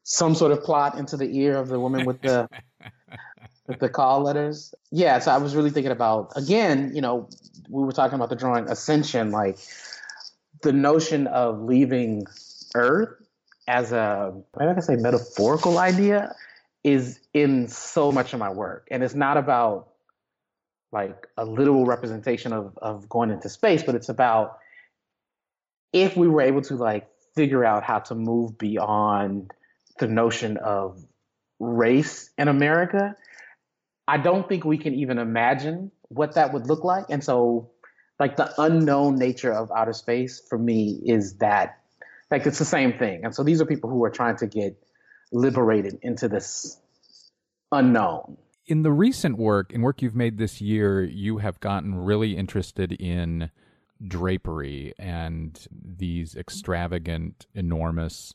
some 0.03 0.33
sort 0.33 0.51
of 0.51 0.63
plot 0.63 0.97
into 0.97 1.17
the 1.17 1.37
ear 1.37 1.57
of 1.57 1.67
the 1.67 1.79
woman 1.79 2.05
with 2.05 2.21
the 2.21 2.47
with 3.67 3.79
the 3.79 3.89
call 3.89 4.21
letters. 4.21 4.73
Yeah 4.91 5.19
so 5.19 5.31
i 5.31 5.37
was 5.37 5.55
really 5.55 5.69
thinking 5.69 5.91
about 5.91 6.33
again 6.35 6.91
you 6.95 7.01
know 7.01 7.29
we 7.69 7.83
were 7.83 7.91
talking 7.91 8.15
about 8.15 8.29
the 8.29 8.35
drawing 8.35 8.69
ascension 8.69 9.31
like 9.31 9.57
the 10.63 10.71
notion 10.71 11.27
of 11.27 11.61
leaving 11.61 12.25
earth 12.73 13.26
as 13.67 13.91
a 13.91 14.33
maybe 14.57 14.71
i 14.71 14.73
can 14.73 14.81
say 14.81 14.95
metaphorical 14.95 15.77
idea 15.77 16.33
is 16.83 17.19
in 17.33 17.67
so 17.67 18.11
much 18.11 18.33
of 18.33 18.39
my 18.39 18.49
work 18.49 18.87
and 18.91 19.03
it's 19.03 19.15
not 19.15 19.37
about 19.37 19.89
like 20.91 21.27
a 21.37 21.45
literal 21.45 21.85
representation 21.85 22.53
of 22.53 22.77
of 22.81 23.09
going 23.09 23.29
into 23.29 23.49
space, 23.49 23.83
but 23.83 23.95
it's 23.95 24.09
about 24.09 24.57
if 25.93 26.15
we 26.15 26.27
were 26.27 26.41
able 26.41 26.61
to 26.61 26.75
like 26.75 27.07
figure 27.35 27.63
out 27.63 27.83
how 27.83 27.99
to 27.99 28.15
move 28.15 28.57
beyond 28.57 29.51
the 29.99 30.07
notion 30.07 30.57
of 30.57 31.03
race 31.59 32.29
in 32.37 32.47
America, 32.47 33.15
I 34.07 34.17
don't 34.17 34.47
think 34.47 34.63
we 34.63 34.77
can 34.77 34.93
even 34.95 35.17
imagine 35.17 35.91
what 36.09 36.35
that 36.35 36.53
would 36.53 36.67
look 36.67 36.83
like. 36.83 37.05
And 37.09 37.23
so 37.23 37.71
like 38.19 38.37
the 38.37 38.53
unknown 38.61 39.17
nature 39.17 39.51
of 39.51 39.71
outer 39.75 39.93
space 39.93 40.41
for 40.49 40.57
me 40.57 40.99
is 41.05 41.37
that 41.37 41.79
like 42.31 42.45
it's 42.45 42.59
the 42.59 42.65
same 42.65 42.97
thing. 42.97 43.23
And 43.23 43.33
so 43.33 43.43
these 43.43 43.61
are 43.61 43.65
people 43.65 43.89
who 43.89 44.03
are 44.03 44.09
trying 44.09 44.37
to 44.37 44.47
get 44.47 44.77
liberated 45.31 45.99
into 46.01 46.27
this 46.27 46.79
unknown. 47.71 48.37
In 48.65 48.83
the 48.83 48.91
recent 48.91 49.37
work, 49.37 49.71
in 49.71 49.81
work 49.81 50.01
you've 50.01 50.15
made 50.15 50.37
this 50.37 50.59
year, 50.59 51.03
you 51.03 51.37
have 51.37 51.59
gotten 51.59 51.95
really 51.95 52.35
interested 52.35 52.91
in 52.91 53.49
drapery 54.05 54.93
and 54.99 55.67
these 55.71 56.35
extravagant, 56.35 57.47
enormous 57.53 58.33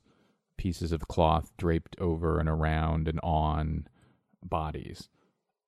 pieces 0.57 0.93
of 0.93 1.09
cloth 1.09 1.53
draped 1.57 1.97
over 2.01 2.39
and 2.39 2.49
around 2.49 3.09
and 3.09 3.21
on 3.23 3.87
bodies. 4.43 5.09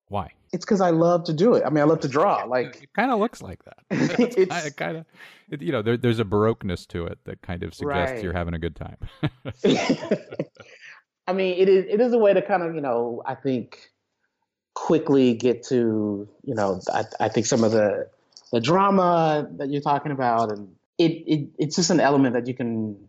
Why? 0.09 0.31
It's 0.53 0.65
because 0.65 0.81
I 0.81 0.91
love 0.91 1.25
to 1.25 1.33
do 1.33 1.55
it. 1.55 1.65
I 1.67 1.71
mean, 1.71 1.81
I 1.81 1.85
love 1.85 2.01
to 2.01 2.09
draw. 2.09 2.45
Like 2.45 2.83
it 2.85 2.93
kind 2.95 3.11
of 3.11 3.19
looks 3.19 3.43
like 3.43 3.61
that. 3.65 3.79
It's- 4.39 4.67
it 4.67 4.77
kind 4.77 4.99
of, 4.99 5.07
it, 5.51 5.63
you 5.63 5.73
know, 5.73 5.83
there, 5.83 5.97
there's 5.97 6.21
a 6.21 6.25
baroqueness 6.25 6.87
to 6.89 7.07
it 7.07 7.19
that 7.25 7.43
kind 7.43 7.63
of 7.63 7.75
suggests 7.75 8.15
Right. 8.15 8.23
you're 8.23 8.33
having 8.33 8.55
a 8.55 8.59
good 8.59 8.77
time. 8.77 8.97
I 11.27 11.33
mean, 11.33 11.59
it 11.59 11.69
is 11.69 11.87
it 11.89 12.01
is 12.01 12.13
a 12.13 12.19
way 12.19 12.35
to 12.35 12.43
kind 12.43 12.63
of 12.63 12.75
you 12.75 12.81
know 12.81 13.23
I 13.27 13.35
think 13.35 13.91
quickly 14.75 15.35
get 15.35 15.63
to 15.69 16.29
you 16.45 16.55
know 16.55 16.81
I 16.93 17.05
I 17.21 17.29
think 17.29 17.47
some 17.47 17.65
of 17.65 17.73
the 17.73 18.09
the 18.53 18.61
drama 18.61 19.49
that 19.57 19.71
you're 19.71 19.81
talking 19.81 20.13
about 20.13 20.53
and 20.53 20.75
it, 20.99 21.13
it 21.27 21.49
it's 21.59 21.77
just 21.77 21.91
an 21.91 21.99
element 22.01 22.35
that 22.35 22.47
you 22.47 22.55
can 22.55 23.09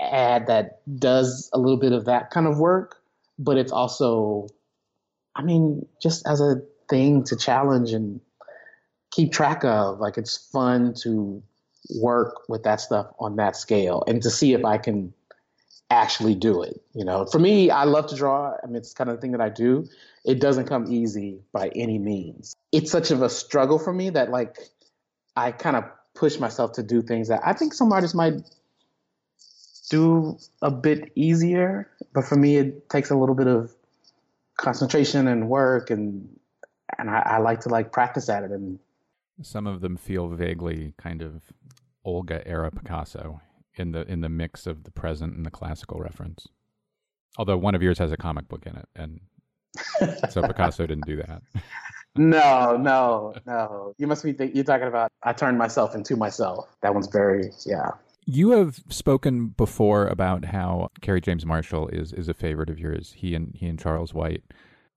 add 0.00 0.46
that 0.48 0.80
does 0.98 1.48
a 1.52 1.58
little 1.58 1.78
bit 1.78 1.92
of 1.92 2.04
that 2.06 2.30
kind 2.30 2.46
of 2.46 2.58
work, 2.58 2.96
but 3.38 3.56
it's 3.56 3.72
also 3.72 4.48
I 5.34 5.42
mean 5.42 5.86
just 6.02 6.26
as 6.26 6.40
a 6.40 6.62
thing 6.88 7.24
to 7.24 7.36
challenge 7.36 7.92
and 7.92 8.20
keep 9.10 9.32
track 9.32 9.64
of. 9.64 10.00
Like 10.00 10.18
it's 10.18 10.36
fun 10.36 10.94
to 11.02 11.42
work 11.96 12.48
with 12.48 12.64
that 12.64 12.80
stuff 12.80 13.06
on 13.18 13.36
that 13.36 13.56
scale 13.56 14.04
and 14.06 14.22
to 14.22 14.30
see 14.30 14.52
if 14.52 14.64
I 14.64 14.78
can 14.78 15.12
actually 15.90 16.34
do 16.34 16.62
it. 16.62 16.82
You 16.94 17.04
know, 17.04 17.26
for 17.26 17.38
me, 17.38 17.70
I 17.70 17.84
love 17.84 18.06
to 18.08 18.16
draw. 18.16 18.54
I 18.62 18.66
mean, 18.66 18.76
it's 18.76 18.92
kind 18.92 19.08
of 19.08 19.16
the 19.16 19.20
thing 19.20 19.32
that 19.32 19.40
I 19.40 19.48
do. 19.48 19.86
It 20.24 20.40
doesn't 20.40 20.66
come 20.66 20.92
easy 20.92 21.40
by 21.52 21.68
any 21.74 21.98
means. 21.98 22.54
It's 22.72 22.90
such 22.90 23.10
of 23.10 23.22
a 23.22 23.30
struggle 23.30 23.78
for 23.78 23.92
me 23.92 24.10
that 24.10 24.30
like 24.30 24.58
I 25.36 25.52
kind 25.52 25.76
of 25.76 25.84
push 26.14 26.38
myself 26.38 26.72
to 26.72 26.82
do 26.82 27.00
things 27.00 27.28
that 27.28 27.40
I 27.44 27.52
think 27.52 27.72
some 27.72 27.92
artists 27.92 28.14
might 28.14 28.42
do 29.88 30.36
a 30.60 30.70
bit 30.70 31.10
easier, 31.14 31.88
but 32.12 32.24
for 32.24 32.36
me, 32.36 32.56
it 32.56 32.90
takes 32.90 33.10
a 33.10 33.16
little 33.16 33.34
bit 33.34 33.46
of 33.46 33.74
concentration 34.58 35.28
and 35.28 35.48
work 35.48 35.90
and 35.90 36.28
and 36.98 37.08
I, 37.08 37.22
I 37.24 37.38
like 37.38 37.60
to 37.60 37.68
like 37.70 37.92
practice 37.92 38.28
at 38.28 38.42
it 38.42 38.50
and 38.50 38.78
Some 39.42 39.66
of 39.66 39.80
them 39.80 39.96
feel 39.96 40.28
vaguely 40.28 40.94
kind 40.98 41.22
of 41.22 41.42
Olga 42.04 42.46
era 42.46 42.70
Picasso 42.70 43.40
in 43.76 43.92
the 43.92 44.02
in 44.10 44.20
the 44.20 44.28
mix 44.28 44.66
of 44.66 44.84
the 44.84 44.90
present 44.90 45.34
and 45.36 45.46
the 45.46 45.50
classical 45.50 46.00
reference. 46.00 46.48
Although 47.38 47.56
one 47.58 47.74
of 47.74 47.82
yours 47.82 47.98
has 47.98 48.12
a 48.12 48.16
comic 48.16 48.48
book 48.48 48.66
in 48.66 48.76
it, 48.76 48.88
and 48.96 49.20
so 50.30 50.42
Picasso 50.42 50.86
didn't 50.86 51.06
do 51.06 51.16
that. 51.16 51.42
No, 52.16 52.76
no, 52.76 53.34
no. 53.46 53.94
You 53.98 54.08
must 54.08 54.24
be 54.24 54.32
th- 54.32 54.52
you're 54.54 54.64
talking 54.64 54.88
about 54.88 55.12
I 55.22 55.32
turned 55.32 55.56
myself 55.56 55.94
into 55.94 56.16
myself. 56.16 56.68
That 56.82 56.94
one's 56.94 57.06
very 57.06 57.52
yeah. 57.64 57.90
You 58.30 58.50
have 58.50 58.82
spoken 58.90 59.48
before 59.48 60.06
about 60.06 60.44
how 60.44 60.90
Kerry 61.00 61.22
James 61.22 61.46
Marshall 61.46 61.88
is 61.88 62.12
is 62.12 62.28
a 62.28 62.34
favorite 62.34 62.68
of 62.68 62.78
yours. 62.78 63.14
He 63.16 63.34
and 63.34 63.54
he 63.54 63.66
and 63.66 63.78
Charles 63.78 64.12
White 64.12 64.44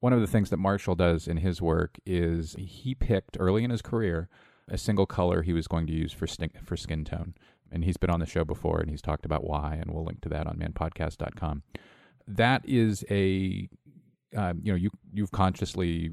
One 0.01 0.11
of 0.11 0.19
the 0.19 0.27
things 0.27 0.49
that 0.49 0.57
Marshall 0.57 0.95
does 0.95 1.29
in 1.29 1.37
his 1.37 1.61
work 1.61 1.97
is 2.05 2.57
he 2.59 2.93
picked 2.93 3.37
early 3.39 3.63
in 3.63 3.71
his 3.71 3.81
career 3.81 4.27
a 4.67 4.77
single 4.77 5.05
color 5.05 5.43
he 5.43 5.53
was 5.53 5.65
going 5.69 5.87
to 5.87 5.93
use 5.93 6.11
for 6.11 6.27
skin, 6.27 6.49
for 6.61 6.75
skin 6.75 7.05
tone. 7.05 7.33
And 7.71 7.85
he's 7.85 7.95
been 7.95 8.09
on 8.09 8.19
the 8.19 8.25
show 8.25 8.43
before 8.43 8.81
and 8.81 8.89
he's 8.89 9.01
talked 9.01 9.25
about 9.25 9.45
why, 9.45 9.75
and 9.75 9.93
we'll 9.93 10.03
link 10.03 10.19
to 10.23 10.29
that 10.29 10.45
on 10.45 10.57
manpodcast.com. 10.57 11.63
That 12.27 12.67
is 12.67 13.05
a, 13.09 13.69
uh, 14.35 14.53
you 14.61 14.73
know, 14.73 14.77
you, 14.77 14.89
you've 15.13 15.31
consciously 15.31 16.11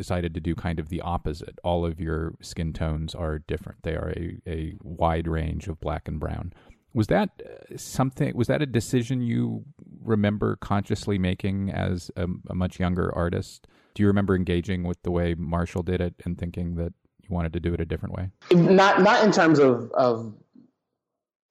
decided 0.00 0.32
to 0.32 0.40
do 0.40 0.54
kind 0.54 0.78
of 0.78 0.88
the 0.88 1.02
opposite. 1.02 1.58
All 1.62 1.84
of 1.84 2.00
your 2.00 2.32
skin 2.40 2.72
tones 2.72 3.14
are 3.14 3.38
different. 3.38 3.82
They 3.82 3.96
are 3.96 4.14
a, 4.16 4.38
a 4.46 4.74
wide 4.82 5.28
range 5.28 5.68
of 5.68 5.78
black 5.78 6.08
and 6.08 6.18
brown. 6.18 6.54
Was 6.94 7.08
that 7.08 7.42
uh, 7.44 7.76
something? 7.76 8.34
Was 8.34 8.46
that 8.46 8.62
a 8.62 8.66
decision 8.66 9.20
you 9.20 9.66
remember 10.02 10.56
consciously 10.56 11.18
making 11.18 11.70
as 11.70 12.10
a, 12.16 12.26
a, 12.48 12.54
much 12.54 12.80
younger 12.80 13.14
artist? 13.14 13.66
Do 13.92 14.02
you 14.02 14.06
remember 14.06 14.34
engaging 14.34 14.84
with 14.84 15.02
the 15.02 15.10
way 15.10 15.34
Marshall 15.34 15.82
did 15.82 16.00
it 16.00 16.14
and 16.24 16.38
thinking 16.38 16.76
that 16.76 16.94
you 17.22 17.28
wanted 17.28 17.52
to 17.52 17.60
do 17.60 17.74
it 17.74 17.80
a 17.82 17.84
different 17.84 18.14
way? 18.14 18.30
Not 18.50 19.02
not 19.02 19.22
in 19.22 19.32
terms 19.32 19.58
of 19.58 19.90
of 19.92 20.32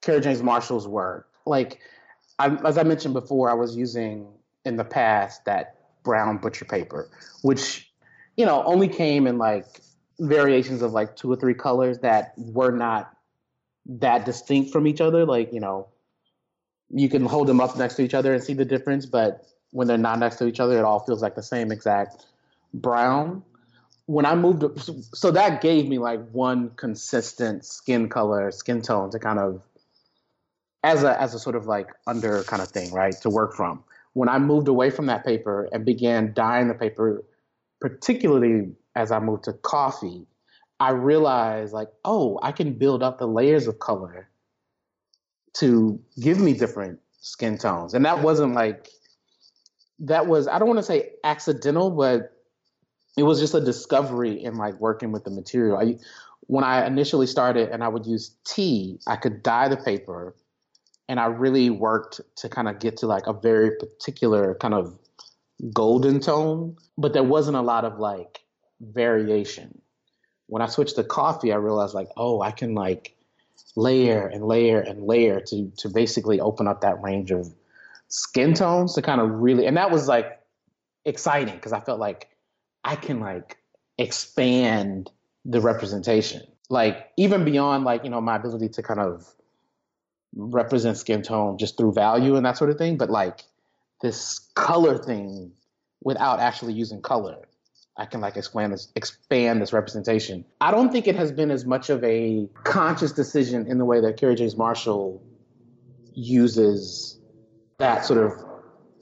Kerry 0.01 0.21
James 0.21 0.41
Marshall's 0.41 0.87
work. 0.87 1.29
Like 1.45 1.81
I, 2.39 2.47
as 2.65 2.79
I 2.79 2.83
mentioned 2.83 3.13
before, 3.13 3.51
I 3.51 3.53
was 3.53 3.77
using 3.77 4.27
in 4.65 4.75
the 4.75 4.83
past 4.83 5.45
that 5.45 5.75
brown 6.03 6.37
butcher 6.37 6.65
paper, 6.65 7.09
which 7.43 7.88
you 8.39 8.45
know 8.45 8.63
only 8.63 8.87
came 8.87 9.27
in 9.27 9.37
like 9.37 9.65
variations 10.19 10.81
of 10.81 10.93
like 10.93 11.17
two 11.17 11.29
or 11.29 11.35
three 11.35 11.53
colors 11.53 11.99
that 11.99 12.33
were 12.37 12.71
not 12.71 13.13
that 13.85 14.25
distinct 14.25 14.71
from 14.71 14.87
each 14.87 15.01
other. 15.01 15.25
Like, 15.25 15.51
you 15.51 15.59
know, 15.59 15.87
you 16.89 17.09
can 17.09 17.25
hold 17.25 17.47
them 17.47 17.59
up 17.59 17.75
next 17.75 17.95
to 17.95 18.01
each 18.01 18.13
other 18.13 18.33
and 18.33 18.41
see 18.41 18.53
the 18.53 18.63
difference, 18.63 19.05
but 19.05 19.45
when 19.71 19.87
they're 19.87 19.97
not 19.97 20.19
next 20.19 20.37
to 20.37 20.47
each 20.47 20.61
other, 20.61 20.77
it 20.77 20.85
all 20.85 21.01
feels 21.01 21.21
like 21.21 21.35
the 21.35 21.43
same 21.43 21.69
exact 21.69 22.27
brown. 22.73 23.43
When 24.05 24.25
I 24.25 24.35
moved, 24.35 24.63
so 25.13 25.31
that 25.31 25.61
gave 25.61 25.89
me 25.89 25.97
like 25.97 26.21
one 26.31 26.71
consistent 26.77 27.65
skin 27.65 28.07
color, 28.07 28.51
skin 28.51 28.81
tone 28.81 29.11
to 29.11 29.19
kind 29.19 29.37
of, 29.37 29.61
as 30.81 31.03
a 31.03 31.21
as 31.21 31.33
a 31.33 31.39
sort 31.39 31.57
of 31.57 31.65
like 31.65 31.89
under 32.07 32.41
kind 32.43 32.61
of 32.61 32.69
thing, 32.69 32.93
right, 32.93 33.13
to 33.21 33.29
work 33.29 33.53
from. 33.53 33.83
When 34.13 34.29
I 34.29 34.39
moved 34.39 34.69
away 34.69 34.91
from 34.91 35.07
that 35.07 35.25
paper 35.25 35.67
and 35.73 35.85
began 35.85 36.33
dyeing 36.33 36.69
the 36.69 36.73
paper, 36.73 37.21
particularly 37.79 38.71
as 38.95 39.11
I 39.11 39.19
moved 39.19 39.45
to 39.45 39.53
coffee, 39.53 40.25
I 40.79 40.91
realized 40.91 41.73
like, 41.73 41.89
oh, 42.05 42.39
I 42.41 42.51
can 42.51 42.73
build 42.73 43.03
up 43.03 43.19
the 43.19 43.27
layers 43.27 43.67
of 43.67 43.79
color 43.79 44.29
to 45.53 45.99
give 46.19 46.39
me 46.39 46.53
different 46.53 46.99
skin 47.21 47.57
tones. 47.57 47.93
And 47.93 48.05
that 48.05 48.21
wasn't 48.21 48.53
like 48.53 48.89
that 49.99 50.27
was 50.27 50.47
I 50.47 50.59
don't 50.59 50.67
want 50.67 50.79
to 50.79 50.83
say 50.83 51.11
accidental, 51.23 51.91
but 51.91 52.33
it 53.17 53.23
was 53.23 53.39
just 53.39 53.53
a 53.53 53.61
discovery 53.61 54.41
in 54.43 54.55
like 54.55 54.79
working 54.79 55.11
with 55.11 55.25
the 55.25 55.31
material. 55.31 55.77
I 55.77 55.97
when 56.41 56.63
I 56.63 56.85
initially 56.85 57.27
started 57.27 57.69
and 57.69 57.83
I 57.83 57.87
would 57.87 58.05
use 58.05 58.31
tea, 58.45 58.99
I 59.07 59.17
could 59.17 59.43
dye 59.43 59.67
the 59.67 59.77
paper 59.77 60.35
and 61.07 61.19
I 61.19 61.25
really 61.25 61.69
worked 61.69 62.21
to 62.37 62.49
kind 62.49 62.69
of 62.69 62.79
get 62.79 62.97
to 62.97 63.07
like 63.07 63.27
a 63.27 63.33
very 63.33 63.71
particular 63.77 64.55
kind 64.55 64.73
of 64.73 64.97
golden 65.73 66.19
tone, 66.19 66.77
but 66.97 67.13
there 67.13 67.23
wasn't 67.23 67.57
a 67.57 67.61
lot 67.61 67.85
of 67.85 67.99
like 67.99 68.39
variation 68.81 69.81
when 70.49 70.63
I 70.63 70.65
switched 70.65 70.95
to 70.95 71.03
coffee, 71.03 71.53
I 71.53 71.57
realized 71.57 71.93
like, 71.93 72.09
oh, 72.17 72.41
I 72.41 72.51
can 72.51 72.73
like 72.73 73.15
layer 73.75 74.27
and 74.27 74.43
layer 74.43 74.79
and 74.79 75.03
layer 75.03 75.39
to 75.39 75.71
to 75.77 75.89
basically 75.89 76.41
open 76.41 76.67
up 76.67 76.81
that 76.81 77.01
range 77.01 77.31
of 77.31 77.53
skin 78.07 78.55
tones 78.55 78.95
to 78.95 79.01
kind 79.01 79.21
of 79.21 79.29
really 79.29 79.67
and 79.67 79.77
that 79.77 79.91
was 79.91 80.07
like 80.07 80.39
exciting 81.05 81.53
because 81.53 81.71
I 81.71 81.79
felt 81.79 81.99
like 81.99 82.29
I 82.83 82.95
can 82.95 83.19
like 83.19 83.57
expand 83.99 85.11
the 85.45 85.61
representation. 85.61 86.41
Like 86.69 87.09
even 87.15 87.45
beyond 87.45 87.83
like, 87.83 88.03
you 88.03 88.09
know, 88.09 88.21
my 88.21 88.35
ability 88.35 88.69
to 88.69 88.83
kind 88.83 88.99
of 88.99 89.27
represent 90.35 90.97
skin 90.97 91.21
tone 91.21 91.57
just 91.59 91.77
through 91.77 91.93
value 91.93 92.35
and 92.35 92.45
that 92.45 92.57
sort 92.57 92.71
of 92.71 92.77
thing, 92.77 92.97
but 92.97 93.09
like 93.11 93.43
this 94.01 94.49
color 94.55 94.97
thing 94.97 95.51
without 96.01 96.39
actually 96.39 96.73
using 96.73 97.01
color 97.01 97.49
I 97.99 98.05
can 98.05 98.21
like 98.21 98.37
expand 98.37 98.71
this 98.71 98.87
expand 98.95 99.61
this 99.61 99.73
representation. 99.73 100.45
I 100.61 100.71
don't 100.71 100.89
think 100.89 101.05
it 101.05 101.17
has 101.17 101.33
been 101.33 101.51
as 101.51 101.65
much 101.65 101.89
of 101.89 102.01
a 102.05 102.47
conscious 102.63 103.11
decision 103.11 103.67
in 103.67 103.77
the 103.77 103.83
way 103.83 103.99
that 103.99 104.15
Kerry 104.15 104.35
James 104.35 104.55
Marshall 104.55 105.21
uses 106.13 107.19
that 107.77 108.05
sort 108.05 108.23
of 108.23 108.31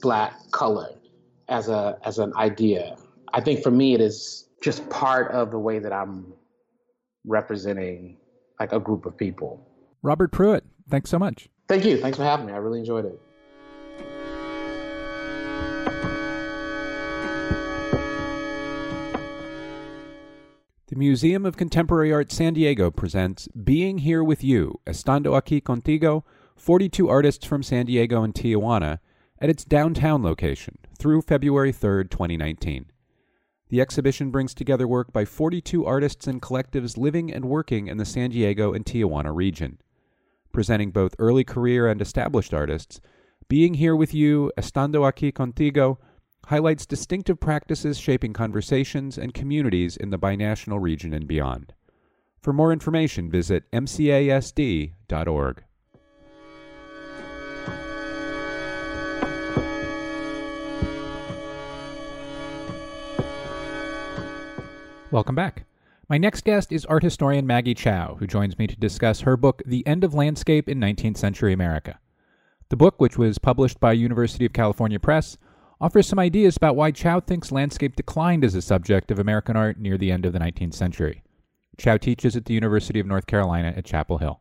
black 0.00 0.34
color 0.50 0.90
as 1.48 1.68
a 1.68 1.96
as 2.04 2.18
an 2.18 2.34
idea. 2.34 2.96
I 3.32 3.40
think 3.40 3.62
for 3.62 3.70
me 3.70 3.94
it 3.94 4.00
is 4.00 4.48
just 4.64 4.90
part 4.90 5.30
of 5.30 5.52
the 5.52 5.60
way 5.60 5.78
that 5.78 5.92
I'm 5.92 6.32
representing 7.24 8.16
like 8.58 8.72
a 8.72 8.80
group 8.80 9.06
of 9.06 9.16
people. 9.16 9.64
Robert 10.02 10.32
Pruitt, 10.32 10.64
thanks 10.90 11.08
so 11.08 11.20
much. 11.20 11.48
Thank 11.68 11.84
you. 11.84 11.98
Thanks 11.98 12.18
for 12.18 12.24
having 12.24 12.46
me. 12.46 12.52
I 12.52 12.56
really 12.56 12.80
enjoyed 12.80 13.04
it. 13.04 13.20
The 20.88 20.96
Museum 20.96 21.44
of 21.44 21.58
Contemporary 21.58 22.10
Art 22.14 22.32
San 22.32 22.54
Diego 22.54 22.90
presents 22.90 23.46
Being 23.48 23.98
Here 23.98 24.24
with 24.24 24.42
You, 24.42 24.80
Estando 24.86 25.38
Aquí 25.38 25.62
Contigo, 25.62 26.22
42 26.56 27.10
artists 27.10 27.44
from 27.44 27.62
San 27.62 27.84
Diego 27.84 28.22
and 28.22 28.32
Tijuana, 28.32 28.98
at 29.38 29.50
its 29.50 29.66
downtown 29.66 30.22
location 30.22 30.78
through 30.98 31.20
February 31.20 31.72
3, 31.72 32.04
2019. 32.04 32.86
The 33.68 33.82
exhibition 33.82 34.30
brings 34.30 34.54
together 34.54 34.88
work 34.88 35.12
by 35.12 35.26
42 35.26 35.84
artists 35.84 36.26
and 36.26 36.40
collectives 36.40 36.96
living 36.96 37.30
and 37.30 37.44
working 37.44 37.88
in 37.88 37.98
the 37.98 38.06
San 38.06 38.30
Diego 38.30 38.72
and 38.72 38.82
Tijuana 38.86 39.36
region. 39.36 39.82
Presenting 40.52 40.90
both 40.90 41.14
early 41.18 41.44
career 41.44 41.86
and 41.86 42.00
established 42.00 42.54
artists, 42.54 42.98
Being 43.46 43.74
Here 43.74 43.94
with 43.94 44.14
You, 44.14 44.52
Estando 44.56 45.02
Aquí 45.02 45.34
Contigo 45.34 45.98
highlights 46.48 46.86
distinctive 46.86 47.38
practices 47.38 47.98
shaping 47.98 48.32
conversations 48.32 49.18
and 49.18 49.34
communities 49.34 49.98
in 49.98 50.08
the 50.08 50.18
binational 50.18 50.80
region 50.80 51.12
and 51.12 51.28
beyond. 51.28 51.74
For 52.40 52.54
more 52.54 52.72
information, 52.72 53.30
visit 53.30 53.70
mcasd.org. 53.70 55.62
Welcome 65.10 65.34
back. 65.34 65.66
My 66.08 66.16
next 66.16 66.44
guest 66.44 66.72
is 66.72 66.86
art 66.86 67.02
historian 67.02 67.46
Maggie 67.46 67.74
Cao, 67.74 68.18
who 68.18 68.26
joins 68.26 68.58
me 68.58 68.66
to 68.66 68.76
discuss 68.76 69.20
her 69.20 69.36
book, 69.36 69.60
The 69.66 69.86
End 69.86 70.02
of 70.02 70.14
Landscape 70.14 70.66
in 70.66 70.80
19th 70.80 71.18
Century 71.18 71.52
America. 71.52 71.98
The 72.70 72.76
book, 72.76 72.98
which 72.98 73.18
was 73.18 73.36
published 73.36 73.80
by 73.80 73.92
University 73.92 74.46
of 74.46 74.54
California 74.54 74.98
Press, 74.98 75.36
offers 75.80 76.06
some 76.08 76.18
ideas 76.18 76.56
about 76.56 76.76
why 76.76 76.90
Cao 76.92 77.24
thinks 77.24 77.52
landscape 77.52 77.96
declined 77.96 78.44
as 78.44 78.54
a 78.54 78.62
subject 78.62 79.10
of 79.10 79.18
American 79.18 79.56
art 79.56 79.78
near 79.78 79.96
the 79.96 80.10
end 80.10 80.26
of 80.26 80.32
the 80.32 80.38
19th 80.38 80.74
century. 80.74 81.22
Cao 81.76 82.00
teaches 82.00 82.36
at 82.36 82.46
the 82.46 82.54
University 82.54 82.98
of 82.98 83.06
North 83.06 83.26
Carolina 83.26 83.72
at 83.76 83.84
Chapel 83.84 84.18
Hill. 84.18 84.40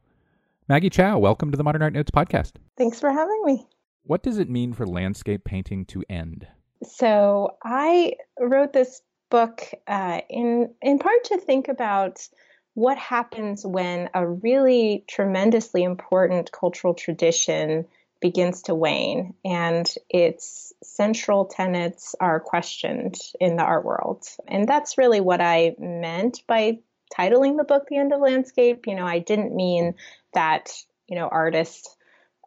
Maggie 0.68 0.90
Cao, 0.90 1.20
welcome 1.20 1.52
to 1.52 1.58
the 1.58 1.64
Modern 1.64 1.84
Art 1.84 1.94
Notes 1.94 2.12
podcast. 2.12 2.54
Thanks 2.78 3.00
for 3.00 3.12
having 3.12 3.42
me. 3.46 3.68
What 4.04 4.24
does 4.24 4.40
it 4.40 4.50
mean 4.50 4.74
for 4.74 4.86
landscape 4.86 5.44
painting 5.44 5.86
to 5.86 6.04
end? 6.10 6.48
So, 6.84 7.58
I 7.64 8.14
wrote 8.40 8.74
this 8.74 9.02
book 9.30 9.64
uh, 9.88 10.22
in 10.30 10.74
in 10.82 11.00
part 11.00 11.24
to 11.26 11.38
think 11.38 11.68
about 11.68 12.28
what 12.74 12.98
happens 12.98 13.66
when 13.66 14.10
a 14.14 14.28
really 14.28 15.04
tremendously 15.10 15.84
important 15.84 16.52
cultural 16.52 16.94
tradition 16.94 17.86
begins 18.20 18.64
to 18.64 18.76
wane 18.76 19.34
and 19.46 19.92
its 20.10 20.74
central 20.84 21.46
tenets 21.46 22.16
are 22.20 22.40
questioned 22.40 23.18
in 23.40 23.56
the 23.56 23.64
art 23.64 23.86
world. 23.86 24.26
And 24.48 24.68
that's 24.68 24.98
really 24.98 25.22
what 25.22 25.42
I 25.42 25.76
meant 25.80 26.42
by 26.48 26.80
titling 27.18 27.58
the 27.58 27.64
book 27.64 27.88
The 27.88 27.98
End 27.98 28.14
of 28.14 28.22
Landscape. 28.22 28.88
You 28.88 28.96
know, 28.96 29.06
I 29.06 29.20
didn't 29.20 29.56
mean 29.56 29.96
that, 30.34 30.72
you 31.08 31.16
know, 31.16 31.28
artists 31.28 31.96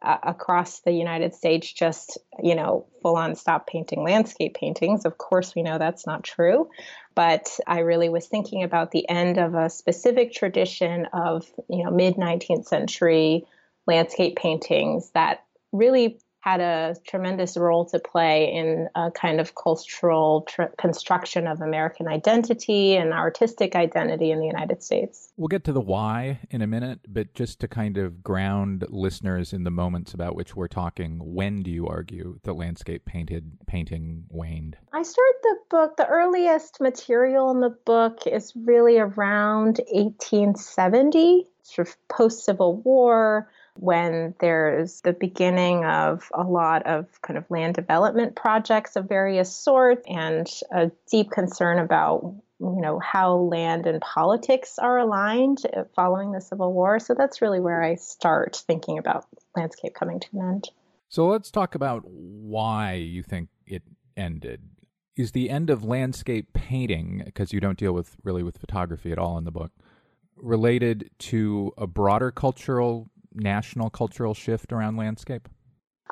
uh, 0.01 0.17
across 0.23 0.79
the 0.79 0.91
United 0.91 1.33
States 1.35 1.71
just, 1.71 2.17
you 2.41 2.55
know, 2.55 2.87
full 3.01 3.15
on 3.15 3.35
stop 3.35 3.67
painting 3.67 4.03
landscape 4.03 4.55
paintings. 4.55 5.05
Of 5.05 5.17
course, 5.17 5.53
we 5.55 5.61
know 5.61 5.77
that's 5.77 6.07
not 6.07 6.23
true. 6.23 6.69
But 7.13 7.59
I 7.67 7.79
really 7.79 8.09
was 8.09 8.27
thinking 8.27 8.63
about 8.63 8.91
the 8.91 9.07
end 9.07 9.37
of 9.37 9.53
a 9.53 9.69
specific 9.69 10.33
tradition 10.33 11.07
of, 11.13 11.45
you 11.69 11.83
know, 11.83 11.91
mid 11.91 12.15
19th 12.15 12.65
century 12.65 13.45
landscape 13.85 14.37
paintings 14.37 15.11
that 15.11 15.43
really 15.71 16.19
had 16.41 16.59
a 16.59 16.95
tremendous 17.05 17.55
role 17.55 17.85
to 17.85 17.99
play 17.99 18.51
in 18.51 18.89
a 18.95 19.11
kind 19.11 19.39
of 19.39 19.53
cultural 19.53 20.41
tr- 20.49 20.63
construction 20.77 21.47
of 21.47 21.61
American 21.61 22.07
identity 22.07 22.95
and 22.95 23.13
artistic 23.13 23.75
identity 23.75 24.31
in 24.31 24.39
the 24.39 24.47
United 24.47 24.81
States. 24.81 25.31
We'll 25.37 25.49
get 25.49 25.63
to 25.65 25.73
the 25.73 25.81
why 25.81 26.39
in 26.49 26.63
a 26.63 26.67
minute, 26.67 26.99
but 27.07 27.35
just 27.35 27.59
to 27.59 27.67
kind 27.67 27.97
of 27.99 28.23
ground 28.23 28.85
listeners 28.89 29.53
in 29.53 29.63
the 29.63 29.71
moments 29.71 30.15
about 30.15 30.35
which 30.35 30.55
we're 30.55 30.67
talking, 30.67 31.19
when 31.23 31.61
do 31.61 31.69
you 31.69 31.87
argue 31.87 32.39
the 32.41 32.53
landscape 32.53 33.05
painted 33.05 33.51
painting 33.67 34.23
waned? 34.29 34.77
I 34.93 35.03
start 35.03 35.35
the 35.43 35.55
book, 35.69 35.97
the 35.97 36.07
earliest 36.07 36.81
material 36.81 37.51
in 37.51 37.59
the 37.59 37.77
book 37.85 38.25
is 38.25 38.51
really 38.55 38.97
around 38.97 39.79
1870, 39.91 41.47
sort 41.61 41.87
of 41.87 41.95
post 42.09 42.45
Civil 42.45 42.77
War 42.77 43.47
when 43.75 44.35
there's 44.39 45.01
the 45.01 45.13
beginning 45.13 45.85
of 45.85 46.29
a 46.33 46.43
lot 46.43 46.85
of 46.85 47.07
kind 47.21 47.37
of 47.37 47.49
land 47.49 47.75
development 47.75 48.35
projects 48.35 48.95
of 48.95 49.07
various 49.07 49.53
sorts 49.53 50.03
and 50.07 50.47
a 50.71 50.91
deep 51.09 51.31
concern 51.31 51.79
about 51.79 52.35
you 52.59 52.81
know 52.81 52.99
how 52.99 53.35
land 53.35 53.87
and 53.87 54.01
politics 54.01 54.77
are 54.77 54.99
aligned 54.99 55.65
following 55.95 56.31
the 56.31 56.41
civil 56.41 56.71
war. 56.73 56.99
So 56.99 57.15
that's 57.15 57.41
really 57.41 57.59
where 57.59 57.81
i 57.81 57.95
start 57.95 58.63
thinking 58.67 58.97
about 58.97 59.25
landscape 59.55 59.95
coming 59.95 60.19
to 60.19 60.27
an 60.33 60.41
end. 60.41 60.69
So 61.09 61.27
let's 61.27 61.49
talk 61.49 61.75
about 61.75 62.03
why 62.05 62.93
you 62.93 63.23
think 63.23 63.49
it 63.65 63.83
ended. 64.15 64.61
Is 65.17 65.31
the 65.31 65.49
end 65.49 65.69
of 65.69 65.83
landscape 65.83 66.53
painting 66.53 67.23
because 67.25 67.51
you 67.51 67.59
don't 67.59 67.77
deal 67.77 67.93
with 67.93 68.15
really 68.23 68.43
with 68.43 68.57
photography 68.57 69.11
at 69.11 69.17
all 69.17 69.37
in 69.37 69.43
the 69.43 69.51
book 69.51 69.71
related 70.37 71.09
to 71.19 71.73
a 71.77 71.85
broader 71.85 72.31
cultural 72.31 73.09
national 73.33 73.89
cultural 73.89 74.33
shift 74.33 74.71
around 74.71 74.97
landscape? 74.97 75.47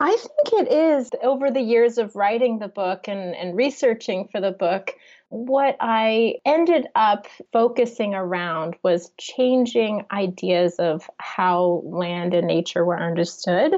I 0.02 0.16
think 0.16 0.68
it 0.68 0.72
is. 0.72 1.10
Over 1.22 1.52
the 1.52 1.62
years 1.62 1.98
of 1.98 2.16
writing 2.16 2.60
the 2.60 2.70
book 2.70 3.10
and, 3.10 3.36
and 3.36 3.56
researching 3.56 4.30
for 4.32 4.40
the 4.40 4.52
book, 4.52 4.96
what 5.28 5.76
I 5.80 6.36
ended 6.46 6.88
up 6.96 7.28
focusing 7.52 8.16
around 8.16 8.76
was 8.82 9.12
changing 9.20 10.06
ideas 10.12 10.76
of 10.80 11.08
how 11.18 11.84
land 11.86 12.34
and 12.34 12.48
nature 12.48 12.86
were 12.86 13.00
understood. 13.00 13.76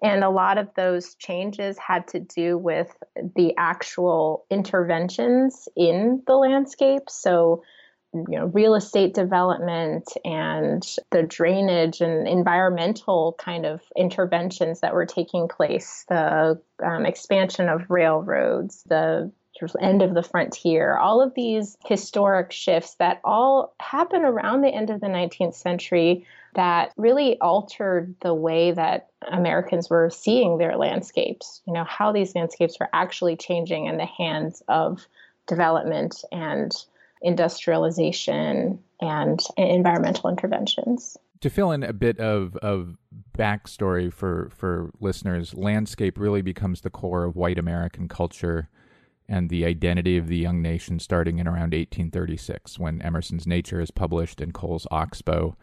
And 0.00 0.22
a 0.22 0.30
lot 0.30 0.58
of 0.58 0.68
those 0.76 1.14
changes 1.16 1.76
had 1.76 2.06
to 2.08 2.20
do 2.20 2.56
with 2.56 2.94
the 3.34 3.54
actual 3.58 4.46
interventions 4.50 5.68
in 5.76 6.22
the 6.26 6.36
landscape. 6.36 7.10
So, 7.10 7.64
you 8.14 8.38
know 8.38 8.46
real 8.46 8.74
estate 8.74 9.14
development 9.14 10.04
and 10.24 10.96
the 11.10 11.22
drainage 11.22 12.00
and 12.00 12.28
environmental 12.28 13.34
kind 13.38 13.66
of 13.66 13.80
interventions 13.96 14.80
that 14.80 14.94
were 14.94 15.06
taking 15.06 15.48
place 15.48 16.04
the 16.08 16.60
um, 16.82 17.04
expansion 17.04 17.68
of 17.68 17.90
railroads 17.90 18.82
the 18.84 19.30
end 19.80 20.02
of 20.02 20.14
the 20.14 20.22
frontier 20.22 20.96
all 20.98 21.22
of 21.22 21.32
these 21.34 21.76
historic 21.86 22.52
shifts 22.52 22.96
that 22.96 23.20
all 23.24 23.74
happen 23.80 24.22
around 24.22 24.60
the 24.60 24.68
end 24.68 24.90
of 24.90 25.00
the 25.00 25.06
19th 25.06 25.54
century 25.54 26.26
that 26.54 26.92
really 26.96 27.40
altered 27.40 28.14
the 28.20 28.34
way 28.34 28.72
that 28.72 29.08
Americans 29.28 29.88
were 29.88 30.10
seeing 30.10 30.58
their 30.58 30.76
landscapes 30.76 31.62
you 31.66 31.72
know 31.72 31.84
how 31.84 32.12
these 32.12 32.34
landscapes 32.34 32.78
were 32.78 32.90
actually 32.92 33.36
changing 33.36 33.86
in 33.86 33.96
the 33.96 34.06
hands 34.06 34.62
of 34.68 35.06
development 35.46 36.24
and 36.30 36.84
industrialization 37.24 38.78
and 39.00 39.40
environmental 39.56 40.30
interventions. 40.30 41.16
To 41.40 41.50
fill 41.50 41.72
in 41.72 41.82
a 41.82 41.92
bit 41.92 42.18
of, 42.20 42.56
of 42.56 42.96
backstory 43.36 44.12
for, 44.12 44.50
for 44.54 44.90
listeners, 45.00 45.54
landscape 45.54 46.18
really 46.18 46.42
becomes 46.42 46.82
the 46.82 46.90
core 46.90 47.24
of 47.24 47.34
white 47.34 47.58
American 47.58 48.08
culture 48.08 48.68
and 49.28 49.48
the 49.48 49.64
identity 49.64 50.16
of 50.16 50.28
the 50.28 50.36
young 50.36 50.60
nation 50.62 50.98
starting 50.98 51.38
in 51.38 51.46
around 51.46 51.72
1836 51.72 52.78
when 52.78 53.00
Emerson's 53.02 53.46
Nature 53.46 53.80
is 53.80 53.90
published 53.90 54.40
and 54.40 54.52
Cole's 54.52 54.86
Oxbow 54.90 55.56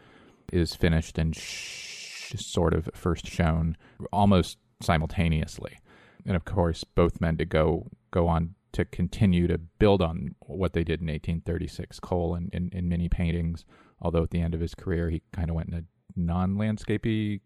is 0.52 0.74
finished 0.74 1.16
and 1.16 1.34
sh- 1.34 2.34
sort 2.36 2.74
of 2.74 2.88
first 2.92 3.26
shown 3.26 3.76
almost 4.12 4.58
simultaneously. 4.80 5.78
And 6.26 6.36
of 6.36 6.44
course, 6.44 6.84
both 6.84 7.20
men 7.20 7.36
to 7.38 7.44
go 7.44 7.86
go 8.10 8.28
on 8.28 8.54
to 8.72 8.84
continue 8.84 9.46
to 9.46 9.58
build 9.58 10.02
on 10.02 10.34
what 10.40 10.72
they 10.72 10.84
did 10.84 11.00
in 11.00 11.06
1836. 11.06 12.00
Cole 12.00 12.34
in, 12.34 12.48
in, 12.52 12.70
in 12.72 12.88
many 12.88 13.08
paintings, 13.08 13.64
although 14.00 14.22
at 14.22 14.30
the 14.30 14.40
end 14.40 14.54
of 14.54 14.60
his 14.60 14.74
career 14.74 15.10
he 15.10 15.22
kind 15.32 15.50
of 15.50 15.56
went 15.56 15.68
in 15.68 15.74
a 15.74 15.84
non-landscapey, 16.16 17.40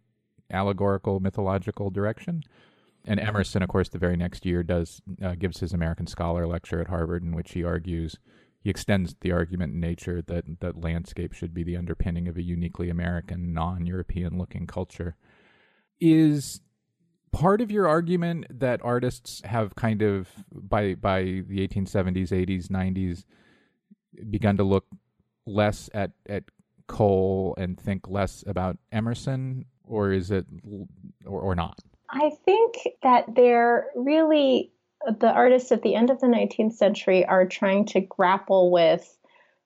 allegorical, 0.51 1.21
mythological 1.21 1.91
direction. 1.91 2.43
And 3.05 3.21
Emerson, 3.21 3.63
of 3.63 3.69
course, 3.69 3.89
the 3.89 3.99
very 3.99 4.17
next 4.17 4.45
year 4.45 4.63
does 4.63 5.01
uh, 5.23 5.37
gives 5.37 5.61
his 5.61 5.73
American 5.73 6.07
Scholar 6.07 6.47
lecture 6.47 6.81
at 6.81 6.89
Harvard, 6.89 7.23
in 7.23 7.37
which 7.37 7.53
he 7.53 7.63
argues 7.63 8.17
he 8.67 8.71
extends 8.71 9.15
the 9.21 9.31
argument 9.31 9.75
in 9.75 9.81
nature 9.81 10.21
that 10.23 10.45
that 10.59 10.81
landscape 10.83 11.33
should 11.33 11.55
be 11.55 11.63
the 11.63 11.77
underpinning 11.77 12.27
of 12.27 12.37
a 12.37 12.43
uniquely 12.43 12.91
American, 12.91 13.53
non-European 13.53 14.37
looking 14.37 14.67
culture. 14.67 15.15
Is 16.01 16.63
part 17.37 17.61
of 17.61 17.71
your 17.71 17.87
argument 17.87 18.47
that 18.49 18.81
artists 18.83 19.43
have 19.45 19.75
kind 19.75 20.01
of 20.01 20.29
by 20.51 20.95
by 20.95 21.23
the 21.23 21.69
1870s 21.69 22.31
80s 22.31 22.69
90s 22.69 23.25
begun 24.31 24.57
to 24.57 24.65
look 24.65 24.87
less 25.47 25.91
at 25.93 26.13
at 26.29 26.45
cole 26.87 27.55
and 27.59 27.79
think 27.79 28.09
less 28.09 28.43
about 28.47 28.79
emerson 28.91 29.67
or 29.85 30.13
is 30.13 30.31
it 30.31 30.47
or, 31.27 31.41
or 31.41 31.55
not? 31.55 31.79
I 32.09 32.31
think 32.45 32.77
that 33.03 33.27
they're 33.35 33.89
really 33.95 34.73
the 35.21 35.29
artists 35.29 35.71
at 35.73 35.83
the 35.83 35.95
end 35.95 36.09
of 36.09 36.21
the 36.21 36.27
19th 36.27 36.73
century 36.73 37.27
are 37.27 37.47
trying 37.47 37.85
to 37.87 38.01
grapple 38.01 38.71
with 38.71 39.17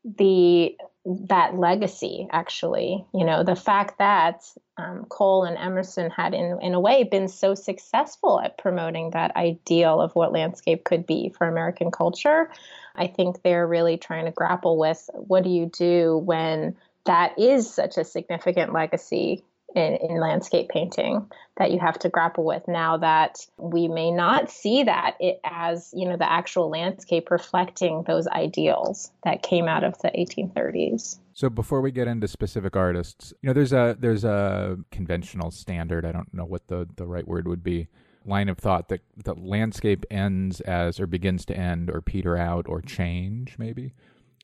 the 0.04 0.76
that 1.04 1.56
legacy 1.56 2.28
actually. 2.30 3.04
You 3.14 3.24
know 3.24 3.42
the 3.42 3.56
fact 3.56 3.98
that 3.98 4.42
um, 4.80 5.04
cole 5.08 5.44
and 5.44 5.56
emerson 5.56 6.10
had 6.10 6.34
in, 6.34 6.58
in 6.62 6.74
a 6.74 6.80
way 6.80 7.04
been 7.04 7.28
so 7.28 7.54
successful 7.54 8.40
at 8.40 8.58
promoting 8.58 9.10
that 9.10 9.36
ideal 9.36 10.00
of 10.00 10.14
what 10.14 10.32
landscape 10.32 10.84
could 10.84 11.06
be 11.06 11.28
for 11.36 11.46
american 11.46 11.90
culture 11.90 12.50
i 12.94 13.06
think 13.06 13.42
they're 13.42 13.66
really 13.66 13.96
trying 13.96 14.24
to 14.24 14.30
grapple 14.30 14.78
with 14.78 15.08
what 15.12 15.44
do 15.44 15.50
you 15.50 15.66
do 15.66 16.16
when 16.18 16.76
that 17.04 17.38
is 17.38 17.72
such 17.72 17.96
a 17.96 18.04
significant 18.04 18.72
legacy 18.72 19.44
in, 19.74 19.94
in, 19.96 20.20
landscape 20.20 20.68
painting 20.68 21.30
that 21.56 21.70
you 21.70 21.78
have 21.78 21.98
to 21.98 22.08
grapple 22.08 22.44
with 22.44 22.66
now 22.66 22.96
that 22.96 23.38
we 23.56 23.88
may 23.88 24.10
not 24.10 24.50
see 24.50 24.82
that 24.82 25.16
it 25.20 25.40
as 25.44 25.92
you 25.94 26.08
know 26.08 26.16
the 26.16 26.30
actual 26.30 26.68
landscape 26.70 27.30
reflecting 27.30 28.02
those 28.06 28.26
ideals 28.28 29.10
that 29.24 29.42
came 29.42 29.68
out 29.68 29.84
of 29.84 29.96
the 29.98 30.08
1830s 30.08 31.18
so 31.32 31.48
before 31.48 31.80
we 31.80 31.90
get 31.90 32.08
into 32.08 32.26
specific 32.26 32.76
artists 32.76 33.32
you 33.42 33.46
know 33.46 33.52
there's 33.52 33.72
a 33.72 33.96
there's 33.98 34.24
a 34.24 34.78
conventional 34.90 35.50
standard 35.50 36.04
i 36.04 36.12
don't 36.12 36.32
know 36.34 36.44
what 36.44 36.66
the 36.68 36.88
the 36.96 37.06
right 37.06 37.28
word 37.28 37.46
would 37.46 37.62
be 37.62 37.88
line 38.26 38.48
of 38.48 38.58
thought 38.58 38.88
that 38.88 39.00
the 39.24 39.34
landscape 39.34 40.04
ends 40.10 40.60
as 40.62 41.00
or 41.00 41.06
begins 41.06 41.44
to 41.44 41.56
end 41.56 41.90
or 41.90 42.00
peter 42.00 42.36
out 42.36 42.66
or 42.68 42.82
change 42.82 43.56
maybe 43.58 43.94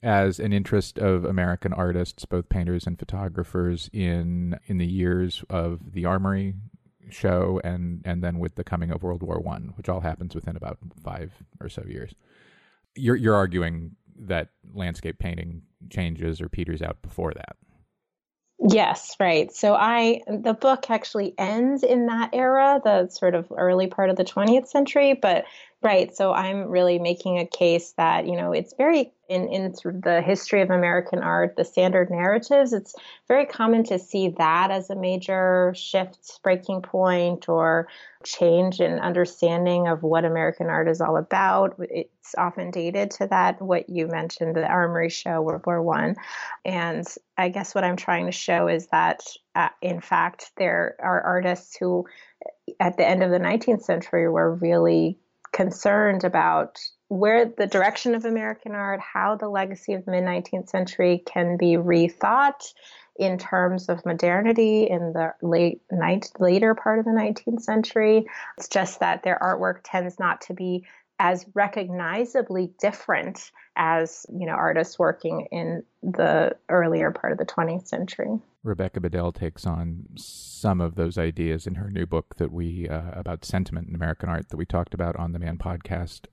as 0.03 0.39
an 0.39 0.53
interest 0.53 0.99
of 0.99 1.25
American 1.25 1.73
artists, 1.73 2.25
both 2.25 2.49
painters 2.49 2.87
and 2.87 2.99
photographers, 2.99 3.91
in 3.93 4.59
in 4.67 4.79
the 4.79 4.87
years 4.87 5.45
of 5.49 5.93
the 5.93 6.05
Armory 6.05 6.55
show 7.11 7.61
and 7.65 8.03
and 8.05 8.23
then 8.23 8.39
with 8.39 8.57
the 8.57 8.65
coming 8.65 8.91
of 8.91 9.03
World 9.03 9.23
War 9.23 9.39
One, 9.41 9.73
which 9.77 9.89
all 9.89 10.01
happens 10.01 10.35
within 10.35 10.57
about 10.57 10.79
five 11.03 11.33
or 11.61 11.69
so 11.69 11.85
years. 11.87 12.15
You're 12.95 13.17
you're 13.17 13.35
arguing 13.35 13.97
that 14.19 14.49
landscape 14.75 15.19
painting 15.19 15.63
changes 15.91 16.41
or 16.41 16.49
peters 16.49 16.83
out 16.83 17.03
before 17.03 17.33
that. 17.35 17.57
Yes, 18.59 19.15
right. 19.21 19.53
So 19.53 19.75
I 19.75 20.23
the 20.27 20.55
book 20.55 20.91
actually 20.91 21.35
ends 21.39 21.83
in 21.83 22.07
that 22.07 22.31
era, 22.33 22.81
the 22.83 23.09
sort 23.09 23.35
of 23.35 23.53
early 23.57 23.87
part 23.87 24.11
of 24.11 24.17
the 24.17 24.25
20th 24.25 24.67
century, 24.67 25.13
but 25.15 25.45
right, 25.87 26.17
so 26.17 26.33
I'm 26.33 26.69
really 26.69 26.99
making 26.99 27.39
a 27.39 27.47
case 27.47 27.93
that, 27.97 28.27
you 28.27 28.37
know, 28.37 28.51
it's 28.51 28.75
very 28.77 29.13
in 29.29 29.49
in 29.49 29.73
the 30.03 30.21
history 30.21 30.61
of 30.61 30.71
American 30.71 31.21
art, 31.21 31.55
the 31.57 31.65
standard 31.65 32.11
narratives, 32.11 32.73
it's 32.73 32.95
very 33.29 33.47
common 33.47 33.85
to 33.85 33.99
see 33.99 34.31
that 34.39 34.73
as 34.73 34.91
a 34.91 34.97
major 34.97 35.73
shift, 35.77 36.41
breaking 36.43 36.83
point 36.83 37.49
or 37.49 37.87
change 38.25 38.81
in 38.81 38.99
understanding 38.99 39.87
of 39.87 40.03
what 40.03 40.25
American 40.25 40.67
art 40.67 40.89
is 40.89 41.01
all 41.01 41.17
about. 41.17 41.77
It's 41.79 42.35
often 42.37 42.73
dated 42.73 43.13
to 43.13 43.29
that 43.29 43.63
what 43.63 43.89
you 43.89 44.09
mentioned, 44.09 44.57
the 44.57 44.67
Armory 44.67 45.11
Show, 45.11 45.41
World 45.41 45.63
War 45.67 45.81
One, 45.83 46.17
and 46.65 47.07
I 47.39 47.49
guess 47.49 47.77
what 47.77 47.85
I'm 47.85 47.97
trying 47.97 48.27
to 48.27 48.33
show 48.33 48.67
is 48.67 48.89
that, 48.89 49.21
uh, 49.55 49.69
in 49.83 50.01
fact, 50.01 50.51
there 50.57 50.97
are 50.99 51.21
artists 51.21 51.77
who, 51.77 52.07
at 52.81 52.97
the 52.97 53.07
end 53.07 53.23
of 53.23 53.31
the 53.31 53.39
19th 53.39 53.83
century, 53.83 54.29
were 54.29 54.53
really 54.53 55.19
concerned 55.57 56.23
about 56.23 56.79
where 57.09 57.47
the 57.47 57.67
direction 57.67 58.15
of 58.15 58.27
American 58.27 58.73
art, 58.73 59.01
how 59.01 59.37
the 59.37 59.49
legacy 59.49 59.95
of 59.95 60.05
the 60.05 60.11
mid 60.11 60.23
19th 60.23 60.69
century 60.69 61.23
can 61.25 61.57
be 61.57 61.77
rethought 61.77 62.75
in 63.19 63.39
terms 63.39 63.89
of 63.89 64.05
modernity 64.05 64.83
in 64.85 65.15
the 65.15 65.33
late 65.41 65.81
night, 65.91 66.31
later 66.39 66.75
part 66.75 66.99
of 66.99 67.07
the 67.07 67.11
19th 67.11 67.63
century. 67.63 68.27
It's 68.59 68.69
just 68.69 69.01
that 69.01 69.23
their 69.23 69.39
artwork 69.41 69.79
tends 69.83 70.19
not 70.19 70.43
to 70.43 70.55
be 70.55 70.85
as 71.19 71.47
recognizably 71.55 72.75
different 72.79 73.51
as 73.77 74.27
you 74.33 74.47
know 74.47 74.53
artists 74.53 74.99
working 74.99 75.47
in 75.53 75.85
the 76.03 76.57
earlier 76.69 77.11
part 77.11 77.33
of 77.33 77.39
the 77.39 77.47
20th 77.47 77.87
century. 77.87 78.39
Rebecca 78.63 79.01
Bedell 79.01 79.31
takes 79.31 79.65
on 79.65 80.07
some 80.17 80.81
of 80.81 80.97
those 80.97 81.17
ideas 81.17 81.67
in 81.67 81.77
her 81.77 81.91
new 81.91 82.07
book 82.07 82.37
that 82.37 82.51
we 82.51 82.89
uh, 82.89 83.13
about 83.13 83.45
sentiment 83.45 83.89
in 83.89 83.95
American 83.95 84.29
art 84.29 84.49
that 84.49 84.57
we 84.57 84.67
talked 84.67 84.95
about 84.95 85.15
on 85.17 85.33
the 85.33 85.39
Man 85.39 85.59
podcast 85.59 86.27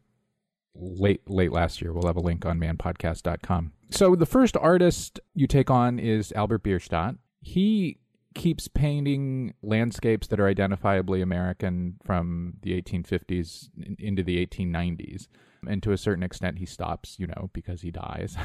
late 0.76 1.30
late 1.30 1.52
last 1.52 1.82
year. 1.82 1.94
We'll 1.94 2.08
have 2.08 2.16
a 2.16 2.22
link 2.22 2.46
on 2.46 2.60
manpodcast.com. 2.60 3.74
So 3.92 4.16
the 4.16 4.26
first 4.26 4.58
artist 4.58 5.20
you 5.36 5.46
take 5.46 5.70
on 5.70 6.00
is 6.00 6.32
Albert 6.32 6.64
Bierstadt. 6.64 7.16
He 7.42 8.00
keeps 8.34 8.68
painting 8.68 9.54
landscapes 9.62 10.28
that 10.28 10.40
are 10.40 10.52
identifiably 10.52 11.22
American 11.22 11.98
from 12.04 12.54
the 12.64 12.82
1850s 12.82 13.70
into 14.00 14.24
the 14.24 14.44
1890s. 14.46 15.28
And 15.70 15.82
to 15.84 15.92
a 15.92 15.98
certain 15.98 16.24
extent, 16.24 16.60
he 16.60 16.66
stops, 16.66 17.18
you 17.20 17.28
know, 17.28 17.50
because 17.54 17.82
he 17.82 17.92
dies. 17.92 18.36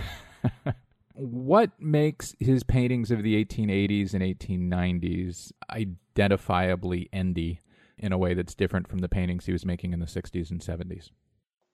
what 1.14 1.71
makes 1.81 2.35
his 2.39 2.62
paintings 2.62 3.11
of 3.11 3.23
the 3.23 3.45
1880s 3.45 4.14
and 4.14 4.23
1890s 4.23 5.53
identifiably 5.71 7.09
endy 7.12 7.61
in 7.99 8.12
a 8.12 8.19
way 8.19 8.35
that's 8.35 8.55
different 8.55 8.89
from 8.89 8.99
the 8.99 9.09
paintings 9.09 9.47
he 9.47 9.53
was 9.53 9.66
making 9.66 9.93
in 9.93 10.01
the 10.01 10.07
60s 10.07 10.51
and 10.51 10.61
70s? 10.61 11.11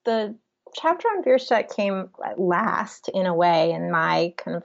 The 0.05 0.35
chapter 0.75 1.09
on 1.09 1.23
Bierstadt 1.23 1.75
came 1.75 2.09
last 2.37 3.09
in 3.13 3.27
a 3.27 3.35
way 3.35 3.73
in 3.73 3.91
my 3.91 4.35
kind 4.37 4.57
of 4.57 4.65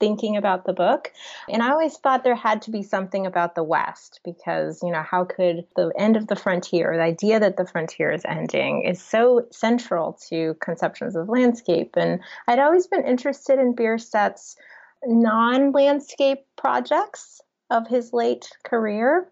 thinking 0.00 0.36
about 0.36 0.64
the 0.64 0.72
book. 0.72 1.12
And 1.48 1.62
I 1.62 1.70
always 1.70 1.96
thought 1.96 2.24
there 2.24 2.34
had 2.34 2.62
to 2.62 2.70
be 2.70 2.82
something 2.82 3.26
about 3.26 3.54
the 3.54 3.62
West 3.62 4.20
because, 4.24 4.80
you 4.82 4.92
know, 4.92 5.02
how 5.02 5.24
could 5.24 5.66
the 5.76 5.92
end 5.98 6.16
of 6.16 6.26
the 6.26 6.36
frontier, 6.36 6.96
the 6.96 7.02
idea 7.02 7.40
that 7.40 7.56
the 7.56 7.66
frontier 7.66 8.10
is 8.10 8.24
ending, 8.24 8.82
is 8.82 9.00
so 9.00 9.46
central 9.50 10.18
to 10.28 10.54
conceptions 10.60 11.16
of 11.16 11.28
landscape. 11.28 11.94
And 11.96 12.20
I'd 12.46 12.58
always 12.58 12.86
been 12.86 13.04
interested 13.04 13.58
in 13.58 13.74
Bierstadt's 13.74 14.56
non 15.04 15.72
landscape 15.72 16.44
projects 16.56 17.40
of 17.70 17.86
his 17.86 18.12
late 18.12 18.50
career. 18.64 19.28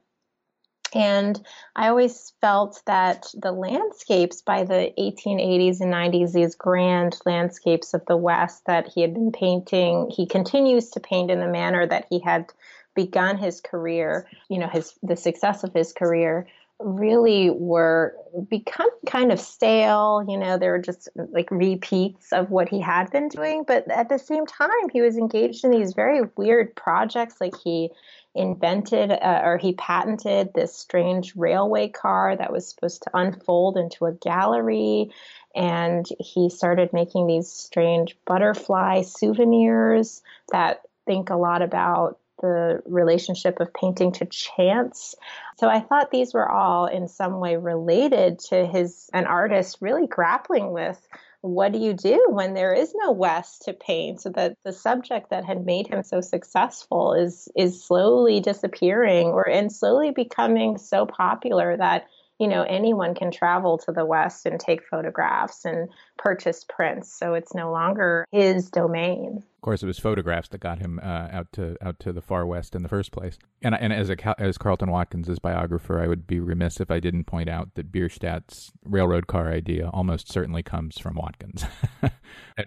And 0.96 1.38
I 1.74 1.88
always 1.88 2.32
felt 2.40 2.82
that 2.86 3.26
the 3.34 3.52
landscapes 3.52 4.40
by 4.40 4.64
the 4.64 4.92
1880s 4.98 5.80
and 5.80 5.92
90s, 5.92 6.32
these 6.32 6.54
grand 6.54 7.18
landscapes 7.26 7.92
of 7.92 8.06
the 8.06 8.16
West 8.16 8.64
that 8.64 8.88
he 8.88 9.02
had 9.02 9.12
been 9.12 9.30
painting, 9.30 10.10
he 10.10 10.26
continues 10.26 10.88
to 10.90 11.00
paint 11.00 11.30
in 11.30 11.40
the 11.40 11.48
manner 11.48 11.86
that 11.86 12.06
he 12.08 12.20
had 12.20 12.46
begun 12.94 13.36
his 13.36 13.60
career, 13.60 14.26
you 14.48 14.58
know, 14.58 14.68
his 14.68 14.94
the 15.02 15.16
success 15.16 15.62
of 15.64 15.74
his 15.74 15.92
career 15.92 16.46
really 16.78 17.50
were 17.50 18.14
become 18.48 18.90
kind 19.06 19.32
of 19.32 19.40
stale. 19.40 20.24
You 20.26 20.38
know, 20.38 20.58
they 20.58 20.68
were 20.68 20.78
just 20.78 21.08
like 21.14 21.50
repeats 21.50 22.32
of 22.32 22.50
what 22.50 22.68
he 22.68 22.80
had 22.80 23.10
been 23.10 23.28
doing. 23.28 23.64
But 23.66 23.90
at 23.90 24.08
the 24.08 24.18
same 24.18 24.46
time, 24.46 24.88
he 24.92 25.02
was 25.02 25.16
engaged 25.16 25.64
in 25.64 25.70
these 25.70 25.92
very 25.92 26.22
weird 26.36 26.74
projects. 26.74 27.36
Like 27.40 27.54
he 27.62 27.90
invented 28.36 29.10
uh, 29.10 29.40
or 29.44 29.58
he 29.58 29.72
patented 29.72 30.52
this 30.54 30.74
strange 30.74 31.34
railway 31.36 31.88
car 31.88 32.36
that 32.36 32.52
was 32.52 32.68
supposed 32.68 33.02
to 33.02 33.10
unfold 33.14 33.76
into 33.76 34.06
a 34.06 34.12
gallery. 34.12 35.10
And 35.54 36.06
he 36.20 36.50
started 36.50 36.92
making 36.92 37.26
these 37.26 37.48
strange 37.48 38.16
butterfly 38.26 39.02
souvenirs 39.02 40.22
that 40.52 40.82
think 41.06 41.30
a 41.30 41.36
lot 41.36 41.62
about 41.62 42.18
the 42.42 42.82
relationship 42.84 43.60
of 43.60 43.72
painting 43.72 44.12
to 44.12 44.26
chance. 44.26 45.14
So 45.58 45.68
I 45.68 45.80
thought 45.80 46.10
these 46.10 46.34
were 46.34 46.48
all 46.48 46.86
in 46.86 47.08
some 47.08 47.40
way 47.40 47.56
related 47.56 48.38
to 48.50 48.66
his 48.66 49.08
an 49.14 49.24
artist 49.24 49.78
really 49.80 50.06
grappling 50.06 50.72
with 50.72 51.00
what 51.46 51.72
do 51.72 51.78
you 51.78 51.94
do 51.94 52.26
when 52.30 52.54
there 52.54 52.72
is 52.72 52.94
no 52.94 53.12
west 53.12 53.62
to 53.62 53.72
paint? 53.72 54.20
So 54.20 54.30
that 54.30 54.56
the 54.64 54.72
subject 54.72 55.30
that 55.30 55.44
had 55.44 55.64
made 55.64 55.86
him 55.86 56.02
so 56.02 56.20
successful 56.20 57.14
is 57.14 57.48
is 57.56 57.84
slowly 57.84 58.40
disappearing 58.40 59.28
or 59.28 59.48
and 59.48 59.72
slowly 59.72 60.10
becoming 60.10 60.78
so 60.78 61.06
popular 61.06 61.76
that 61.76 62.06
you 62.38 62.48
know 62.48 62.62
anyone 62.62 63.14
can 63.14 63.30
travel 63.30 63.78
to 63.78 63.92
the 63.92 64.04
west 64.04 64.46
and 64.46 64.60
take 64.60 64.86
photographs 64.86 65.64
and 65.64 65.88
purchase 66.18 66.64
prints 66.68 67.12
so 67.12 67.34
it's 67.34 67.54
no 67.54 67.70
longer 67.70 68.26
his 68.30 68.70
domain. 68.70 69.42
Of 69.56 69.60
course 69.62 69.82
it 69.82 69.86
was 69.86 69.98
photographs 69.98 70.48
that 70.50 70.58
got 70.58 70.78
him 70.78 71.00
uh, 71.02 71.28
out 71.32 71.52
to 71.52 71.76
out 71.82 71.98
to 72.00 72.12
the 72.12 72.20
far 72.20 72.46
west 72.46 72.74
in 72.74 72.82
the 72.82 72.88
first 72.88 73.10
place. 73.10 73.38
And 73.62 73.74
and 73.74 73.92
as 73.92 74.10
a 74.10 74.40
as 74.40 74.58
Carleton 74.58 74.90
Watkins's 74.90 75.38
biographer 75.38 76.00
I 76.00 76.06
would 76.06 76.26
be 76.26 76.40
remiss 76.40 76.80
if 76.80 76.90
I 76.90 77.00
didn't 77.00 77.24
point 77.24 77.48
out 77.48 77.74
that 77.74 77.90
Bierstadt's 77.90 78.72
railroad 78.84 79.26
car 79.26 79.50
idea 79.50 79.88
almost 79.92 80.30
certainly 80.30 80.62
comes 80.62 80.98
from 80.98 81.16
Watkins 81.16 81.64
and, 82.02 82.12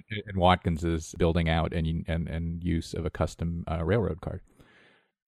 and, 0.09 0.37
Watkins's 0.37 1.15
building 1.17 1.49
out 1.49 1.73
and 1.73 2.05
and 2.07 2.27
and 2.27 2.63
use 2.63 2.93
of 2.93 3.05
a 3.05 3.09
custom 3.09 3.63
uh, 3.69 3.83
railroad 3.83 4.21
car 4.21 4.41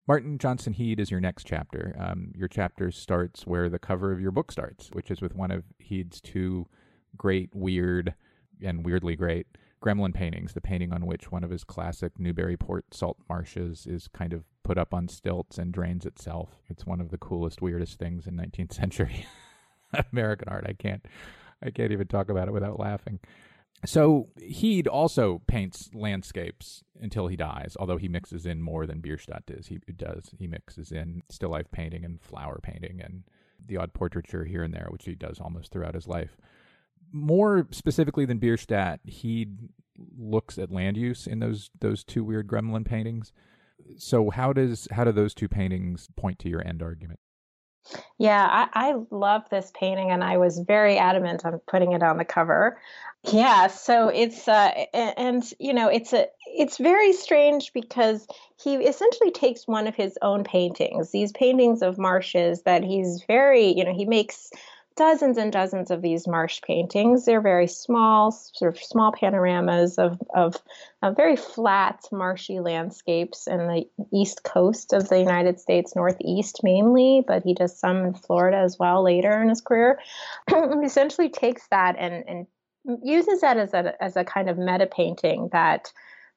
Martin 0.09 0.39
Johnson 0.39 0.73
Heade 0.73 0.99
is 0.99 1.11
your 1.11 1.19
next 1.19 1.45
chapter. 1.45 1.95
Um, 1.99 2.31
your 2.35 2.47
chapter 2.47 2.89
starts 2.89 3.45
where 3.45 3.69
the 3.69 3.77
cover 3.77 4.11
of 4.11 4.19
your 4.19 4.31
book 4.31 4.51
starts, 4.51 4.89
which 4.91 5.11
is 5.11 5.21
with 5.21 5.35
one 5.35 5.51
of 5.51 5.65
Heade's 5.77 6.19
two 6.19 6.65
great, 7.15 7.51
weird, 7.53 8.15
and 8.59 8.83
weirdly 8.83 9.15
great 9.15 9.45
gremlin 9.83 10.11
paintings, 10.11 10.53
the 10.53 10.61
painting 10.61 10.91
on 10.91 11.05
which 11.05 11.31
one 11.31 11.43
of 11.43 11.51
his 11.51 11.63
classic 11.63 12.13
Newburyport 12.17 12.85
salt 12.91 13.17
marshes 13.29 13.85
is 13.85 14.07
kind 14.07 14.33
of 14.33 14.45
put 14.63 14.79
up 14.79 14.95
on 14.95 15.07
stilts 15.07 15.59
and 15.59 15.71
drains 15.71 16.07
itself. 16.07 16.63
It's 16.69 16.87
one 16.87 17.01
of 17.01 17.11
the 17.11 17.19
coolest, 17.19 17.61
weirdest 17.61 17.99
things 17.99 18.25
in 18.25 18.35
19th 18.35 18.73
century 18.73 19.27
American 20.11 20.49
art. 20.49 20.65
I 20.67 20.73
can't 20.73 21.05
I 21.61 21.69
can't 21.69 21.91
even 21.91 22.07
talk 22.07 22.29
about 22.29 22.47
it 22.47 22.51
without 22.51 22.79
laughing. 22.79 23.19
So 23.85 24.29
Heade 24.37 24.87
also 24.87 25.41
paints 25.47 25.89
landscapes 25.93 26.83
until 26.99 27.27
he 27.27 27.37
dies, 27.37 27.77
although 27.79 27.97
he 27.97 28.09
mixes 28.09 28.45
in 28.45 28.61
more 28.61 28.85
than 28.85 28.99
Bierstadt 28.99 29.45
does. 29.45 29.67
He 29.67 29.79
does. 29.95 30.31
He 30.37 30.47
mixes 30.47 30.91
in 30.91 31.23
still 31.29 31.49
life 31.49 31.71
painting 31.71 32.03
and 32.03 32.21
flower 32.21 32.59
painting 32.61 33.01
and 33.01 33.23
the 33.65 33.77
odd 33.77 33.93
portraiture 33.93 34.45
here 34.45 34.63
and 34.63 34.73
there, 34.73 34.87
which 34.89 35.05
he 35.05 35.15
does 35.15 35.39
almost 35.39 35.71
throughout 35.71 35.95
his 35.95 36.07
life. 36.07 36.37
More 37.11 37.67
specifically 37.71 38.25
than 38.25 38.39
Bierstadt, 38.39 38.99
he 39.03 39.47
looks 40.17 40.57
at 40.57 40.71
land 40.71 40.97
use 40.97 41.25
in 41.27 41.39
those 41.39 41.69
those 41.79 42.03
two 42.03 42.23
weird 42.23 42.47
gremlin 42.47 42.85
paintings. 42.85 43.31
So 43.97 44.29
how 44.29 44.53
does 44.53 44.87
how 44.91 45.05
do 45.05 45.11
those 45.11 45.33
two 45.33 45.47
paintings 45.47 46.09
point 46.17 46.37
to 46.39 46.49
your 46.49 46.65
end 46.65 46.81
argument? 46.81 47.19
Yeah, 48.17 48.67
I, 48.73 48.89
I 48.89 48.95
love 49.11 49.43
this 49.49 49.71
painting, 49.73 50.11
and 50.11 50.23
I 50.23 50.37
was 50.37 50.59
very 50.59 50.97
adamant 50.97 51.45
on 51.45 51.59
putting 51.67 51.93
it 51.93 52.03
on 52.03 52.17
the 52.17 52.25
cover. 52.25 52.79
Yeah, 53.23 53.67
so 53.67 54.07
it's 54.09 54.47
uh, 54.47 54.85
and 54.93 55.43
you 55.59 55.73
know 55.73 55.89
it's 55.89 56.13
a 56.13 56.27
it's 56.45 56.77
very 56.77 57.13
strange 57.13 57.73
because 57.73 58.27
he 58.61 58.75
essentially 58.75 59.31
takes 59.31 59.67
one 59.67 59.87
of 59.87 59.95
his 59.95 60.17
own 60.21 60.43
paintings, 60.43 61.11
these 61.11 61.31
paintings 61.31 61.81
of 61.81 61.97
marshes 61.97 62.63
that 62.63 62.83
he's 62.83 63.23
very 63.27 63.67
you 63.77 63.83
know 63.83 63.93
he 63.93 64.05
makes 64.05 64.51
dozens 64.99 65.37
and 65.37 65.53
dozens 65.53 65.91
of 65.91 66.01
these 66.01 66.27
marsh 66.27 66.61
paintings. 66.61 67.23
They're 67.23 67.39
very 67.39 67.67
small, 67.67 68.31
sort 68.31 68.75
of 68.75 68.83
small 68.83 69.13
panoramas 69.13 69.97
of, 69.97 70.21
of, 70.35 70.57
of 71.01 71.15
very 71.15 71.37
flat, 71.37 72.01
marshy 72.11 72.59
landscapes 72.59 73.47
in 73.47 73.59
the 73.67 73.85
east 74.13 74.43
coast 74.43 74.91
of 74.91 75.07
the 75.07 75.17
United 75.17 75.57
States, 75.57 75.95
northeast 75.95 76.59
mainly, 76.63 77.23
but 77.25 77.43
he 77.43 77.53
does 77.53 77.79
some 77.79 78.03
in 78.03 78.13
Florida 78.13 78.57
as 78.57 78.77
well 78.77 79.01
later 79.01 79.41
in 79.41 79.47
his 79.47 79.61
career. 79.61 79.99
essentially 80.83 81.29
takes 81.29 81.65
that 81.71 81.95
and, 81.97 82.25
and 82.27 82.47
uses 83.01 83.39
that 83.39 83.55
as 83.55 83.73
a, 83.73 84.03
as 84.03 84.17
a 84.17 84.25
kind 84.25 84.49
of 84.49 84.57
meta 84.57 84.85
painting 84.85 85.47
that 85.53 85.93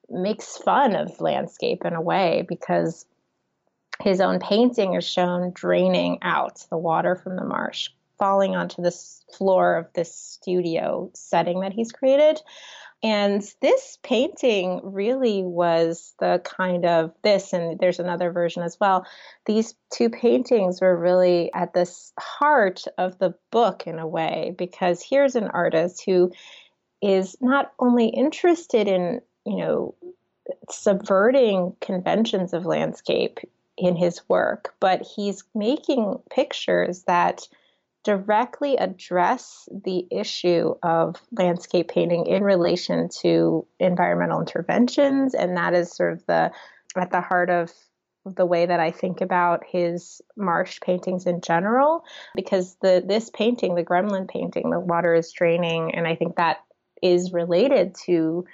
makes 0.09 0.57
fun 0.57 0.95
of 0.95 1.19
landscape 1.19 1.83
in 1.83 1.93
a 1.93 2.01
way 2.01 2.45
because 2.47 3.05
his 4.01 4.21
own 4.21 4.39
painting 4.39 4.93
is 4.93 5.03
shown 5.03 5.51
draining 5.53 6.17
out 6.21 6.65
the 6.69 6.77
water 6.77 7.17
from 7.17 7.35
the 7.35 7.43
marsh 7.43 7.89
falling 8.23 8.55
onto 8.55 8.81
this 8.81 9.21
floor 9.37 9.75
of 9.75 9.87
this 9.95 10.15
studio 10.15 11.11
setting 11.13 11.59
that 11.59 11.73
he's 11.73 11.91
created. 11.91 12.39
And 13.03 13.43
this 13.61 13.99
painting 14.01 14.79
really 14.81 15.43
was 15.43 16.13
the 16.21 16.41
kind 16.45 16.85
of 16.85 17.11
this, 17.21 17.51
and 17.51 17.77
there's 17.79 17.99
another 17.99 18.31
version 18.31 18.63
as 18.63 18.79
well. 18.79 19.05
These 19.45 19.75
two 19.93 20.09
paintings 20.09 20.79
were 20.79 20.97
really 20.97 21.51
at 21.53 21.73
the 21.73 21.85
heart 22.17 22.85
of 22.97 23.19
the 23.19 23.35
book 23.51 23.87
in 23.87 23.99
a 23.99 24.07
way, 24.07 24.55
because 24.57 25.03
here's 25.03 25.35
an 25.35 25.49
artist 25.49 26.03
who 26.05 26.31
is 27.01 27.35
not 27.41 27.73
only 27.79 28.07
interested 28.07 28.87
in, 28.87 29.19
you 29.45 29.57
know, 29.57 29.95
subverting 30.69 31.75
conventions 31.81 32.53
of 32.53 32.65
landscape 32.65 33.39
in 33.77 33.97
his 33.97 34.21
work, 34.29 34.75
but 34.79 35.01
he's 35.01 35.43
making 35.53 36.15
pictures 36.29 37.03
that 37.03 37.49
directly 38.03 38.77
address 38.77 39.67
the 39.71 40.05
issue 40.11 40.75
of 40.83 41.15
landscape 41.31 41.87
painting 41.87 42.27
in 42.27 42.43
relation 42.43 43.09
to 43.21 43.65
environmental 43.79 44.41
interventions. 44.41 45.33
And 45.33 45.57
that 45.57 45.73
is 45.73 45.91
sort 45.91 46.13
of 46.13 46.25
the 46.25 46.51
at 46.95 47.11
the 47.11 47.21
heart 47.21 47.49
of 47.49 47.71
the 48.25 48.45
way 48.45 48.65
that 48.65 48.79
I 48.79 48.91
think 48.91 49.21
about 49.21 49.63
his 49.65 50.21
marsh 50.37 50.79
paintings 50.79 51.25
in 51.25 51.41
general, 51.41 52.05
because 52.35 52.75
the 52.81 53.03
this 53.05 53.29
painting, 53.29 53.75
the 53.75 53.83
Gremlin 53.83 54.27
painting, 54.27 54.69
the 54.69 54.79
water 54.79 55.13
is 55.13 55.31
draining, 55.31 55.95
and 55.95 56.07
I 56.07 56.15
think 56.15 56.35
that 56.35 56.57
is 57.01 57.33
related 57.33 57.95
to 58.05 58.45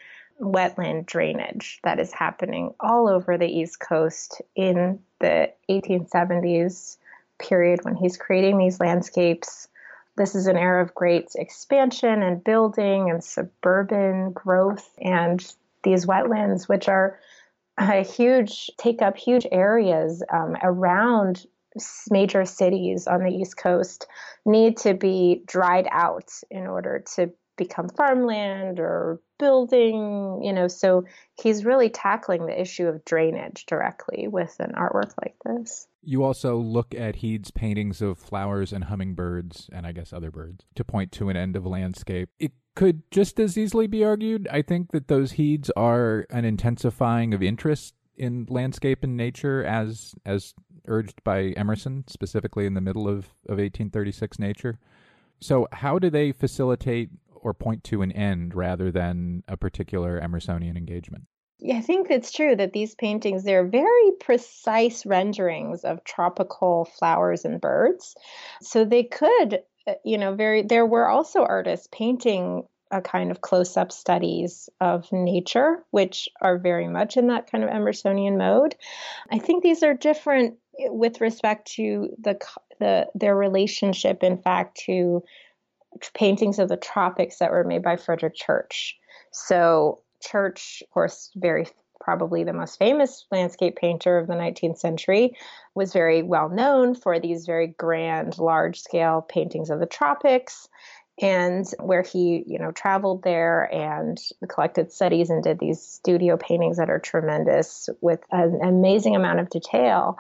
wetland 0.41 1.05
drainage 1.05 1.79
that 1.83 1.99
is 1.99 2.13
happening 2.13 2.73
all 2.79 3.09
over 3.09 3.37
the 3.37 3.45
East 3.45 3.79
Coast 3.79 4.41
in 4.55 4.99
the 5.19 5.51
1870s 5.69 6.97
period 7.39 7.83
when 7.83 7.95
he's 7.95 8.17
creating 8.17 8.57
these 8.57 8.79
landscapes. 8.79 9.67
This 10.17 10.35
is 10.35 10.47
an 10.47 10.57
era 10.57 10.83
of 10.83 10.93
great 10.93 11.31
expansion 11.35 12.21
and 12.21 12.43
building 12.43 13.09
and 13.09 13.23
suburban 13.23 14.31
growth, 14.31 14.89
and 14.99 15.45
these 15.83 16.05
wetlands, 16.05 16.67
which 16.67 16.89
are 16.89 17.19
a 17.77 18.03
huge, 18.03 18.69
take 18.77 19.01
up 19.01 19.17
huge 19.17 19.47
areas 19.51 20.21
um, 20.31 20.57
around 20.61 21.45
major 22.11 22.43
cities 22.45 23.07
on 23.07 23.23
the 23.23 23.31
East 23.31 23.57
Coast, 23.57 24.07
need 24.45 24.77
to 24.77 24.93
be 24.93 25.43
dried 25.45 25.87
out 25.91 26.29
in 26.51 26.67
order 26.67 27.03
to 27.15 27.31
become 27.55 27.89
farmland 27.89 28.79
or 28.79 29.21
building, 29.39 30.41
you 30.43 30.53
know. 30.53 30.67
So 30.67 31.05
he's 31.41 31.65
really 31.65 31.89
tackling 31.89 32.45
the 32.45 32.59
issue 32.59 32.87
of 32.87 33.03
drainage 33.05 33.65
directly 33.65 34.27
with 34.27 34.55
an 34.59 34.73
artwork 34.73 35.13
like 35.21 35.35
this. 35.45 35.87
You 36.03 36.23
also 36.23 36.57
look 36.57 36.93
at 36.93 37.17
Heade's 37.17 37.51
paintings 37.51 38.01
of 38.01 38.17
flowers 38.17 38.71
and 38.71 38.85
hummingbirds, 38.85 39.69
and 39.73 39.87
I 39.87 39.91
guess 39.91 40.13
other 40.13 40.31
birds, 40.31 40.65
to 40.75 40.83
point 40.83 41.11
to 41.13 41.29
an 41.29 41.37
end 41.37 41.55
of 41.55 41.65
landscape. 41.65 42.29
It 42.39 42.51
could 42.75 43.03
just 43.11 43.39
as 43.39 43.57
easily 43.57 43.87
be 43.87 44.03
argued, 44.03 44.47
I 44.51 44.61
think, 44.61 44.91
that 44.91 45.07
those 45.07 45.33
Heades 45.33 45.71
are 45.75 46.25
an 46.29 46.45
intensifying 46.45 47.33
of 47.33 47.41
interest 47.41 47.95
in 48.15 48.45
landscape 48.49 49.03
and 49.03 49.17
nature 49.17 49.63
as 49.63 50.13
as 50.25 50.53
urged 50.87 51.23
by 51.23 51.53
Emerson, 51.57 52.03
specifically 52.07 52.65
in 52.65 52.73
the 52.73 52.81
middle 52.81 53.07
of, 53.07 53.25
of 53.47 53.57
1836 53.57 54.39
nature. 54.39 54.79
So, 55.39 55.67
how 55.71 55.99
do 55.99 56.09
they 56.09 56.31
facilitate 56.31 57.09
or 57.41 57.53
point 57.53 57.83
to 57.85 58.01
an 58.01 58.11
end 58.11 58.53
rather 58.55 58.91
than 58.91 59.43
a 59.47 59.57
particular 59.57 60.19
Emersonian 60.21 60.77
engagement? 60.77 61.25
Yeah, 61.59 61.77
I 61.77 61.81
think 61.81 62.09
it's 62.09 62.31
true 62.31 62.55
that 62.55 62.71
these 62.71 62.95
paintings, 62.95 63.43
they're 63.43 63.67
very 63.67 64.11
precise 64.19 65.05
renderings 65.05 65.83
of 65.83 66.03
tropical 66.05 66.85
flowers 66.85 67.43
and 67.43 67.59
birds. 67.59 68.15
So 68.61 68.85
they 68.85 69.03
could, 69.03 69.61
uh, 69.85 69.95
you 70.05 70.17
know, 70.17 70.35
very, 70.35 70.61
there 70.61 70.85
were 70.85 71.07
also 71.07 71.43
artists 71.43 71.89
painting 71.91 72.63
a 72.91 73.01
kind 73.01 73.29
of 73.29 73.41
close 73.41 73.75
up 73.77 73.91
studies 73.91 74.69
of 74.79 75.11
nature, 75.11 75.83
which 75.91 76.29
are 76.41 76.57
very 76.57 76.87
much 76.87 77.17
in 77.17 77.27
that 77.27 77.51
kind 77.51 77.63
of 77.63 77.69
Emersonian 77.69 78.37
mode. 78.37 78.75
I 79.29 79.37
think 79.37 79.61
these 79.61 79.83
are 79.83 79.93
different 79.93 80.55
with 80.79 81.19
respect 81.19 81.73
to 81.73 82.09
the, 82.19 82.39
the 82.79 83.07
their 83.13 83.35
relationship, 83.35 84.23
in 84.23 84.37
fact, 84.37 84.81
to 84.85 85.23
paintings 86.13 86.59
of 86.59 86.69
the 86.69 86.77
tropics 86.77 87.37
that 87.39 87.51
were 87.51 87.63
made 87.63 87.83
by 87.83 87.97
Frederick 87.97 88.35
Church. 88.35 88.97
So, 89.31 90.01
Church, 90.21 90.83
of 90.85 90.93
course, 90.93 91.31
very 91.35 91.67
probably 91.99 92.43
the 92.43 92.53
most 92.53 92.79
famous 92.79 93.25
landscape 93.31 93.75
painter 93.75 94.17
of 94.17 94.27
the 94.27 94.33
19th 94.33 94.77
century, 94.77 95.35
was 95.75 95.93
very 95.93 96.23
well 96.23 96.49
known 96.49 96.95
for 96.95 97.19
these 97.19 97.45
very 97.45 97.67
grand, 97.67 98.37
large 98.39 98.79
scale 98.79 99.21
paintings 99.21 99.69
of 99.69 99.79
the 99.79 99.85
tropics. 99.85 100.67
And 101.21 101.65
where 101.81 102.01
he, 102.01 102.45
you 102.47 102.57
know, 102.57 102.71
traveled 102.71 103.23
there 103.23 103.65
and 103.73 104.17
collected 104.47 104.89
studies 104.93 105.29
and 105.29 105.43
did 105.43 105.59
these 105.59 105.81
studio 105.81 106.37
paintings 106.37 106.77
that 106.77 106.89
are 106.89 106.99
tremendous 106.99 107.89
with 107.99 108.21
an 108.31 108.61
amazing 108.63 109.17
amount 109.17 109.41
of 109.41 109.49
detail. 109.49 110.17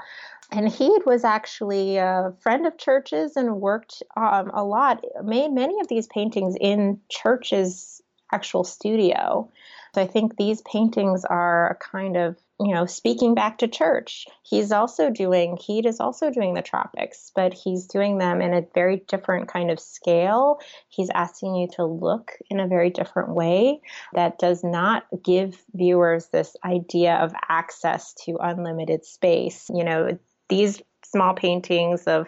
And 0.51 0.67
he 0.67 0.91
was 1.05 1.23
actually 1.23 1.97
a 1.97 2.33
friend 2.39 2.65
of 2.65 2.77
Church's 2.77 3.35
and 3.35 3.61
worked 3.61 4.01
um, 4.17 4.49
a 4.53 4.63
lot, 4.63 5.03
made 5.23 5.51
many 5.51 5.79
of 5.79 5.87
these 5.87 6.07
paintings 6.07 6.55
in 6.59 6.99
Church's 7.09 8.01
actual 8.31 8.63
studio. 8.63 9.51
So 9.93 10.01
I 10.01 10.07
think 10.07 10.37
these 10.37 10.61
paintings 10.61 11.25
are 11.25 11.71
a 11.71 11.75
kind 11.75 12.15
of, 12.15 12.37
you 12.59 12.73
know, 12.73 12.85
speaking 12.85 13.33
back 13.33 13.57
to 13.59 13.67
church. 13.67 14.27
He's 14.43 14.71
also 14.71 15.09
doing, 15.09 15.57
Heade 15.57 15.87
is 15.87 15.99
also 15.99 16.29
doing 16.29 16.53
the 16.53 16.61
tropics, 16.61 17.31
but 17.33 17.53
he's 17.53 17.87
doing 17.87 18.19
them 18.19 18.41
in 18.41 18.53
a 18.53 18.65
very 18.75 18.97
different 19.07 19.47
kind 19.47 19.71
of 19.71 19.79
scale. 19.79 20.59
He's 20.89 21.09
asking 21.09 21.55
you 21.55 21.67
to 21.75 21.85
look 21.85 22.33
in 22.49 22.59
a 22.59 22.67
very 22.67 22.91
different 22.91 23.29
way 23.29 23.81
that 24.13 24.37
does 24.37 24.63
not 24.63 25.05
give 25.23 25.57
viewers 25.73 26.27
this 26.27 26.55
idea 26.63 27.15
of 27.15 27.33
access 27.47 28.13
to 28.25 28.37
unlimited 28.39 29.05
space. 29.05 29.71
You 29.73 29.83
know, 29.83 30.19
these 30.49 30.81
small 31.05 31.33
paintings 31.33 32.03
of 32.03 32.27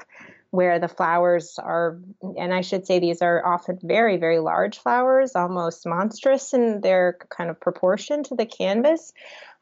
where 0.51 0.79
the 0.79 0.87
flowers 0.89 1.57
are, 1.59 1.97
and 2.37 2.53
I 2.53 2.59
should 2.59 2.85
say 2.85 2.99
these 2.99 3.21
are 3.21 3.45
often 3.45 3.79
very, 3.81 4.17
very 4.17 4.39
large 4.39 4.79
flowers, 4.79 5.33
almost 5.33 5.85
monstrous 5.85 6.53
in 6.53 6.81
their 6.81 7.17
kind 7.29 7.49
of 7.49 7.59
proportion 7.59 8.21
to 8.23 8.35
the 8.35 8.45
canvas. 8.45 9.13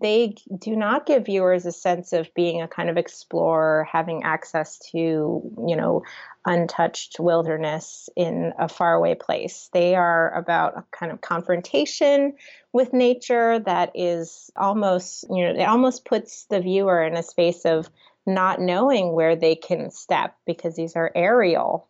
They 0.02 0.36
do 0.58 0.76
not 0.76 1.06
give 1.06 1.28
viewers 1.28 1.68
a 1.68 1.72
sense 1.72 2.12
of 2.12 2.34
being 2.34 2.62
a 2.62 2.68
kind 2.68 2.90
of 2.90 2.98
explorer, 2.98 3.88
having 3.92 4.24
access 4.24 4.80
to, 4.92 4.98
you 4.98 5.76
know, 5.76 6.02
untouched 6.44 7.20
wilderness 7.20 8.10
in 8.16 8.54
a 8.58 8.68
faraway 8.68 9.14
place. 9.14 9.70
They 9.74 9.94
are 9.94 10.34
about 10.34 10.76
a 10.76 10.84
kind 10.92 11.12
of 11.12 11.22
confrontation 11.22 12.34
with 12.74 12.94
nature 12.94 13.60
that 13.60 13.92
is 13.94 14.50
almost, 14.56 15.26
you 15.30 15.44
know, 15.44 15.60
it 15.60 15.66
almost 15.66 16.06
puts 16.06 16.46
the 16.46 16.62
viewer 16.62 17.04
in 17.04 17.16
a 17.16 17.22
space 17.22 17.66
of 17.66 17.92
not 18.34 18.62
knowing 18.62 19.14
where 19.14 19.36
they 19.36 19.56
can 19.56 19.92
step 19.92 20.36
because 20.46 20.76
these 20.76 20.96
are 20.96 21.12
aerial, 21.16 21.88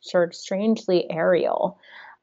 sort 0.00 0.34
strangely 0.34 1.10
aerial. 1.10 1.78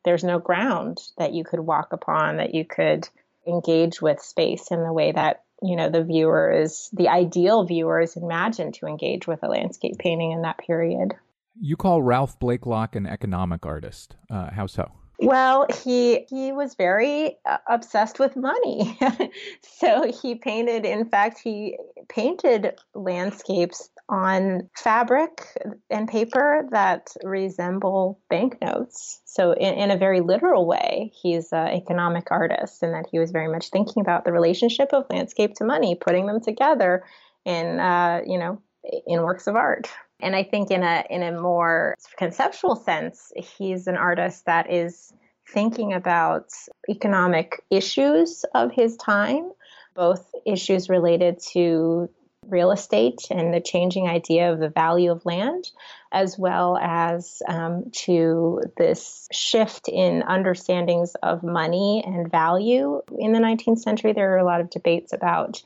There's 0.05 0.23
no 0.23 0.39
ground 0.39 0.99
that 1.17 1.33
you 1.33 1.43
could 1.43 1.61
walk 1.61 1.93
upon, 1.93 2.37
that 2.37 2.53
you 2.53 2.65
could 2.65 3.07
engage 3.47 4.01
with 4.01 4.21
space 4.21 4.71
in 4.71 4.83
the 4.83 4.93
way 4.93 5.11
that 5.11 5.43
you 5.61 5.75
know 5.75 5.89
the 5.89 6.03
viewer 6.03 6.51
is 6.51 6.89
the 6.93 7.09
ideal 7.09 7.63
viewer 7.65 8.01
is 8.01 8.17
imagined 8.17 8.73
to 8.75 8.85
engage 8.85 9.27
with 9.27 9.43
a 9.43 9.47
landscape 9.47 9.97
painting 9.97 10.31
in 10.31 10.41
that 10.41 10.57
period. 10.57 11.13
You 11.59 11.77
call 11.77 12.01
Ralph 12.01 12.39
Blakelock 12.39 12.95
an 12.95 13.05
economic 13.05 13.65
artist. 13.65 14.15
Uh, 14.29 14.49
how 14.51 14.65
so? 14.67 14.91
Well, 15.27 15.67
he 15.83 16.25
he 16.29 16.51
was 16.51 16.75
very 16.75 17.37
uh, 17.45 17.57
obsessed 17.67 18.19
with 18.19 18.35
money. 18.35 18.97
so 19.61 20.11
he 20.21 20.35
painted 20.35 20.85
in 20.85 21.09
fact 21.09 21.39
he 21.39 21.77
painted 22.09 22.75
landscapes 22.93 23.89
on 24.09 24.69
fabric 24.75 25.41
and 25.89 26.07
paper 26.07 26.67
that 26.71 27.13
resemble 27.23 28.19
banknotes. 28.29 29.21
So 29.25 29.53
in, 29.53 29.75
in 29.75 29.91
a 29.91 29.97
very 29.97 30.21
literal 30.21 30.67
way, 30.67 31.11
he's 31.21 31.51
an 31.51 31.69
economic 31.69 32.27
artist 32.29 32.83
and 32.83 32.93
that 32.93 33.05
he 33.11 33.19
was 33.19 33.31
very 33.31 33.47
much 33.47 33.69
thinking 33.69 34.01
about 34.01 34.25
the 34.25 34.31
relationship 34.31 34.93
of 34.93 35.05
landscape 35.09 35.53
to 35.55 35.63
money, 35.63 35.95
putting 35.95 36.27
them 36.27 36.41
together 36.41 37.03
in 37.45 37.79
uh, 37.79 38.21
you 38.25 38.37
know 38.37 38.61
in 39.07 39.21
works 39.21 39.47
of 39.47 39.55
art. 39.55 39.89
And 40.19 40.35
I 40.35 40.43
think 40.43 40.71
in 40.71 40.83
a 40.83 41.03
in 41.09 41.23
a 41.23 41.39
more 41.39 41.95
conceptual 42.17 42.75
sense, 42.75 43.31
he's 43.35 43.87
an 43.87 43.97
artist 43.97 44.45
that 44.45 44.71
is 44.71 45.13
thinking 45.47 45.93
about 45.93 46.49
economic 46.89 47.61
issues 47.69 48.45
of 48.55 48.71
his 48.71 48.95
time, 48.97 49.51
both 49.93 50.25
issues 50.45 50.89
related 50.89 51.39
to 51.51 52.09
real 52.47 52.71
estate 52.71 53.27
and 53.29 53.53
the 53.53 53.61
changing 53.61 54.07
idea 54.07 54.51
of 54.51 54.59
the 54.59 54.69
value 54.69 55.11
of 55.11 55.25
land, 55.25 55.71
as 56.11 56.37
well 56.37 56.77
as 56.77 57.41
um, 57.47 57.85
to 57.91 58.61
this 58.77 59.27
shift 59.31 59.87
in 59.87 60.23
understandings 60.23 61.15
of 61.23 61.43
money 61.43 62.03
and 62.05 62.29
value. 62.29 63.01
In 63.17 63.31
the 63.31 63.39
19th 63.39 63.79
century, 63.79 64.13
there 64.13 64.33
are 64.33 64.37
a 64.37 64.45
lot 64.45 64.61
of 64.61 64.69
debates 64.69 65.13
about 65.13 65.61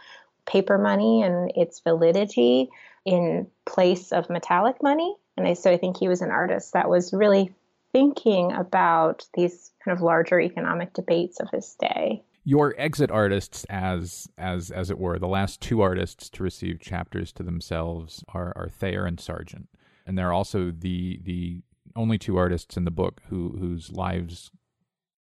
paper 0.45 0.78
money 0.78 1.24
and 1.24 1.52
its 1.56 1.82
validity 1.82 2.70
in 3.08 3.47
place 3.66 4.12
of 4.12 4.30
metallic 4.30 4.84
money. 4.84 5.16
And 5.38 5.47
I, 5.47 5.53
so 5.53 5.72
I 5.72 5.78
think 5.78 5.97
he 5.97 6.10
was 6.10 6.22
an 6.22 6.30
artist 6.30 6.74
that 6.74 6.89
was 6.89 7.14
really 7.14 7.55
thinking 7.93 8.51
about 8.51 9.26
these 9.34 9.72
kind 9.84 9.97
of 9.97 10.03
larger 10.03 10.41
economic 10.41 10.93
debates 10.93 11.39
of 11.39 11.49
his 11.49 11.74
day. 11.80 12.22
Your 12.43 12.76
exit 12.78 13.10
artists, 13.10 13.66
as 13.70 14.28
as 14.38 14.72
as 14.72 14.89
it 14.89 14.99
were, 14.99 15.20
the 15.20 15.28
last 15.28 15.62
two 15.62 15.82
artists 15.82 16.30
to 16.32 16.43
receive 16.43 16.80
chapters 16.82 17.32
to 17.34 17.43
themselves 17.43 18.26
are 18.34 18.53
are 18.55 18.70
Thayer 18.70 19.05
and 19.05 19.20
Sargent, 19.20 19.70
and 20.05 20.18
they're 20.18 20.34
also 20.34 20.72
the 20.72 21.20
the 21.24 21.62
only 21.95 22.18
two 22.18 22.38
artists 22.38 22.78
in 22.78 22.86
the 22.86 22.91
book 22.91 23.22
who 23.30 23.58
whose 23.60 23.91
lives 23.91 24.51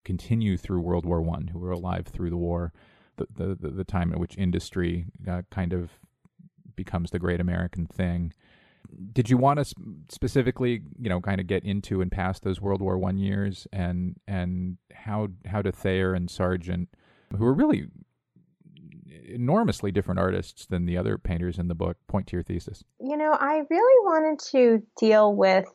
continue 0.03 0.57
through 0.57 0.81
World 0.81 1.05
War 1.05 1.21
One, 1.21 1.47
who 1.47 1.59
were 1.59 1.71
alive 1.71 2.07
through 2.07 2.31
the 2.31 2.37
war, 2.37 2.73
the 3.17 3.27
the 3.35 3.69
the 3.69 3.83
time 3.83 4.11
at 4.11 4.19
which 4.19 4.37
industry 4.37 5.05
uh, 5.27 5.43
kind 5.51 5.73
of 5.73 5.91
becomes 6.83 7.11
the 7.11 7.19
great 7.19 7.39
American 7.39 7.85
thing. 7.85 8.33
did 9.13 9.29
you 9.29 9.37
want 9.37 9.57
to 9.59 9.65
specifically, 10.09 10.81
you 10.97 11.09
know, 11.09 11.21
kind 11.21 11.39
of 11.39 11.47
get 11.47 11.63
into 11.63 12.01
and 12.01 12.11
past 12.11 12.43
those 12.43 12.59
World 12.59 12.81
War 12.81 12.97
One 12.97 13.17
years, 13.17 13.67
and 13.71 14.15
and 14.27 14.77
how 14.93 15.29
how 15.45 15.61
do 15.61 15.71
Thayer 15.71 16.13
and 16.13 16.29
Sargent, 16.29 16.89
who 17.37 17.45
are 17.45 17.53
really 17.53 17.87
enormously 19.27 19.91
different 19.91 20.19
artists 20.19 20.65
than 20.65 20.85
the 20.85 20.97
other 20.97 21.17
painters 21.17 21.57
in 21.57 21.67
the 21.67 21.75
book, 21.75 21.97
point 22.07 22.27
to 22.27 22.35
your 22.35 22.43
thesis? 22.43 22.83
You 22.99 23.17
know, 23.17 23.31
I 23.31 23.63
really 23.69 24.05
wanted 24.05 24.39
to 24.51 24.83
deal 24.99 25.35
with 25.35 25.65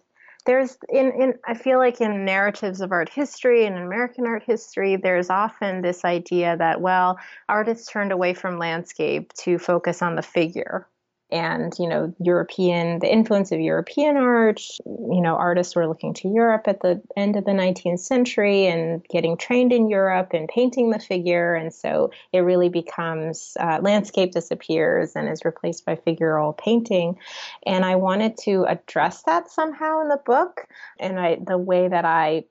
there's 0.46 0.78
in, 0.88 1.12
in 1.20 1.34
I 1.44 1.54
feel 1.54 1.78
like 1.78 2.00
in 2.00 2.24
narratives 2.24 2.80
of 2.80 2.92
art 2.92 3.08
history 3.08 3.66
and 3.66 3.76
American 3.76 4.26
art 4.26 4.44
history, 4.44 4.96
there's 4.96 5.28
often 5.28 5.82
this 5.82 6.04
idea 6.04 6.56
that 6.56 6.80
well, 6.80 7.18
artists 7.48 7.90
turned 7.90 8.12
away 8.12 8.32
from 8.32 8.58
landscape 8.58 9.32
to 9.44 9.58
focus 9.58 10.02
on 10.02 10.14
the 10.14 10.22
figure 10.22 10.86
and 11.30 11.72
you 11.78 11.88
know 11.88 12.14
european 12.20 13.00
the 13.00 13.12
influence 13.12 13.50
of 13.50 13.60
european 13.60 14.16
art 14.16 14.60
you 14.84 15.20
know 15.20 15.34
artists 15.34 15.74
were 15.74 15.88
looking 15.88 16.14
to 16.14 16.28
europe 16.28 16.62
at 16.66 16.80
the 16.82 17.02
end 17.16 17.36
of 17.36 17.44
the 17.44 17.50
19th 17.50 17.98
century 17.98 18.66
and 18.66 19.04
getting 19.08 19.36
trained 19.36 19.72
in 19.72 19.88
europe 19.88 20.32
and 20.32 20.48
painting 20.48 20.90
the 20.90 20.98
figure. 20.98 21.54
And 21.54 21.72
so 21.72 22.10
it 22.32 22.40
really 22.40 22.68
becomes 22.68 23.56
uh, 23.58 23.78
landscape 23.82 24.32
disappears 24.32 25.16
and 25.16 25.28
is 25.28 25.44
replaced 25.44 25.84
by 25.84 25.96
figural 25.96 26.56
painting. 26.56 27.18
And 27.66 27.84
i 27.84 27.96
wanted 27.96 28.36
to 28.38 28.64
address 28.64 29.22
that 29.22 29.50
somehow 29.50 30.02
in 30.02 30.08
the 30.08 30.20
book. 30.24 30.66
And 30.98 31.18
I, 31.18 31.38
the 31.44 31.58
way 31.58 31.88
that 31.88 32.04
i 32.04 32.44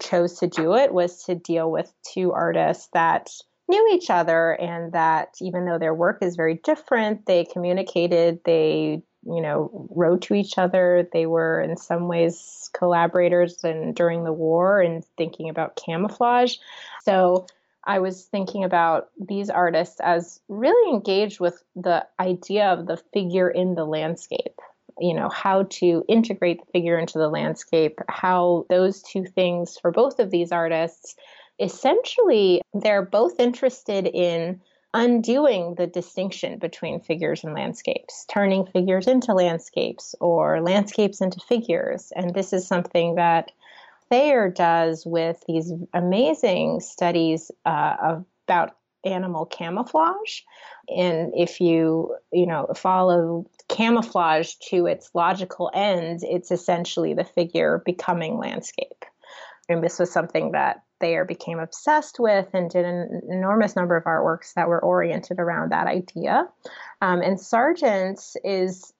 chose 0.00 0.38
to 0.38 0.46
do 0.46 0.74
it 0.76 0.94
was 0.94 1.24
to 1.24 1.34
deal 1.34 1.70
with 1.70 1.92
two 2.02 2.32
artists 2.32 2.88
that 2.94 3.30
knew 3.70 3.90
each 3.94 4.10
other 4.10 4.52
and 4.52 4.92
that 4.92 5.36
even 5.40 5.64
though 5.64 5.78
their 5.78 5.94
work 5.94 6.18
is 6.20 6.36
very 6.36 6.60
different, 6.62 7.24
they 7.26 7.44
communicated, 7.44 8.40
they 8.44 9.02
you 9.24 9.40
know 9.40 9.88
wrote 9.90 10.22
to 10.22 10.32
each 10.34 10.56
other 10.56 11.06
they 11.12 11.26
were 11.26 11.60
in 11.60 11.76
some 11.76 12.08
ways 12.08 12.70
collaborators 12.72 13.62
and 13.64 13.94
during 13.94 14.24
the 14.24 14.32
war 14.32 14.80
and 14.80 15.04
thinking 15.16 15.48
about 15.48 15.76
camouflage. 15.76 16.56
So 17.04 17.46
i 17.84 17.98
was 17.98 18.24
thinking 18.24 18.64
about 18.64 19.08
these 19.18 19.50
artists 19.50 20.00
as 20.00 20.40
really 20.48 20.90
engaged 20.90 21.40
with 21.40 21.62
the 21.76 22.06
idea 22.18 22.66
of 22.66 22.86
the 22.86 22.98
figure 23.12 23.48
in 23.48 23.74
the 23.74 23.84
landscape 23.84 24.60
you 24.98 25.14
know 25.14 25.28
how 25.28 25.64
to 25.64 26.04
integrate 26.08 26.60
the 26.60 26.72
figure 26.72 26.98
into 26.98 27.18
the 27.18 27.28
landscape 27.28 27.98
how 28.08 28.66
those 28.68 29.02
two 29.02 29.24
things 29.24 29.78
for 29.80 29.90
both 29.90 30.18
of 30.18 30.30
these 30.30 30.52
artists 30.52 31.16
essentially 31.60 32.62
they're 32.74 33.04
both 33.04 33.38
interested 33.38 34.06
in 34.06 34.60
undoing 34.92 35.74
the 35.76 35.86
distinction 35.86 36.58
between 36.58 37.00
figures 37.00 37.44
and 37.44 37.54
landscapes, 37.54 38.24
turning 38.28 38.66
figures 38.66 39.06
into 39.06 39.32
landscapes 39.32 40.14
or 40.20 40.60
landscapes 40.60 41.20
into 41.20 41.38
figures. 41.40 42.12
And 42.16 42.34
this 42.34 42.52
is 42.52 42.66
something 42.66 43.14
that 43.14 43.52
Thayer 44.08 44.50
does 44.50 45.06
with 45.06 45.42
these 45.46 45.72
amazing 45.94 46.80
studies 46.80 47.52
uh, 47.64 48.20
about 48.48 48.76
animal 49.04 49.46
camouflage. 49.46 50.40
And 50.88 51.32
if 51.36 51.60
you, 51.60 52.16
you 52.32 52.46
know, 52.46 52.66
follow 52.74 53.46
camouflage 53.68 54.54
to 54.70 54.86
its 54.86 55.10
logical 55.14 55.70
end, 55.72 56.20
it's 56.22 56.50
essentially 56.50 57.14
the 57.14 57.24
figure 57.24 57.82
becoming 57.86 58.36
landscape. 58.36 59.04
And 59.70 59.82
this 59.82 59.98
was 59.98 60.12
something 60.12 60.52
that 60.52 60.82
Thayer 61.00 61.24
became 61.24 61.58
obsessed 61.58 62.18
with 62.18 62.48
and 62.52 62.68
did 62.68 62.84
an 62.84 63.22
enormous 63.30 63.76
number 63.76 63.96
of 63.96 64.04
artworks 64.04 64.52
that 64.54 64.68
were 64.68 64.82
oriented 64.82 65.38
around 65.38 65.72
that 65.72 65.86
idea. 65.86 66.46
Um, 67.00 67.22
and 67.22 67.40
Sargent 67.40 68.20
is, 68.44 68.92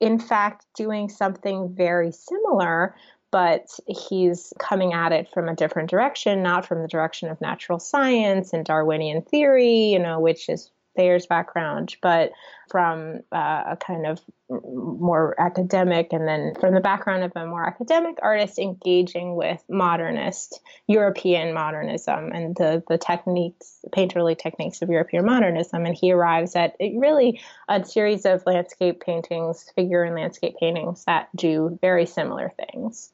in 0.00 0.18
fact, 0.18 0.66
doing 0.74 1.08
something 1.08 1.74
very 1.74 2.10
similar, 2.12 2.96
but 3.30 3.66
he's 3.86 4.52
coming 4.58 4.92
at 4.92 5.12
it 5.12 5.28
from 5.32 5.48
a 5.48 5.54
different 5.54 5.90
direction, 5.90 6.42
not 6.42 6.66
from 6.66 6.82
the 6.82 6.88
direction 6.88 7.28
of 7.28 7.40
natural 7.40 7.78
science 7.78 8.52
and 8.52 8.64
Darwinian 8.64 9.22
theory, 9.22 9.92
you 9.92 9.98
know, 9.98 10.18
which 10.18 10.48
is 10.48 10.70
Thayer's 10.96 11.26
background, 11.26 11.96
but 12.00 12.32
from 12.70 13.20
uh, 13.32 13.62
a 13.70 13.76
kind 13.76 14.06
of 14.06 14.20
more 14.48 15.34
academic, 15.38 16.12
and 16.12 16.26
then 16.26 16.54
from 16.60 16.74
the 16.74 16.80
background 16.80 17.24
of 17.24 17.32
a 17.36 17.46
more 17.46 17.66
academic 17.66 18.18
artist 18.22 18.58
engaging 18.58 19.36
with 19.36 19.62
modernist 19.68 20.60
European 20.86 21.52
modernism 21.52 22.32
and 22.32 22.56
the, 22.56 22.82
the 22.88 22.98
techniques, 22.98 23.84
painterly 23.90 24.38
techniques 24.38 24.82
of 24.82 24.88
European 24.88 25.24
modernism. 25.24 25.84
And 25.84 25.96
he 25.96 26.12
arrives 26.12 26.56
at 26.56 26.76
really 26.80 27.40
a 27.68 27.84
series 27.84 28.24
of 28.24 28.44
landscape 28.46 29.00
paintings, 29.00 29.70
figure 29.74 30.02
and 30.02 30.14
landscape 30.14 30.56
paintings 30.58 31.04
that 31.04 31.28
do 31.36 31.78
very 31.80 32.06
similar 32.06 32.52
things 32.72 33.12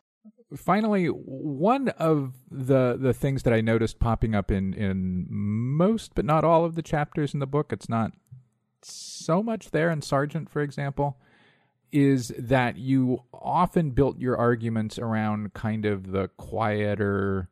finally, 0.57 1.07
one 1.07 1.89
of 1.91 2.35
the 2.51 2.97
the 2.99 3.13
things 3.13 3.43
that 3.43 3.53
I 3.53 3.61
noticed 3.61 3.99
popping 3.99 4.35
up 4.35 4.51
in 4.51 4.75
in 4.75 5.27
most, 5.29 6.15
but 6.15 6.25
not 6.25 6.45
all 6.45 6.65
of 6.65 6.75
the 6.75 6.83
chapters 6.83 7.35
in 7.35 7.41
the 7.41 7.47
book, 7.47 7.73
it's 7.73 7.89
not 7.89 8.13
so 8.83 9.43
much 9.43 9.71
there 9.71 9.91
in 9.91 10.03
Sargent, 10.03 10.51
for 10.51 10.61
example, 10.63 11.19
is 11.93 12.33
that 12.39 12.77
you 12.77 13.21
often 13.33 13.91
built 13.91 14.19
your 14.19 14.37
arguments 14.37 14.99
around 14.99 15.55
kind 15.55 15.85
of 15.85 16.11
the 16.13 16.29
quieter 16.37 17.49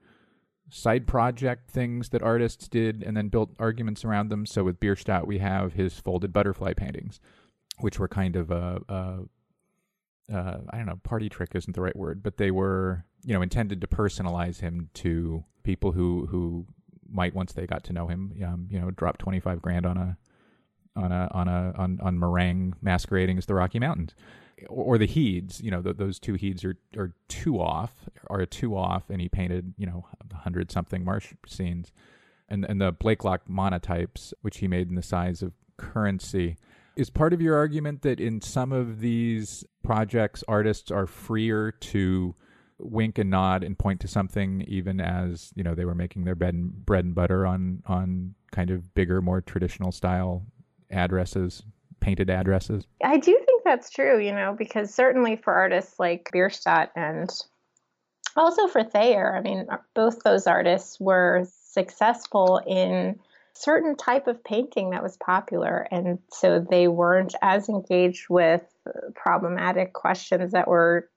side 0.70 1.06
project 1.06 1.70
things 1.70 2.10
that 2.10 2.22
artists 2.22 2.68
did 2.68 3.02
and 3.02 3.16
then 3.16 3.28
built 3.28 3.50
arguments 3.58 4.04
around 4.04 4.28
them. 4.28 4.46
So 4.46 4.64
with 4.64 4.80
Bierstadt, 4.80 5.26
we 5.26 5.38
have 5.38 5.74
his 5.74 5.98
folded 5.98 6.32
butterfly 6.32 6.74
paintings, 6.74 7.20
which 7.78 7.98
were 7.98 8.08
kind 8.08 8.36
of 8.36 8.50
a, 8.50 8.80
a 8.88 9.18
uh, 10.32 10.58
I 10.70 10.76
don't 10.76 10.86
know, 10.86 11.00
party 11.02 11.28
trick 11.28 11.50
isn't 11.54 11.74
the 11.74 11.80
right 11.80 11.96
word, 11.96 12.22
but 12.22 12.36
they 12.36 12.50
were, 12.50 13.04
you 13.24 13.34
know, 13.34 13.42
intended 13.42 13.80
to 13.80 13.86
personalize 13.86 14.60
him 14.60 14.90
to 14.94 15.44
people 15.62 15.92
who 15.92 16.26
who 16.26 16.66
might 17.08 17.34
once 17.34 17.52
they 17.52 17.66
got 17.66 17.84
to 17.84 17.92
know 17.92 18.06
him, 18.06 18.32
um, 18.44 18.68
you 18.70 18.80
know, 18.80 18.90
drop 18.90 19.18
twenty 19.18 19.40
five 19.40 19.60
grand 19.60 19.86
on 19.86 19.96
a 19.96 20.16
on 20.96 21.12
a 21.12 21.28
on 21.32 21.48
a 21.48 21.74
on 21.76 21.98
on 22.02 22.18
meringue 22.18 22.74
masquerading 22.82 23.38
as 23.38 23.46
the 23.46 23.54
Rocky 23.54 23.78
Mountains, 23.78 24.14
or, 24.68 24.98
the 24.98 25.06
Heades. 25.06 25.60
You 25.60 25.70
know, 25.70 25.82
the, 25.82 25.92
those 25.92 26.18
two 26.18 26.34
Heades 26.34 26.64
are 26.64 26.76
are 26.96 27.14
two 27.28 27.60
off, 27.60 27.92
are 28.28 28.46
two 28.46 28.76
off, 28.76 29.10
and 29.10 29.20
he 29.20 29.28
painted 29.28 29.74
you 29.76 29.86
know 29.86 30.06
hundred 30.32 30.70
something 30.70 31.04
marsh 31.04 31.34
scenes, 31.46 31.92
and 32.48 32.64
and 32.64 32.80
the 32.80 32.92
Blakelock 32.92 33.40
monotypes, 33.48 34.32
which 34.42 34.58
he 34.58 34.68
made 34.68 34.88
in 34.88 34.94
the 34.94 35.02
size 35.02 35.42
of 35.42 35.52
currency 35.76 36.56
is 37.00 37.08
part 37.08 37.32
of 37.32 37.40
your 37.40 37.56
argument 37.56 38.02
that 38.02 38.20
in 38.20 38.42
some 38.42 38.72
of 38.72 39.00
these 39.00 39.64
projects, 39.82 40.44
artists 40.46 40.90
are 40.90 41.06
freer 41.06 41.72
to 41.72 42.34
wink 42.78 43.18
and 43.18 43.30
nod 43.30 43.64
and 43.64 43.78
point 43.78 44.00
to 44.00 44.08
something, 44.08 44.62
even 44.68 45.00
as 45.00 45.50
you 45.54 45.64
know 45.64 45.74
they 45.74 45.86
were 45.86 45.94
making 45.94 46.24
their 46.24 46.34
bread 46.34 46.54
and, 46.54 46.84
bread 46.84 47.06
and 47.06 47.14
butter 47.14 47.46
on 47.46 47.82
on 47.86 48.34
kind 48.52 48.70
of 48.70 48.94
bigger, 48.94 49.22
more 49.22 49.40
traditional 49.40 49.92
style 49.92 50.44
addresses, 50.90 51.62
painted 52.00 52.28
addresses? 52.28 52.86
I 53.02 53.16
do 53.16 53.32
think 53.46 53.64
that's 53.64 53.88
true. 53.88 54.20
You 54.20 54.32
know, 54.32 54.54
because 54.56 54.92
certainly 54.92 55.36
for 55.36 55.54
artists 55.54 55.98
like 55.98 56.28
Bierstadt 56.32 56.92
and 56.94 57.30
also 58.36 58.68
for 58.68 58.84
Thayer, 58.84 59.34
I 59.34 59.40
mean, 59.40 59.66
both 59.94 60.22
those 60.22 60.46
artists 60.46 61.00
were 61.00 61.46
successful 61.48 62.60
in 62.66 63.18
certain 63.60 63.94
type 63.94 64.26
of 64.26 64.42
painting 64.42 64.90
that 64.90 65.02
was 65.02 65.18
popular 65.18 65.86
and 65.90 66.18
so 66.32 66.64
they 66.70 66.88
weren't 66.88 67.34
as 67.42 67.68
engaged 67.68 68.26
with 68.30 68.62
problematic 69.14 69.92
questions 69.92 70.52
that 70.52 70.66
were 70.66 71.08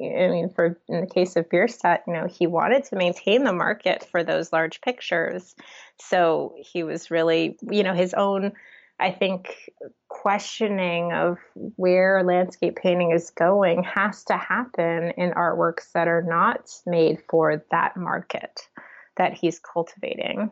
I 0.00 0.28
mean, 0.28 0.48
for 0.48 0.78
in 0.88 1.00
the 1.00 1.12
case 1.12 1.34
of 1.34 1.48
Bierstadt, 1.50 2.04
you 2.06 2.12
know, 2.12 2.28
he 2.28 2.46
wanted 2.46 2.84
to 2.84 2.96
maintain 2.96 3.42
the 3.42 3.52
market 3.52 4.06
for 4.12 4.22
those 4.22 4.52
large 4.52 4.80
pictures. 4.80 5.56
So 5.98 6.54
he 6.56 6.84
was 6.84 7.10
really, 7.10 7.58
you 7.68 7.82
know, 7.82 7.92
his 7.92 8.14
own, 8.14 8.52
I 9.00 9.10
think, 9.10 9.70
questioning 10.08 11.12
of 11.12 11.38
where 11.54 12.22
landscape 12.22 12.76
painting 12.76 13.10
is 13.10 13.30
going 13.30 13.82
has 13.82 14.22
to 14.26 14.36
happen 14.36 15.14
in 15.16 15.32
artworks 15.32 15.90
that 15.94 16.06
are 16.06 16.22
not 16.22 16.70
made 16.86 17.20
for 17.28 17.64
that 17.72 17.96
market 17.96 18.68
that 19.16 19.34
he's 19.34 19.58
cultivating 19.58 20.50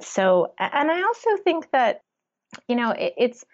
so, 0.00 0.52
and 0.58 0.90
I 0.90 1.02
also 1.02 1.36
think 1.42 1.70
that, 1.72 2.02
you 2.68 2.76
know, 2.76 2.90
it, 2.90 3.14
it's 3.16 3.44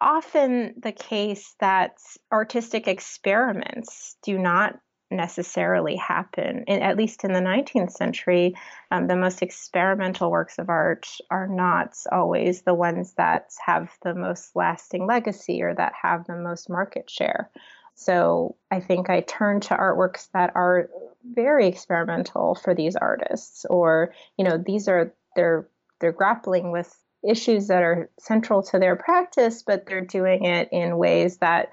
often 0.00 0.74
the 0.82 0.92
case 0.92 1.54
that 1.60 1.98
artistic 2.32 2.88
experiments 2.88 4.16
do 4.22 4.38
not 4.38 4.78
necessarily 5.10 5.96
happen. 5.96 6.64
In, 6.66 6.82
at 6.82 6.96
least 6.96 7.24
in 7.24 7.32
the 7.32 7.40
19th 7.40 7.92
century, 7.92 8.54
um, 8.90 9.08
the 9.08 9.16
most 9.16 9.42
experimental 9.42 10.30
works 10.30 10.58
of 10.58 10.68
art 10.68 11.06
are 11.30 11.48
not 11.48 11.96
always 12.12 12.62
the 12.62 12.74
ones 12.74 13.14
that 13.14 13.50
have 13.64 13.90
the 14.02 14.14
most 14.14 14.54
lasting 14.54 15.06
legacy 15.06 15.62
or 15.62 15.74
that 15.74 15.92
have 16.00 16.26
the 16.26 16.36
most 16.36 16.70
market 16.70 17.10
share. 17.10 17.50
So 17.94 18.56
I 18.70 18.80
think 18.80 19.10
I 19.10 19.20
turn 19.20 19.60
to 19.60 19.74
artworks 19.74 20.28
that 20.32 20.52
are 20.54 20.88
very 21.34 21.66
experimental 21.66 22.54
for 22.54 22.74
these 22.74 22.96
artists, 22.96 23.66
or 23.68 24.14
you 24.38 24.44
know, 24.44 24.56
these 24.56 24.88
are 24.88 25.12
they're 25.36 25.68
they're 26.00 26.12
grappling 26.12 26.70
with 26.72 26.96
issues 27.28 27.68
that 27.68 27.82
are 27.82 28.10
central 28.18 28.62
to 28.62 28.78
their 28.78 28.96
practice, 28.96 29.62
but 29.62 29.86
they're 29.86 30.00
doing 30.00 30.44
it 30.44 30.68
in 30.72 30.96
ways 30.96 31.38
that 31.38 31.70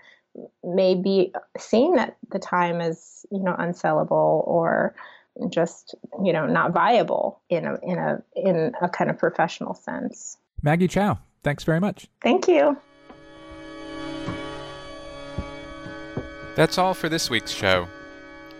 may 0.63 0.93
be 0.95 1.33
seen 1.57 1.97
at 1.97 2.17
the 2.31 2.39
time 2.39 2.81
as 2.81 3.25
you 3.31 3.39
know 3.39 3.55
unsellable 3.57 4.47
or 4.47 4.95
just 5.49 5.95
you 6.23 6.33
know 6.33 6.45
not 6.45 6.73
viable 6.73 7.41
in 7.49 7.65
a 7.65 7.77
in 7.83 7.97
a 7.97 8.21
in 8.35 8.73
a 8.81 8.89
kind 8.89 9.09
of 9.09 9.17
professional 9.17 9.73
sense. 9.73 10.37
Maggie 10.61 10.87
Cao, 10.87 11.19
thanks 11.43 11.63
very 11.63 11.79
much. 11.79 12.07
Thank 12.21 12.47
you. 12.47 12.77
That's 16.55 16.79
all 16.79 16.95
for 16.95 17.07
this 17.07 17.29
week's 17.29 17.51
show. 17.51 17.87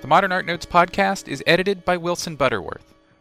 The 0.01 0.07
Modern 0.07 0.31
Art 0.31 0.45
Notes 0.45 0.67
podcast 0.67 1.27
is 1.27 1.43
edited 1.47 1.83
by 1.83 1.97
Wilson 1.97 2.35
Butterworth. 2.35 2.96